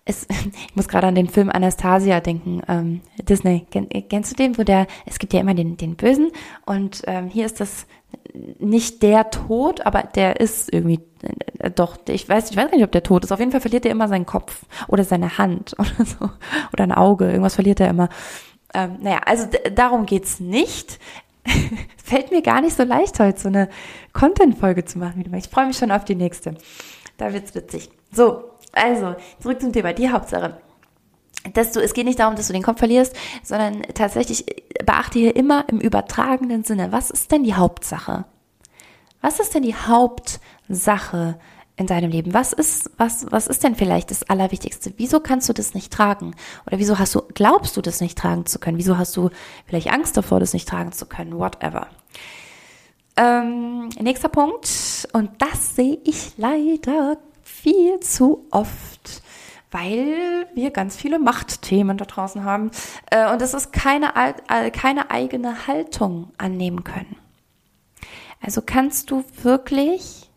Es, 0.04 0.28
ich 0.68 0.76
muss 0.76 0.86
gerade 0.86 1.08
an 1.08 1.16
den 1.16 1.28
Film 1.28 1.50
Anastasia 1.50 2.20
denken, 2.20 2.62
ähm, 2.68 3.00
Disney. 3.20 3.66
Kennst 4.08 4.30
du 4.30 4.36
den, 4.36 4.58
wo 4.58 4.62
der, 4.62 4.86
es 5.06 5.18
gibt 5.18 5.32
ja 5.32 5.40
immer 5.40 5.54
den, 5.54 5.76
den 5.76 5.96
Bösen 5.96 6.30
und 6.66 7.02
ähm, 7.08 7.26
hier 7.26 7.46
ist 7.46 7.58
das 7.58 7.86
nicht 8.60 9.02
der 9.02 9.30
Tod, 9.30 9.84
aber 9.84 10.04
der 10.04 10.38
ist 10.38 10.72
irgendwie 10.72 11.00
äh, 11.58 11.70
doch, 11.72 11.96
ich 12.08 12.28
weiß, 12.28 12.52
ich 12.52 12.56
weiß 12.56 12.70
nicht, 12.70 12.84
ob 12.84 12.92
der 12.92 13.02
tot 13.02 13.24
ist. 13.24 13.32
Auf 13.32 13.40
jeden 13.40 13.50
Fall 13.50 13.60
verliert 13.60 13.84
er 13.86 13.90
immer 13.90 14.06
seinen 14.06 14.26
Kopf 14.26 14.64
oder 14.86 15.02
seine 15.02 15.36
Hand 15.36 15.74
oder 15.78 16.04
so 16.04 16.30
oder 16.72 16.84
ein 16.84 16.92
Auge. 16.92 17.26
Irgendwas 17.26 17.56
verliert 17.56 17.80
er 17.80 17.88
immer. 17.88 18.08
Ähm, 18.74 18.98
naja, 19.00 19.20
also 19.26 19.48
darum 19.74 20.06
geht's 20.06 20.40
nicht. 20.40 20.98
Fällt 22.04 22.30
mir 22.30 22.42
gar 22.42 22.60
nicht 22.60 22.76
so 22.76 22.84
leicht, 22.84 23.18
heute 23.18 23.40
so 23.40 23.48
eine 23.48 23.68
Content-Folge 24.12 24.84
zu 24.84 24.98
machen. 24.98 25.32
Ich 25.34 25.48
freue 25.48 25.66
mich 25.66 25.78
schon 25.78 25.90
auf 25.90 26.04
die 26.04 26.14
nächste. 26.14 26.54
Da 27.16 27.32
wird's 27.32 27.54
witzig. 27.54 27.90
So, 28.12 28.44
also, 28.72 29.16
zurück 29.40 29.60
zum 29.60 29.72
Thema, 29.72 29.92
die 29.92 30.10
Hauptsache. 30.10 30.60
Dass 31.54 31.72
du, 31.72 31.80
es 31.80 31.94
geht 31.94 32.04
nicht 32.04 32.18
darum, 32.18 32.36
dass 32.36 32.48
du 32.48 32.52
den 32.52 32.62
Kopf 32.62 32.78
verlierst, 32.78 33.16
sondern 33.42 33.82
tatsächlich 33.94 34.44
beachte 34.84 35.18
hier 35.18 35.36
immer 35.36 35.64
im 35.68 35.80
übertragenen 35.80 36.64
Sinne, 36.64 36.92
was 36.92 37.10
ist 37.10 37.32
denn 37.32 37.44
die 37.44 37.54
Hauptsache? 37.54 38.26
Was 39.22 39.40
ist 39.40 39.54
denn 39.54 39.62
die 39.62 39.74
Hauptsache 39.74 41.38
in 41.80 41.86
deinem 41.86 42.10
Leben? 42.10 42.34
Was 42.34 42.52
ist, 42.52 42.90
was, 42.98 43.26
was 43.30 43.46
ist 43.46 43.64
denn 43.64 43.74
vielleicht 43.74 44.10
das 44.10 44.28
Allerwichtigste? 44.28 44.92
Wieso 44.98 45.18
kannst 45.18 45.48
du 45.48 45.54
das 45.54 45.72
nicht 45.72 45.92
tragen? 45.92 46.36
Oder 46.66 46.78
wieso 46.78 46.98
hast 46.98 47.14
du, 47.14 47.22
glaubst 47.34 47.76
du 47.76 47.80
das 47.80 48.00
nicht 48.02 48.18
tragen 48.18 48.44
zu 48.44 48.58
können? 48.58 48.76
Wieso 48.76 48.98
hast 48.98 49.16
du 49.16 49.30
vielleicht 49.66 49.90
Angst 49.90 50.16
davor, 50.16 50.40
das 50.40 50.52
nicht 50.52 50.68
tragen 50.68 50.92
zu 50.92 51.06
können? 51.06 51.38
Whatever. 51.38 51.86
Ähm, 53.16 53.88
nächster 53.98 54.28
Punkt. 54.28 55.08
Und 55.14 55.30
das 55.38 55.74
sehe 55.74 55.98
ich 56.04 56.34
leider 56.36 57.16
viel 57.42 57.98
zu 58.00 58.46
oft 58.50 59.22
weil 59.72 60.48
wir 60.52 60.72
ganz 60.72 60.96
viele 60.96 61.20
Machtthemen 61.20 61.96
da 61.96 62.04
draußen 62.04 62.42
haben 62.42 62.72
äh, 63.12 63.30
und 63.30 63.40
das 63.40 63.54
ist 63.54 63.72
keine, 63.72 64.12
keine 64.72 65.12
eigene 65.12 65.68
Haltung 65.68 66.32
annehmen 66.38 66.82
können. 66.82 67.14
Also 68.42 68.62
kannst 68.66 69.12
du 69.12 69.24
wirklich 69.42 70.29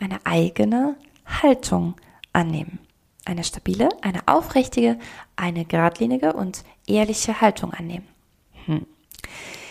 eine 0.00 0.24
eigene 0.24 0.96
Haltung 1.26 1.94
annehmen. 2.32 2.80
Eine 3.24 3.44
stabile, 3.44 3.88
eine 4.02 4.20
aufrichtige, 4.26 4.98
eine 5.36 5.64
geradlinige 5.64 6.32
und 6.32 6.64
ehrliche 6.86 7.40
Haltung 7.40 7.72
annehmen. 7.72 8.08
Hm. 8.64 8.86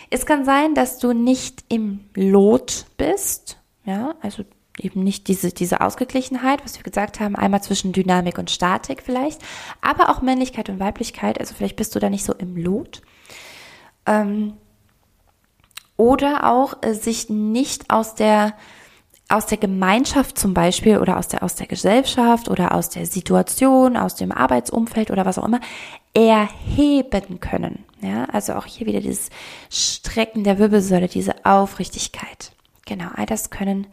Es 0.10 0.26
kann 0.26 0.46
sein, 0.46 0.76
dass 0.76 1.00
du 1.00 1.14
nicht 1.14 1.64
im 1.68 2.06
Lot 2.16 2.86
bist, 2.98 3.60
ja, 3.86 4.16
also 4.22 4.44
eben 4.80 5.04
nicht 5.04 5.28
diese, 5.28 5.52
diese 5.52 5.82
Ausgeglichenheit, 5.82 6.64
was 6.64 6.78
wir 6.78 6.84
gesagt 6.84 7.20
haben, 7.20 7.36
einmal 7.36 7.62
zwischen 7.62 7.92
Dynamik 7.92 8.38
und 8.38 8.50
Statik 8.50 9.04
vielleicht, 9.04 9.42
aber 9.82 10.10
auch 10.10 10.22
Männlichkeit 10.22 10.70
und 10.70 10.80
Weiblichkeit, 10.80 11.40
also 11.40 11.54
vielleicht 11.54 11.76
bist 11.76 11.96
du 11.96 12.00
da 12.00 12.10
nicht 12.10 12.24
so 12.24 12.34
im 12.34 12.56
Lot. 12.56 13.02
Ähm, 14.06 14.54
oder 15.98 16.50
auch 16.50 16.82
äh, 16.82 16.94
sich 16.94 17.30
nicht 17.30 17.92
aus 17.92 18.16
der 18.16 18.54
aus 19.30 19.46
der 19.46 19.60
Gemeinschaft 19.60 20.38
zum 20.40 20.56
Beispiel 20.56 20.98
oder 20.98 21.18
aus 21.18 21.28
der, 21.28 21.44
aus 21.44 21.56
der 21.56 21.68
Gesellschaft 21.68 22.50
oder 22.50 22.74
aus 22.74 22.90
der 22.90 23.06
Situation, 23.06 23.96
aus 23.96 24.16
dem 24.16 24.32
Arbeitsumfeld 24.32 25.12
oder 25.12 25.26
was 25.26 25.38
auch 25.38 25.46
immer 25.46 25.60
erheben 26.16 27.40
können. 27.40 27.86
Ja, 28.02 28.26
also 28.26 28.54
auch 28.54 28.66
hier 28.66 28.88
wieder 28.88 29.02
dieses 29.02 29.30
Strecken 29.70 30.44
der 30.44 30.58
Wirbelsäule, 30.58 31.08
diese 31.08 31.46
Aufrichtigkeit. 31.46 32.52
Genau, 32.86 33.10
all 33.14 33.28
das 33.28 33.52
können 33.52 33.86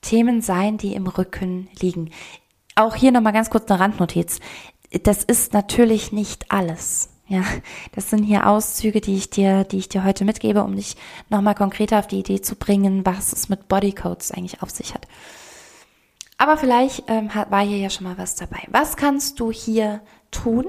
Themen 0.00 0.40
sein, 0.40 0.78
die 0.78 0.94
im 0.94 1.06
Rücken 1.06 1.68
liegen. 1.80 2.10
auch 2.74 2.94
hier 2.94 3.10
nochmal 3.12 3.32
ganz 3.32 3.50
kurz 3.50 3.68
eine 3.70 3.80
Randnotiz. 3.80 4.38
Das 5.02 5.24
ist 5.24 5.52
natürlich 5.52 6.12
nicht 6.12 6.50
alles. 6.50 7.10
Ja, 7.28 7.42
das 7.94 8.08
sind 8.08 8.22
hier 8.22 8.46
Auszüge, 8.46 9.02
die 9.02 9.14
ich 9.14 9.28
dir, 9.28 9.64
die 9.64 9.76
ich 9.76 9.90
dir 9.90 10.02
heute 10.02 10.24
mitgebe, 10.24 10.64
um 10.64 10.74
dich 10.74 10.96
nochmal 11.28 11.54
konkreter 11.54 11.98
auf 11.98 12.06
die 12.06 12.20
Idee 12.20 12.40
zu 12.40 12.56
bringen, 12.56 13.04
was 13.04 13.34
es 13.34 13.50
mit 13.50 13.68
Bodycodes 13.68 14.32
eigentlich 14.32 14.62
auf 14.62 14.70
sich 14.70 14.94
hat. 14.94 15.06
Aber 16.38 16.56
vielleicht 16.56 17.04
ähm, 17.08 17.28
war 17.50 17.60
hier 17.62 17.76
ja 17.76 17.90
schon 17.90 18.06
mal 18.06 18.16
was 18.16 18.36
dabei. 18.36 18.62
Was 18.68 18.96
kannst 18.96 19.40
du 19.40 19.52
hier 19.52 20.00
tun? 20.30 20.64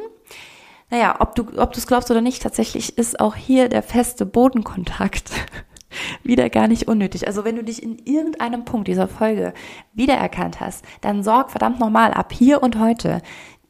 Naja, 0.90 1.16
ob 1.20 1.36
du, 1.36 1.44
ob 1.58 1.72
du 1.72 1.80
es 1.80 1.88
glaubst 1.88 2.12
oder 2.12 2.22
nicht, 2.22 2.42
tatsächlich 2.42 2.98
ist 2.98 3.22
auch 3.22 3.36
hier 3.36 3.70
der 3.70 3.84
feste 3.84 4.26
Bodenkontakt 4.26 5.32
wieder 6.24 6.50
gar 6.50 6.68
nicht 6.68 6.90
unnötig. 6.90 7.26
Also 7.28 7.46
wenn 7.46 7.56
du 7.56 7.64
dich 7.64 7.82
in 7.82 8.00
irgendeinem 8.00 8.66
Punkt 8.66 8.90
dieser 8.90 9.08
Folge 9.08 9.54
wiedererkannt 9.94 10.60
hast, 10.60 10.84
dann 11.00 11.24
sorg 11.24 11.52
verdammt 11.52 11.80
nochmal 11.80 12.12
ab 12.14 12.34
hier 12.34 12.62
und 12.62 12.80
heute 12.80 13.22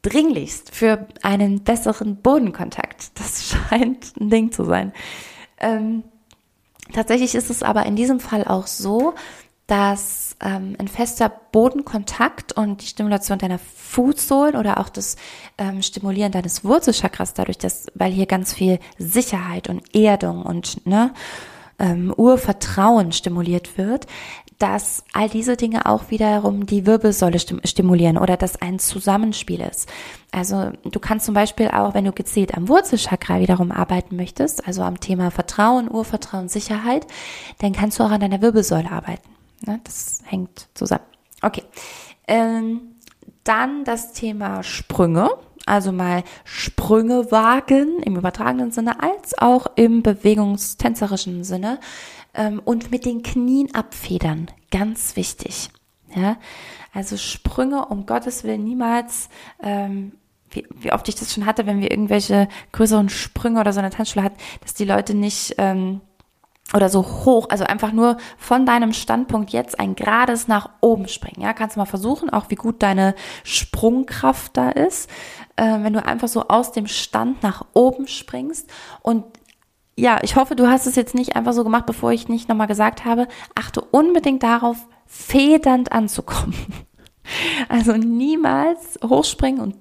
dringlichst 0.02 0.74
für 0.74 1.06
einen 1.22 1.62
besseren 1.62 2.16
Bodenkontakt. 2.16 3.18
Das 3.18 3.54
scheint 3.68 4.14
ein 4.18 4.30
Ding 4.30 4.52
zu 4.52 4.64
sein. 4.64 4.92
Ähm, 5.58 6.04
tatsächlich 6.92 7.34
ist 7.34 7.50
es 7.50 7.62
aber 7.62 7.86
in 7.86 7.96
diesem 7.96 8.20
Fall 8.20 8.44
auch 8.44 8.66
so, 8.66 9.14
dass 9.66 10.34
ähm, 10.40 10.74
ein 10.80 10.88
fester 10.88 11.28
Bodenkontakt 11.28 12.52
und 12.52 12.82
die 12.82 12.88
Stimulation 12.88 13.38
deiner 13.38 13.60
Fußsohlen 13.60 14.56
oder 14.56 14.80
auch 14.80 14.88
das 14.88 15.14
ähm, 15.58 15.80
Stimulieren 15.80 16.32
deines 16.32 16.64
Wurzelchakras 16.64 17.34
dadurch, 17.34 17.58
dass, 17.58 17.86
weil 17.94 18.10
hier 18.10 18.26
ganz 18.26 18.52
viel 18.52 18.80
Sicherheit 18.98 19.68
und 19.68 19.94
Erdung 19.94 20.42
und 20.42 20.84
ne, 20.88 21.14
ähm, 21.78 22.12
Urvertrauen 22.16 23.12
stimuliert 23.12 23.78
wird, 23.78 24.08
dass 24.60 25.04
all 25.14 25.30
diese 25.30 25.56
Dinge 25.56 25.86
auch 25.86 26.10
wiederum 26.10 26.66
die 26.66 26.84
Wirbelsäule 26.84 27.38
stimulieren 27.38 28.18
oder 28.18 28.36
dass 28.36 28.60
ein 28.60 28.78
Zusammenspiel 28.78 29.62
ist. 29.62 29.88
Also 30.32 30.70
du 30.84 31.00
kannst 31.00 31.24
zum 31.24 31.34
Beispiel 31.34 31.68
auch, 31.68 31.94
wenn 31.94 32.04
du 32.04 32.12
gezielt 32.12 32.54
am 32.54 32.68
Wurzelchakra 32.68 33.40
wiederum 33.40 33.72
arbeiten 33.72 34.16
möchtest, 34.16 34.66
also 34.66 34.82
am 34.82 35.00
Thema 35.00 35.30
Vertrauen, 35.30 35.90
Urvertrauen, 35.90 36.50
Sicherheit, 36.50 37.06
dann 37.58 37.72
kannst 37.72 37.98
du 37.98 38.04
auch 38.04 38.10
an 38.10 38.20
deiner 38.20 38.42
Wirbelsäule 38.42 38.90
arbeiten. 38.90 39.30
Ne? 39.66 39.80
Das 39.82 40.20
hängt 40.26 40.68
zusammen. 40.74 41.04
Okay. 41.40 41.62
Ähm, 42.28 42.82
dann 43.44 43.84
das 43.84 44.12
Thema 44.12 44.62
Sprünge 44.62 45.30
also 45.70 45.92
mal 45.92 46.24
Sprünge 46.44 47.30
wagen 47.30 48.02
im 48.02 48.16
übertragenen 48.16 48.72
Sinne 48.72 49.02
als 49.02 49.38
auch 49.38 49.66
im 49.76 50.02
bewegungstänzerischen 50.02 51.44
Sinne 51.44 51.78
ähm, 52.34 52.60
und 52.64 52.90
mit 52.90 53.04
den 53.04 53.22
Knien 53.22 53.74
abfedern, 53.74 54.48
ganz 54.70 55.16
wichtig. 55.16 55.70
Ja, 56.14 56.38
also 56.92 57.16
Sprünge 57.16 57.86
um 57.86 58.04
Gottes 58.04 58.42
Willen 58.42 58.64
niemals 58.64 59.28
ähm, 59.62 60.12
wie, 60.50 60.66
wie 60.74 60.92
oft 60.92 61.08
ich 61.08 61.14
das 61.14 61.32
schon 61.32 61.46
hatte, 61.46 61.66
wenn 61.66 61.80
wir 61.80 61.90
irgendwelche 61.90 62.48
größeren 62.72 63.08
Sprünge 63.08 63.60
oder 63.60 63.72
so 63.72 63.78
eine 63.78 63.90
Tanzschule 63.90 64.24
hatten, 64.24 64.38
dass 64.62 64.74
die 64.74 64.84
Leute 64.84 65.14
nicht 65.14 65.54
ähm, 65.58 66.00
oder 66.74 66.88
so 66.88 67.02
hoch, 67.02 67.48
also 67.50 67.64
einfach 67.64 67.92
nur 67.92 68.16
von 68.38 68.66
deinem 68.66 68.92
Standpunkt 68.92 69.50
jetzt 69.50 69.78
ein 69.80 69.96
gerades 69.96 70.48
nach 70.48 70.70
oben 70.80 71.08
springen. 71.08 71.42
Ja, 71.42 71.52
kannst 71.52 71.76
du 71.76 71.80
mal 71.80 71.86
versuchen, 71.86 72.30
auch 72.30 72.46
wie 72.48 72.54
gut 72.54 72.82
deine 72.82 73.14
Sprungkraft 73.44 74.56
da 74.56 74.70
ist, 74.70 75.10
äh, 75.56 75.82
wenn 75.82 75.92
du 75.92 76.04
einfach 76.04 76.28
so 76.28 76.48
aus 76.48 76.72
dem 76.72 76.86
Stand 76.86 77.42
nach 77.42 77.64
oben 77.74 78.06
springst. 78.06 78.70
Und 79.02 79.24
ja, 79.96 80.18
ich 80.22 80.36
hoffe, 80.36 80.56
du 80.56 80.68
hast 80.68 80.86
es 80.86 80.96
jetzt 80.96 81.14
nicht 81.14 81.36
einfach 81.36 81.52
so 81.52 81.64
gemacht, 81.64 81.86
bevor 81.86 82.12
ich 82.12 82.28
nicht 82.28 82.48
nochmal 82.48 82.66
gesagt 82.66 83.04
habe, 83.04 83.28
achte 83.54 83.80
unbedingt 83.80 84.42
darauf, 84.42 84.76
federnd 85.06 85.92
anzukommen. 85.92 86.54
Also 87.68 87.92
niemals 87.92 88.98
hochspringen 89.04 89.60
und 89.60 89.76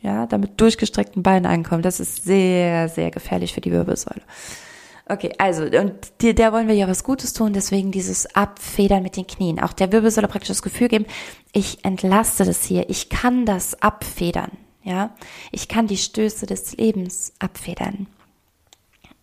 ja, 0.00 0.26
damit 0.26 0.60
durchgestreckten 0.60 1.22
Beinen 1.22 1.46
ankommen. 1.46 1.82
Das 1.82 2.00
ist 2.00 2.24
sehr, 2.24 2.88
sehr 2.88 3.12
gefährlich 3.12 3.52
für 3.52 3.60
die 3.60 3.70
Wirbelsäule. 3.70 4.22
Okay, 5.12 5.30
also, 5.36 5.64
und 5.64 6.22
dir, 6.22 6.34
der 6.34 6.54
wollen 6.54 6.68
wir 6.68 6.74
ja 6.74 6.88
was 6.88 7.04
Gutes 7.04 7.34
tun, 7.34 7.52
deswegen 7.52 7.92
dieses 7.92 8.34
Abfedern 8.34 9.02
mit 9.02 9.18
den 9.18 9.26
Knien. 9.26 9.60
Auch 9.60 9.74
der 9.74 9.92
Wirbel 9.92 10.10
soll 10.10 10.26
praktisch 10.26 10.48
das 10.48 10.62
Gefühl 10.62 10.88
geben, 10.88 11.04
ich 11.52 11.84
entlaste 11.84 12.46
das 12.46 12.64
hier, 12.64 12.88
ich 12.88 13.10
kann 13.10 13.44
das 13.44 13.82
abfedern, 13.82 14.52
ja. 14.82 15.14
Ich 15.50 15.68
kann 15.68 15.86
die 15.86 15.98
Stöße 15.98 16.46
des 16.46 16.78
Lebens 16.78 17.34
abfedern. 17.40 18.06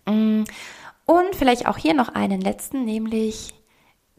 Mm, 0.06 0.44
und 1.08 1.36
vielleicht 1.36 1.66
auch 1.66 1.78
hier 1.78 1.96
noch 1.96 2.10
einen 2.10 2.40
letzten, 2.40 2.86
nämlich 2.86 3.56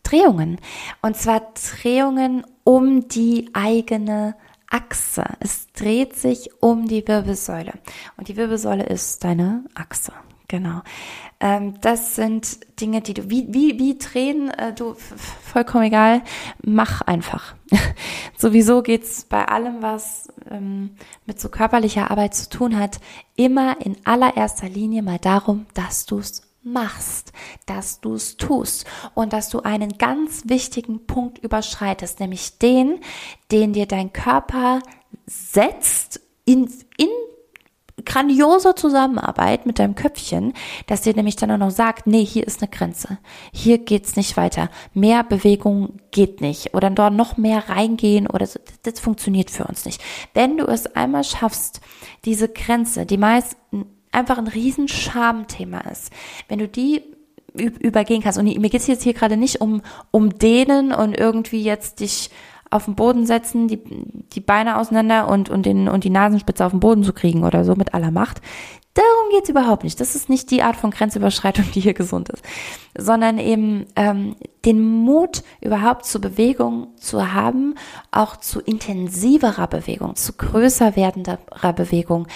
Drehungen. 0.02 0.58
Und 1.02 1.16
zwar 1.16 1.52
Drehungen 1.54 2.44
um 2.64 3.06
die 3.06 3.48
eigene 3.52 4.34
Achse. 4.70 5.22
Es 5.38 5.68
dreht 5.72 6.16
sich 6.16 6.50
um 6.60 6.88
die 6.88 7.06
Wirbelsäule. 7.06 7.74
Und 8.16 8.26
die 8.26 8.36
Wirbelsäule 8.36 8.86
ist 8.86 9.22
deine 9.22 9.62
Achse. 9.76 10.12
Genau. 10.50 10.82
Ähm, 11.38 11.80
das 11.80 12.16
sind 12.16 12.58
Dinge, 12.80 13.02
die 13.02 13.14
du, 13.14 13.30
wie, 13.30 13.46
wie, 13.54 13.78
wie 13.78 13.96
drehen, 13.96 14.50
äh, 14.50 14.74
du, 14.74 14.94
vollkommen 14.94 15.84
egal, 15.84 16.22
mach 16.60 17.02
einfach. 17.02 17.54
Sowieso 18.36 18.82
geht's 18.82 19.26
bei 19.26 19.46
allem, 19.46 19.80
was 19.80 20.26
ähm, 20.50 20.96
mit 21.24 21.38
so 21.38 21.50
körperlicher 21.50 22.10
Arbeit 22.10 22.34
zu 22.34 22.48
tun 22.48 22.76
hat, 22.76 22.98
immer 23.36 23.80
in 23.80 23.96
allererster 24.02 24.68
Linie 24.68 25.02
mal 25.02 25.18
darum, 25.18 25.66
dass 25.74 26.04
du's 26.04 26.42
machst, 26.64 27.32
dass 27.66 28.00
du's 28.00 28.36
tust 28.36 28.86
und 29.14 29.32
dass 29.32 29.50
du 29.50 29.60
einen 29.60 29.98
ganz 29.98 30.48
wichtigen 30.48 31.06
Punkt 31.06 31.38
überschreitest, 31.38 32.18
nämlich 32.18 32.58
den, 32.58 32.98
den 33.52 33.72
dir 33.72 33.86
dein 33.86 34.12
Körper 34.12 34.80
setzt 35.26 36.20
in, 36.44 36.68
in 36.96 37.08
grandioser 38.04 38.76
Zusammenarbeit 38.76 39.66
mit 39.66 39.78
deinem 39.78 39.94
Köpfchen, 39.94 40.54
dass 40.86 41.02
dir 41.02 41.14
nämlich 41.14 41.36
dann 41.36 41.50
auch 41.50 41.58
noch 41.58 41.70
sagt, 41.70 42.06
nee, 42.06 42.24
hier 42.24 42.46
ist 42.46 42.62
eine 42.62 42.70
Grenze. 42.70 43.18
Hier 43.52 43.78
geht's 43.78 44.16
nicht 44.16 44.36
weiter. 44.36 44.70
Mehr 44.94 45.24
Bewegung 45.24 46.00
geht 46.10 46.40
nicht. 46.40 46.74
Oder 46.74 46.90
dort 46.90 47.14
noch 47.14 47.36
mehr 47.36 47.68
reingehen 47.68 48.26
oder 48.26 48.46
so. 48.46 48.60
Das 48.82 49.00
funktioniert 49.00 49.50
für 49.50 49.64
uns 49.64 49.84
nicht. 49.84 50.02
Wenn 50.34 50.56
du 50.56 50.66
es 50.66 50.86
einmal 50.94 51.24
schaffst, 51.24 51.80
diese 52.24 52.48
Grenze, 52.48 53.06
die 53.06 53.18
meist 53.18 53.56
einfach 54.12 54.38
ein 54.38 54.48
riesen 54.48 54.88
Schamthema 54.88 55.80
ist, 55.80 56.12
wenn 56.48 56.58
du 56.58 56.68
die 56.68 57.02
übergehen 57.54 58.22
kannst. 58.22 58.38
Und 58.38 58.44
mir 58.44 58.70
geht's 58.70 58.86
jetzt 58.86 59.02
hier 59.02 59.14
gerade 59.14 59.36
nicht 59.36 59.60
um, 59.60 59.82
um 60.10 60.38
denen 60.38 60.92
und 60.92 61.18
irgendwie 61.18 61.62
jetzt 61.62 62.00
dich 62.00 62.30
auf 62.70 62.84
den 62.84 62.94
Boden 62.94 63.26
setzen, 63.26 63.68
die, 63.68 63.80
die 64.32 64.40
Beine 64.40 64.78
auseinander 64.78 65.28
und, 65.28 65.50
und, 65.50 65.66
den, 65.66 65.88
und 65.88 66.04
die 66.04 66.10
Nasenspitze 66.10 66.64
auf 66.64 66.72
den 66.72 66.80
Boden 66.80 67.02
zu 67.02 67.12
kriegen 67.12 67.44
oder 67.44 67.64
so 67.64 67.74
mit 67.74 67.94
aller 67.94 68.10
Macht. 68.10 68.40
Darum 68.94 69.30
geht's 69.30 69.48
überhaupt 69.48 69.84
nicht. 69.84 70.00
Das 70.00 70.16
ist 70.16 70.28
nicht 70.28 70.50
die 70.50 70.62
Art 70.62 70.76
von 70.76 70.90
Grenzüberschreitung, 70.90 71.64
die 71.74 71.80
hier 71.80 71.94
gesund 71.94 72.28
ist, 72.28 72.44
sondern 72.96 73.38
eben 73.38 73.86
ähm, 73.94 74.36
den 74.64 74.82
Mut 74.82 75.42
überhaupt 75.60 76.06
zur 76.06 76.20
Bewegung 76.20 76.88
zu 76.96 77.32
haben, 77.32 77.76
auch 78.10 78.36
zu 78.36 78.60
intensiverer 78.60 79.68
Bewegung, 79.68 80.16
zu 80.16 80.32
größer 80.32 80.96
werdenderer 80.96 81.72
Bewegung. 81.72 82.26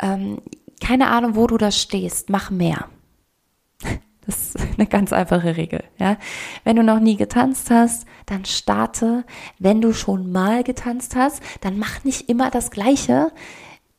Ähm, 0.00 0.38
keine 0.80 1.08
Ahnung, 1.08 1.34
wo 1.34 1.46
du 1.46 1.56
da 1.56 1.70
stehst, 1.70 2.30
mach 2.30 2.50
mehr. 2.50 2.86
Das 4.26 4.54
ist 4.54 4.56
eine 4.78 4.86
ganz 4.86 5.12
einfache 5.12 5.56
Regel, 5.56 5.84
ja. 5.98 6.16
Wenn 6.64 6.76
du 6.76 6.82
noch 6.82 7.00
nie 7.00 7.16
getanzt 7.16 7.70
hast, 7.70 8.06
dann 8.26 8.44
starte. 8.44 9.24
Wenn 9.58 9.80
du 9.80 9.92
schon 9.92 10.32
mal 10.32 10.64
getanzt 10.64 11.16
hast, 11.16 11.42
dann 11.60 11.78
mach 11.78 12.04
nicht 12.04 12.28
immer 12.28 12.50
das 12.50 12.70
Gleiche. 12.70 13.32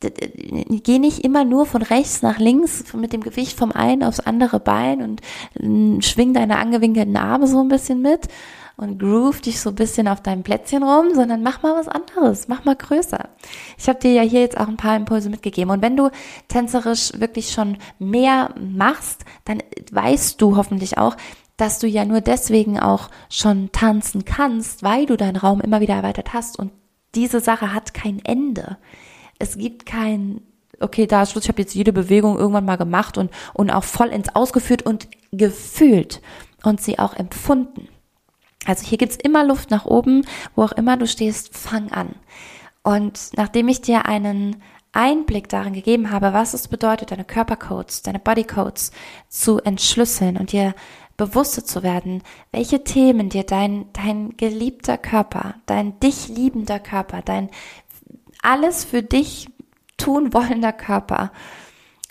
Geh 0.00 0.98
nicht 0.98 1.24
immer 1.24 1.44
nur 1.44 1.64
von 1.64 1.80
rechts 1.80 2.20
nach 2.20 2.38
links 2.38 2.92
mit 2.92 3.14
dem 3.14 3.22
Gewicht 3.22 3.58
vom 3.58 3.72
einen 3.72 4.02
aufs 4.02 4.20
andere 4.20 4.60
Bein 4.60 5.00
und 5.00 6.04
schwing 6.04 6.34
deine 6.34 6.58
angewinkelten 6.58 7.16
Arme 7.16 7.46
so 7.46 7.60
ein 7.60 7.68
bisschen 7.68 8.02
mit, 8.02 8.28
und 8.76 8.98
groove 8.98 9.40
dich 9.40 9.60
so 9.60 9.70
ein 9.70 9.74
bisschen 9.74 10.06
auf 10.06 10.22
deinem 10.22 10.42
Plätzchen 10.42 10.82
rum, 10.82 11.14
sondern 11.14 11.42
mach 11.42 11.62
mal 11.62 11.74
was 11.74 11.88
anderes, 11.88 12.48
mach 12.48 12.64
mal 12.64 12.76
größer. 12.76 13.28
Ich 13.78 13.88
habe 13.88 13.98
dir 13.98 14.12
ja 14.12 14.22
hier 14.22 14.40
jetzt 14.40 14.58
auch 14.58 14.68
ein 14.68 14.76
paar 14.76 14.96
Impulse 14.96 15.30
mitgegeben 15.30 15.70
und 15.70 15.82
wenn 15.82 15.96
du 15.96 16.10
tänzerisch 16.48 17.12
wirklich 17.18 17.52
schon 17.52 17.78
mehr 17.98 18.54
machst, 18.58 19.24
dann 19.44 19.62
weißt 19.90 20.40
du 20.40 20.56
hoffentlich 20.56 20.98
auch, 20.98 21.16
dass 21.56 21.78
du 21.78 21.86
ja 21.86 22.04
nur 22.04 22.20
deswegen 22.20 22.78
auch 22.78 23.08
schon 23.30 23.72
tanzen 23.72 24.26
kannst, 24.26 24.82
weil 24.82 25.06
du 25.06 25.16
deinen 25.16 25.36
Raum 25.36 25.60
immer 25.60 25.80
wieder 25.80 25.94
erweitert 25.94 26.34
hast 26.34 26.58
und 26.58 26.72
diese 27.14 27.40
Sache 27.40 27.72
hat 27.72 27.94
kein 27.94 28.22
Ende. 28.24 28.76
Es 29.38 29.56
gibt 29.56 29.86
kein 29.86 30.42
okay, 30.80 31.06
da 31.06 31.22
ist 31.22 31.32
Schluss, 31.32 31.44
ich 31.44 31.48
habe 31.48 31.62
jetzt 31.62 31.74
jede 31.74 31.92
Bewegung 31.92 32.38
irgendwann 32.38 32.66
mal 32.66 32.76
gemacht 32.76 33.16
und, 33.16 33.30
und 33.54 33.70
auch 33.70 33.84
voll 33.84 34.08
ins 34.08 34.34
Ausgeführt 34.34 34.82
und 34.82 35.08
gefühlt 35.32 36.20
und 36.62 36.80
sie 36.80 36.98
auch 36.98 37.14
empfunden. 37.14 37.88
Also 38.66 38.84
hier 38.86 38.98
gibt's 38.98 39.16
immer 39.16 39.44
Luft 39.44 39.70
nach 39.70 39.86
oben, 39.86 40.26
wo 40.54 40.64
auch 40.64 40.72
immer 40.72 40.96
du 40.96 41.06
stehst, 41.06 41.56
fang 41.56 41.90
an. 41.92 42.16
Und 42.82 43.30
nachdem 43.36 43.68
ich 43.68 43.80
dir 43.80 44.06
einen 44.06 44.62
Einblick 44.92 45.48
darin 45.48 45.72
gegeben 45.72 46.10
habe, 46.10 46.32
was 46.32 46.54
es 46.54 46.68
bedeutet, 46.68 47.10
deine 47.10 47.24
Körpercodes, 47.24 48.02
deine 48.02 48.18
Bodycodes 48.18 48.92
zu 49.28 49.58
entschlüsseln 49.60 50.36
und 50.36 50.52
dir 50.52 50.74
bewusster 51.16 51.64
zu 51.64 51.82
werden, 51.82 52.22
welche 52.50 52.84
Themen 52.84 53.28
dir 53.28 53.44
dein, 53.44 53.86
dein 53.92 54.36
geliebter 54.36 54.98
Körper, 54.98 55.54
dein 55.66 55.98
dich 56.00 56.28
liebender 56.28 56.78
Körper, 56.78 57.22
dein 57.22 57.50
alles 58.42 58.84
für 58.84 59.02
dich 59.02 59.48
tun 59.96 60.32
wollender 60.32 60.72
Körper, 60.72 61.32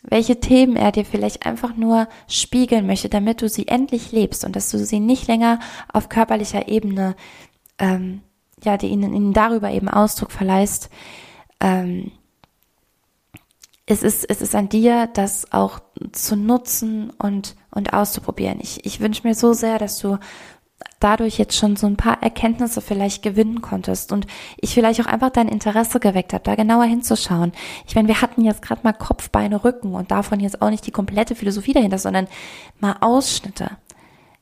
welche 0.10 0.40
Themen 0.40 0.76
er 0.76 0.92
dir 0.92 1.06
vielleicht 1.06 1.46
einfach 1.46 1.76
nur 1.76 2.08
spiegeln 2.28 2.88
möchte, 2.88 3.10
damit 3.10 3.42
du 3.42 3.50
sie 3.50 3.68
endlich 3.68 4.12
lebst 4.12 4.46
und 4.46 4.56
dass 4.56 4.70
du 4.70 4.78
sie 4.78 5.00
nicht 5.00 5.28
länger 5.28 5.60
auf 5.92 6.10
körperlicher 6.10 6.68
Ebene, 6.68 7.16
ähm, 7.80 8.22
ja, 8.64 8.78
die 8.78 8.88
ihnen, 8.88 9.14
ihnen 9.14 9.34
darüber 9.34 9.72
eben 9.72 9.90
Ausdruck 9.90 10.32
verleihst. 10.32 10.90
Ähm, 11.60 12.12
es 13.86 14.02
ist, 14.02 14.28
es 14.30 14.42
ist 14.42 14.56
an 14.56 14.70
dir, 14.70 15.08
das 15.14 15.52
auch 15.52 15.80
zu 16.12 16.36
nutzen 16.36 17.12
und, 17.12 17.56
und 17.70 17.94
auszuprobieren. 17.94 18.60
Ich, 18.62 18.86
ich 18.86 19.00
wünsche 19.00 19.28
mir 19.28 19.36
so 19.36 19.54
sehr, 19.54 19.78
dass 19.78 20.00
du 20.00 20.18
dadurch 21.00 21.38
jetzt 21.38 21.56
schon 21.56 21.76
so 21.76 21.88
ein 21.88 21.98
paar 21.98 22.22
Erkenntnisse 22.24 22.82
vielleicht 22.82 23.24
gewinnen 23.24 23.62
konntest 23.62 24.12
und 24.12 24.28
ich 24.58 24.74
vielleicht 24.74 25.02
auch 25.02 25.06
einfach 25.06 25.30
dein 25.30 25.48
Interesse 25.48 26.00
geweckt 26.00 26.34
habe, 26.34 26.44
da 26.44 26.56
genauer 26.56 26.86
hinzuschauen. 26.86 27.52
Ich 27.88 27.96
meine, 27.96 28.08
wir 28.08 28.22
hatten 28.22 28.42
jetzt 28.42 28.62
gerade 28.62 28.82
mal 28.84 28.94
Kopf, 28.94 29.30
Beine, 29.30 29.64
Rücken 29.64 29.94
und 29.94 30.12
davon 30.12 30.40
jetzt 30.40 30.62
auch 30.62 30.70
nicht 30.70 30.88
die 30.88 30.92
komplette 30.92 31.36
Philosophie 31.36 31.74
dahinter, 31.74 31.98
sondern 31.98 32.28
mal 32.80 32.96
Ausschnitte. 33.02 33.72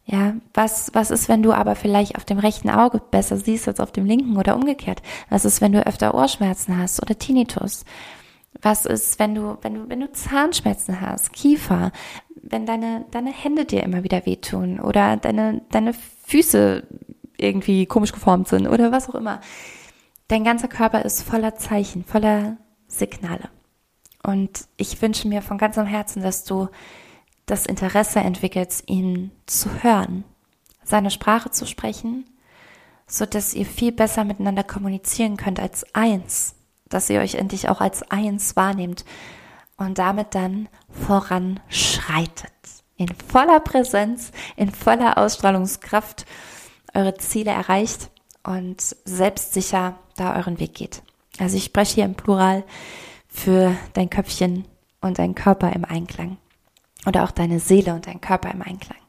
Ja, 0.06 0.34
was, 0.54 0.92
was 0.94 1.12
ist, 1.12 1.30
wenn 1.30 1.44
du 1.44 1.54
aber 1.54 1.76
vielleicht 1.76 2.18
auf 2.18 2.26
dem 2.26 2.38
rechten 2.38 2.70
Auge 2.70 3.00
besser 3.00 3.38
siehst 3.38 3.68
als 3.70 3.80
auf 3.80 3.92
dem 3.92 4.06
linken 4.06 4.38
oder 4.38 4.56
umgekehrt? 4.56 5.02
Was 5.30 5.46
ist, 5.46 5.62
wenn 5.62 5.72
du 5.72 5.86
öfter 5.86 6.14
Ohrschmerzen 6.14 6.78
hast 6.78 7.02
oder 7.02 7.18
Tinnitus? 7.18 7.86
Was 8.62 8.86
ist, 8.86 9.18
wenn 9.20 9.34
du, 9.34 9.58
wenn 9.62 9.74
du, 9.76 9.90
wenn 9.90 10.02
du 10.02 10.12
Zahnschmerzen 10.12 11.00
hast, 11.00 11.32
Kiefer, 11.32 11.92
wenn 12.44 12.66
deine, 12.66 13.06
deine 13.12 13.32
Hände 13.32 13.66
dir 13.66 13.84
immer 13.84 14.04
wieder 14.04 14.26
wehtun 14.26 14.80
oder 14.80 15.18
deine, 15.18 15.62
deine 15.72 15.94
Füße 16.26 16.84
irgendwie 17.38 17.86
komisch 17.86 18.12
geformt 18.12 18.50
sind 18.50 18.68
oder 18.68 18.92
was 18.92 19.10
auch 19.10 19.16
immer. 19.16 19.42
Dein 20.28 20.44
ganzer 20.44 20.68
Körper 20.68 21.04
ist 21.04 21.24
voller 21.24 21.56
Zeichen, 21.56 22.04
voller 22.04 22.58
Signale. 22.88 23.50
Und 24.24 24.68
ich 24.78 25.02
wünsche 25.02 25.28
mir 25.28 25.42
von 25.42 25.58
ganzem 25.58 25.86
Herzen, 25.86 26.22
dass 26.22 26.44
du 26.44 26.70
das 27.46 27.66
Interesse 27.66 28.20
entwickelst, 28.20 28.90
ihn 28.90 29.32
zu 29.46 29.84
hören, 29.84 30.24
seine 30.84 31.12
Sprache 31.12 31.52
zu 31.52 31.66
sprechen, 31.66 32.26
so 33.08 33.26
dass 33.26 33.54
ihr 33.54 33.66
viel 33.66 33.92
besser 33.92 34.24
miteinander 34.24 34.64
kommunizieren 34.64 35.38
könnt 35.38 35.60
als 35.60 35.86
eins, 35.94 36.56
dass 36.88 37.10
ihr 37.10 37.20
euch 37.20 37.36
endlich 37.36 37.68
auch 37.68 37.82
als 37.82 38.04
eins 38.12 38.56
wahrnehmt 38.56 39.04
und 39.78 39.98
damit 39.98 40.36
dann 40.36 40.70
voranschreitet. 40.90 42.52
In 42.96 43.10
voller 43.28 43.60
Präsenz, 43.60 44.32
in 44.56 44.72
voller 44.72 45.18
Ausstrahlungskraft 45.18 46.26
eure 46.94 47.16
Ziele 47.16 47.52
erreicht 47.52 48.10
und 48.44 48.82
selbstsicher 48.82 49.98
da 50.16 50.36
euren 50.36 50.60
Weg 50.60 50.76
geht. 50.76 51.02
Also 51.40 51.58
ich 51.58 51.66
spreche 51.66 51.96
hier 51.96 52.06
im 52.06 52.16
Plural 52.16 52.64
für 53.28 53.76
dein 53.94 54.10
Köpfchen 54.10 54.66
und 55.02 55.18
dein 55.18 55.34
Körper 55.36 55.74
im 55.74 55.86
Einklang. 55.86 56.38
Oder 57.06 57.24
auch 57.24 57.32
deine 57.32 57.60
Seele 57.60 57.94
und 57.94 58.08
dein 58.08 58.22
Körper 58.22 58.52
im 58.52 58.62
Einklang. 58.62 59.00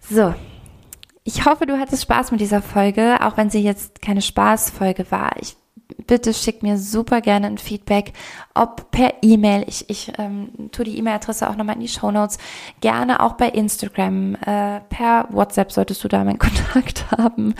So. 0.00 0.34
Ich 1.26 1.46
hoffe, 1.46 1.64
du 1.64 1.78
hattest 1.78 2.02
Spaß 2.02 2.32
mit 2.32 2.40
dieser 2.40 2.60
Folge, 2.60 3.16
auch 3.22 3.36
wenn 3.38 3.48
sie 3.48 3.62
jetzt 3.62 4.02
keine 4.02 4.20
Spaßfolge 4.20 5.10
war. 5.10 5.32
Ich 5.40 5.56
bitte 6.06 6.34
schick 6.34 6.62
mir 6.62 6.78
super 6.78 7.20
gerne 7.20 7.46
ein 7.46 7.58
Feedback, 7.58 8.12
ob 8.54 8.90
per 8.90 9.14
E-Mail. 9.22 9.64
Ich, 9.66 9.88
ich 9.90 10.12
ähm, 10.18 10.50
tue 10.70 10.84
die 10.84 10.98
E-Mail-Adresse 10.98 11.48
auch 11.48 11.56
nochmal 11.56 11.74
in 11.76 11.80
die 11.80 11.88
Show 11.88 12.10
Notes. 12.10 12.38
Gerne 12.80 13.20
auch 13.20 13.34
bei 13.34 13.48
Instagram, 13.48 14.34
äh, 14.36 14.80
per 14.88 15.26
WhatsApp 15.30 15.72
solltest 15.72 16.04
du 16.04 16.08
da 16.08 16.22
meinen 16.24 16.38
Kontakt 16.74 17.10
haben. 17.10 17.54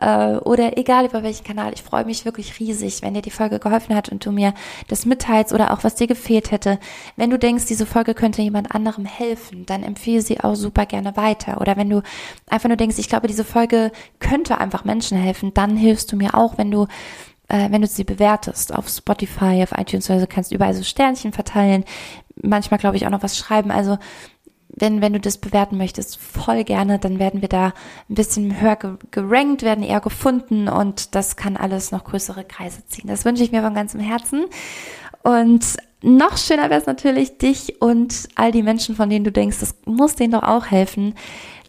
Äh, 0.00 0.36
oder 0.38 0.76
egal 0.78 1.06
über 1.06 1.22
welchen 1.22 1.44
Kanal. 1.44 1.72
Ich 1.74 1.82
freue 1.82 2.04
mich 2.04 2.24
wirklich 2.24 2.58
riesig, 2.60 3.02
wenn 3.02 3.14
dir 3.14 3.22
die 3.22 3.30
Folge 3.30 3.58
geholfen 3.58 3.94
hat 3.94 4.08
und 4.10 4.24
du 4.24 4.32
mir 4.32 4.52
das 4.88 5.06
mitteilst 5.06 5.52
oder 5.52 5.72
auch 5.72 5.84
was 5.84 5.94
dir 5.94 6.06
gefehlt 6.06 6.50
hätte. 6.50 6.78
Wenn 7.16 7.30
du 7.30 7.38
denkst, 7.38 7.66
diese 7.66 7.86
Folge 7.86 8.14
könnte 8.14 8.42
jemand 8.42 8.74
anderem 8.74 9.04
helfen, 9.04 9.64
dann 9.66 9.82
empfehle 9.82 10.22
sie 10.22 10.40
auch 10.40 10.54
super 10.54 10.86
gerne 10.86 11.16
weiter. 11.16 11.60
Oder 11.60 11.76
wenn 11.76 11.90
du 11.90 12.02
einfach 12.48 12.68
nur 12.68 12.76
denkst, 12.76 12.98
ich 12.98 13.08
glaube, 13.08 13.28
diese 13.28 13.44
Folge 13.44 13.92
könnte 14.18 14.58
einfach 14.58 14.84
Menschen 14.84 15.16
helfen, 15.18 15.54
dann 15.54 15.76
hilfst 15.76 16.12
du 16.12 16.16
mir 16.16 16.34
auch, 16.34 16.58
wenn 16.58 16.70
du 16.70 16.86
äh, 17.48 17.70
wenn 17.70 17.82
du 17.82 17.86
sie 17.86 18.04
bewertest 18.04 18.74
auf 18.74 18.88
Spotify, 18.88 19.62
auf 19.62 19.72
iTunes, 19.78 20.10
also 20.10 20.26
kannst 20.28 20.52
überall 20.52 20.74
so 20.74 20.82
Sternchen 20.82 21.32
verteilen. 21.32 21.84
Manchmal 22.42 22.78
glaube 22.78 22.96
ich 22.96 23.06
auch 23.06 23.10
noch 23.10 23.22
was 23.22 23.38
schreiben. 23.38 23.70
Also 23.70 23.98
wenn, 24.68 25.00
wenn 25.00 25.14
du 25.14 25.20
das 25.20 25.38
bewerten 25.38 25.78
möchtest, 25.78 26.18
voll 26.18 26.62
gerne, 26.64 26.98
dann 26.98 27.18
werden 27.18 27.40
wir 27.40 27.48
da 27.48 27.72
ein 28.10 28.14
bisschen 28.14 28.60
höher 28.60 28.76
gerankt, 29.10 29.62
werden 29.62 29.82
eher 29.82 30.00
gefunden 30.00 30.68
und 30.68 31.14
das 31.14 31.36
kann 31.36 31.56
alles 31.56 31.92
noch 31.92 32.04
größere 32.04 32.44
Kreise 32.44 32.86
ziehen. 32.86 33.08
Das 33.08 33.24
wünsche 33.24 33.42
ich 33.42 33.52
mir 33.52 33.62
von 33.62 33.74
ganzem 33.74 34.00
Herzen. 34.00 34.44
Und 35.22 35.64
noch 36.02 36.36
schöner 36.36 36.68
wäre 36.68 36.80
es 36.80 36.86
natürlich, 36.86 37.38
dich 37.38 37.80
und 37.80 38.28
all 38.34 38.52
die 38.52 38.62
Menschen, 38.62 38.94
von 38.94 39.08
denen 39.08 39.24
du 39.24 39.32
denkst, 39.32 39.60
das 39.60 39.74
muss 39.86 40.14
denen 40.14 40.32
doch 40.32 40.42
auch 40.42 40.66
helfen, 40.66 41.14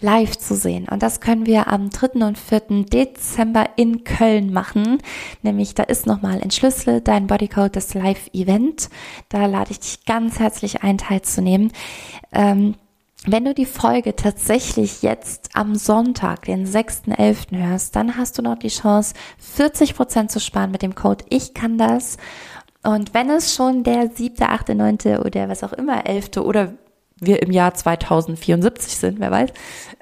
live 0.02 0.38
zu 0.38 0.56
sehen. 0.56 0.88
Und 0.90 1.04
das 1.04 1.20
können 1.20 1.46
wir 1.46 1.68
am 1.68 1.90
3. 1.90 2.26
und 2.26 2.38
4. 2.38 2.86
Dezember 2.86 3.70
in 3.76 4.04
Köln 4.04 4.52
machen. 4.54 5.00
Nämlich 5.42 5.76
da 5.76 5.84
ist 5.84 6.06
nochmal 6.06 6.42
Entschlüssel, 6.42 7.02
dein 7.02 7.28
Bodycode, 7.28 7.76
das 7.76 7.94
Live-Event. 7.94 8.90
Da 9.30 9.46
lade 9.46 9.72
ich 9.72 9.80
dich 9.80 10.06
ganz 10.06 10.40
herzlich 10.40 10.84
ein, 10.84 10.98
teilzunehmen. 10.98 11.72
Ähm, 12.32 12.76
wenn 13.26 13.46
du 13.46 13.54
die 13.54 13.66
Folge 13.66 14.16
tatsächlich 14.16 15.02
jetzt 15.02 15.50
am 15.54 15.76
Sonntag, 15.76 16.46
den 16.46 16.66
6.11. 16.66 17.58
hörst, 17.58 17.96
dann 17.96 18.16
hast 18.16 18.38
du 18.38 18.42
noch 18.42 18.58
die 18.58 18.70
Chance, 18.70 19.16
40% 19.58 20.30
zu 20.30 20.40
sparen 20.40 20.72
mit 20.72 20.82
dem 20.82 20.96
Code 20.96 21.26
Ich 21.30 21.54
kann 21.54 21.78
das. 21.78 22.18
Und 22.84 23.14
wenn 23.14 23.30
es 23.30 23.54
schon 23.54 23.84
der 23.84 24.12
7., 24.12 24.44
8., 24.44 24.70
9. 24.70 24.98
oder 25.26 25.50
was 25.50 25.64
auch 25.64 25.74
immer, 25.74 26.06
11. 26.06 26.38
oder 26.38 26.74
wir 27.20 27.42
im 27.42 27.52
Jahr 27.52 27.74
2074 27.74 28.96
sind, 28.96 29.20
wer 29.20 29.32
weiß, 29.32 29.50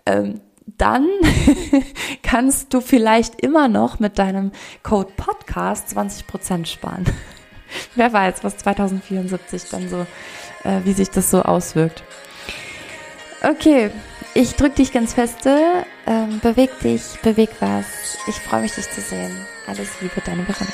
ähm, 0.05 0.41
dann 0.77 1.07
kannst 2.23 2.73
du 2.73 2.81
vielleicht 2.81 3.41
immer 3.41 3.67
noch 3.67 3.99
mit 3.99 4.17
deinem 4.17 4.51
Code 4.83 5.11
Podcast 5.15 5.95
20% 5.95 6.65
sparen. 6.65 7.05
wer 7.95 8.11
weiß, 8.11 8.43
was 8.43 8.57
2074 8.57 9.69
dann 9.69 9.89
so, 9.89 10.05
äh, 10.63 10.81
wie 10.83 10.93
sich 10.93 11.09
das 11.09 11.29
so 11.29 11.41
auswirkt. 11.41 12.03
Okay, 13.43 13.91
ich 14.33 14.55
drücke 14.55 14.77
dich 14.77 14.91
ganz 14.91 15.13
feste, 15.13 15.85
ähm, 16.07 16.39
beweg 16.41 16.79
dich, 16.79 17.03
beweg 17.21 17.49
was. 17.59 18.17
Ich 18.27 18.35
freue 18.35 18.61
mich, 18.61 18.73
dich 18.73 18.89
zu 18.89 19.01
sehen. 19.01 19.31
Alles 19.67 20.01
Liebe, 20.01 20.21
deine 20.25 20.47
Veronika. 20.47 20.73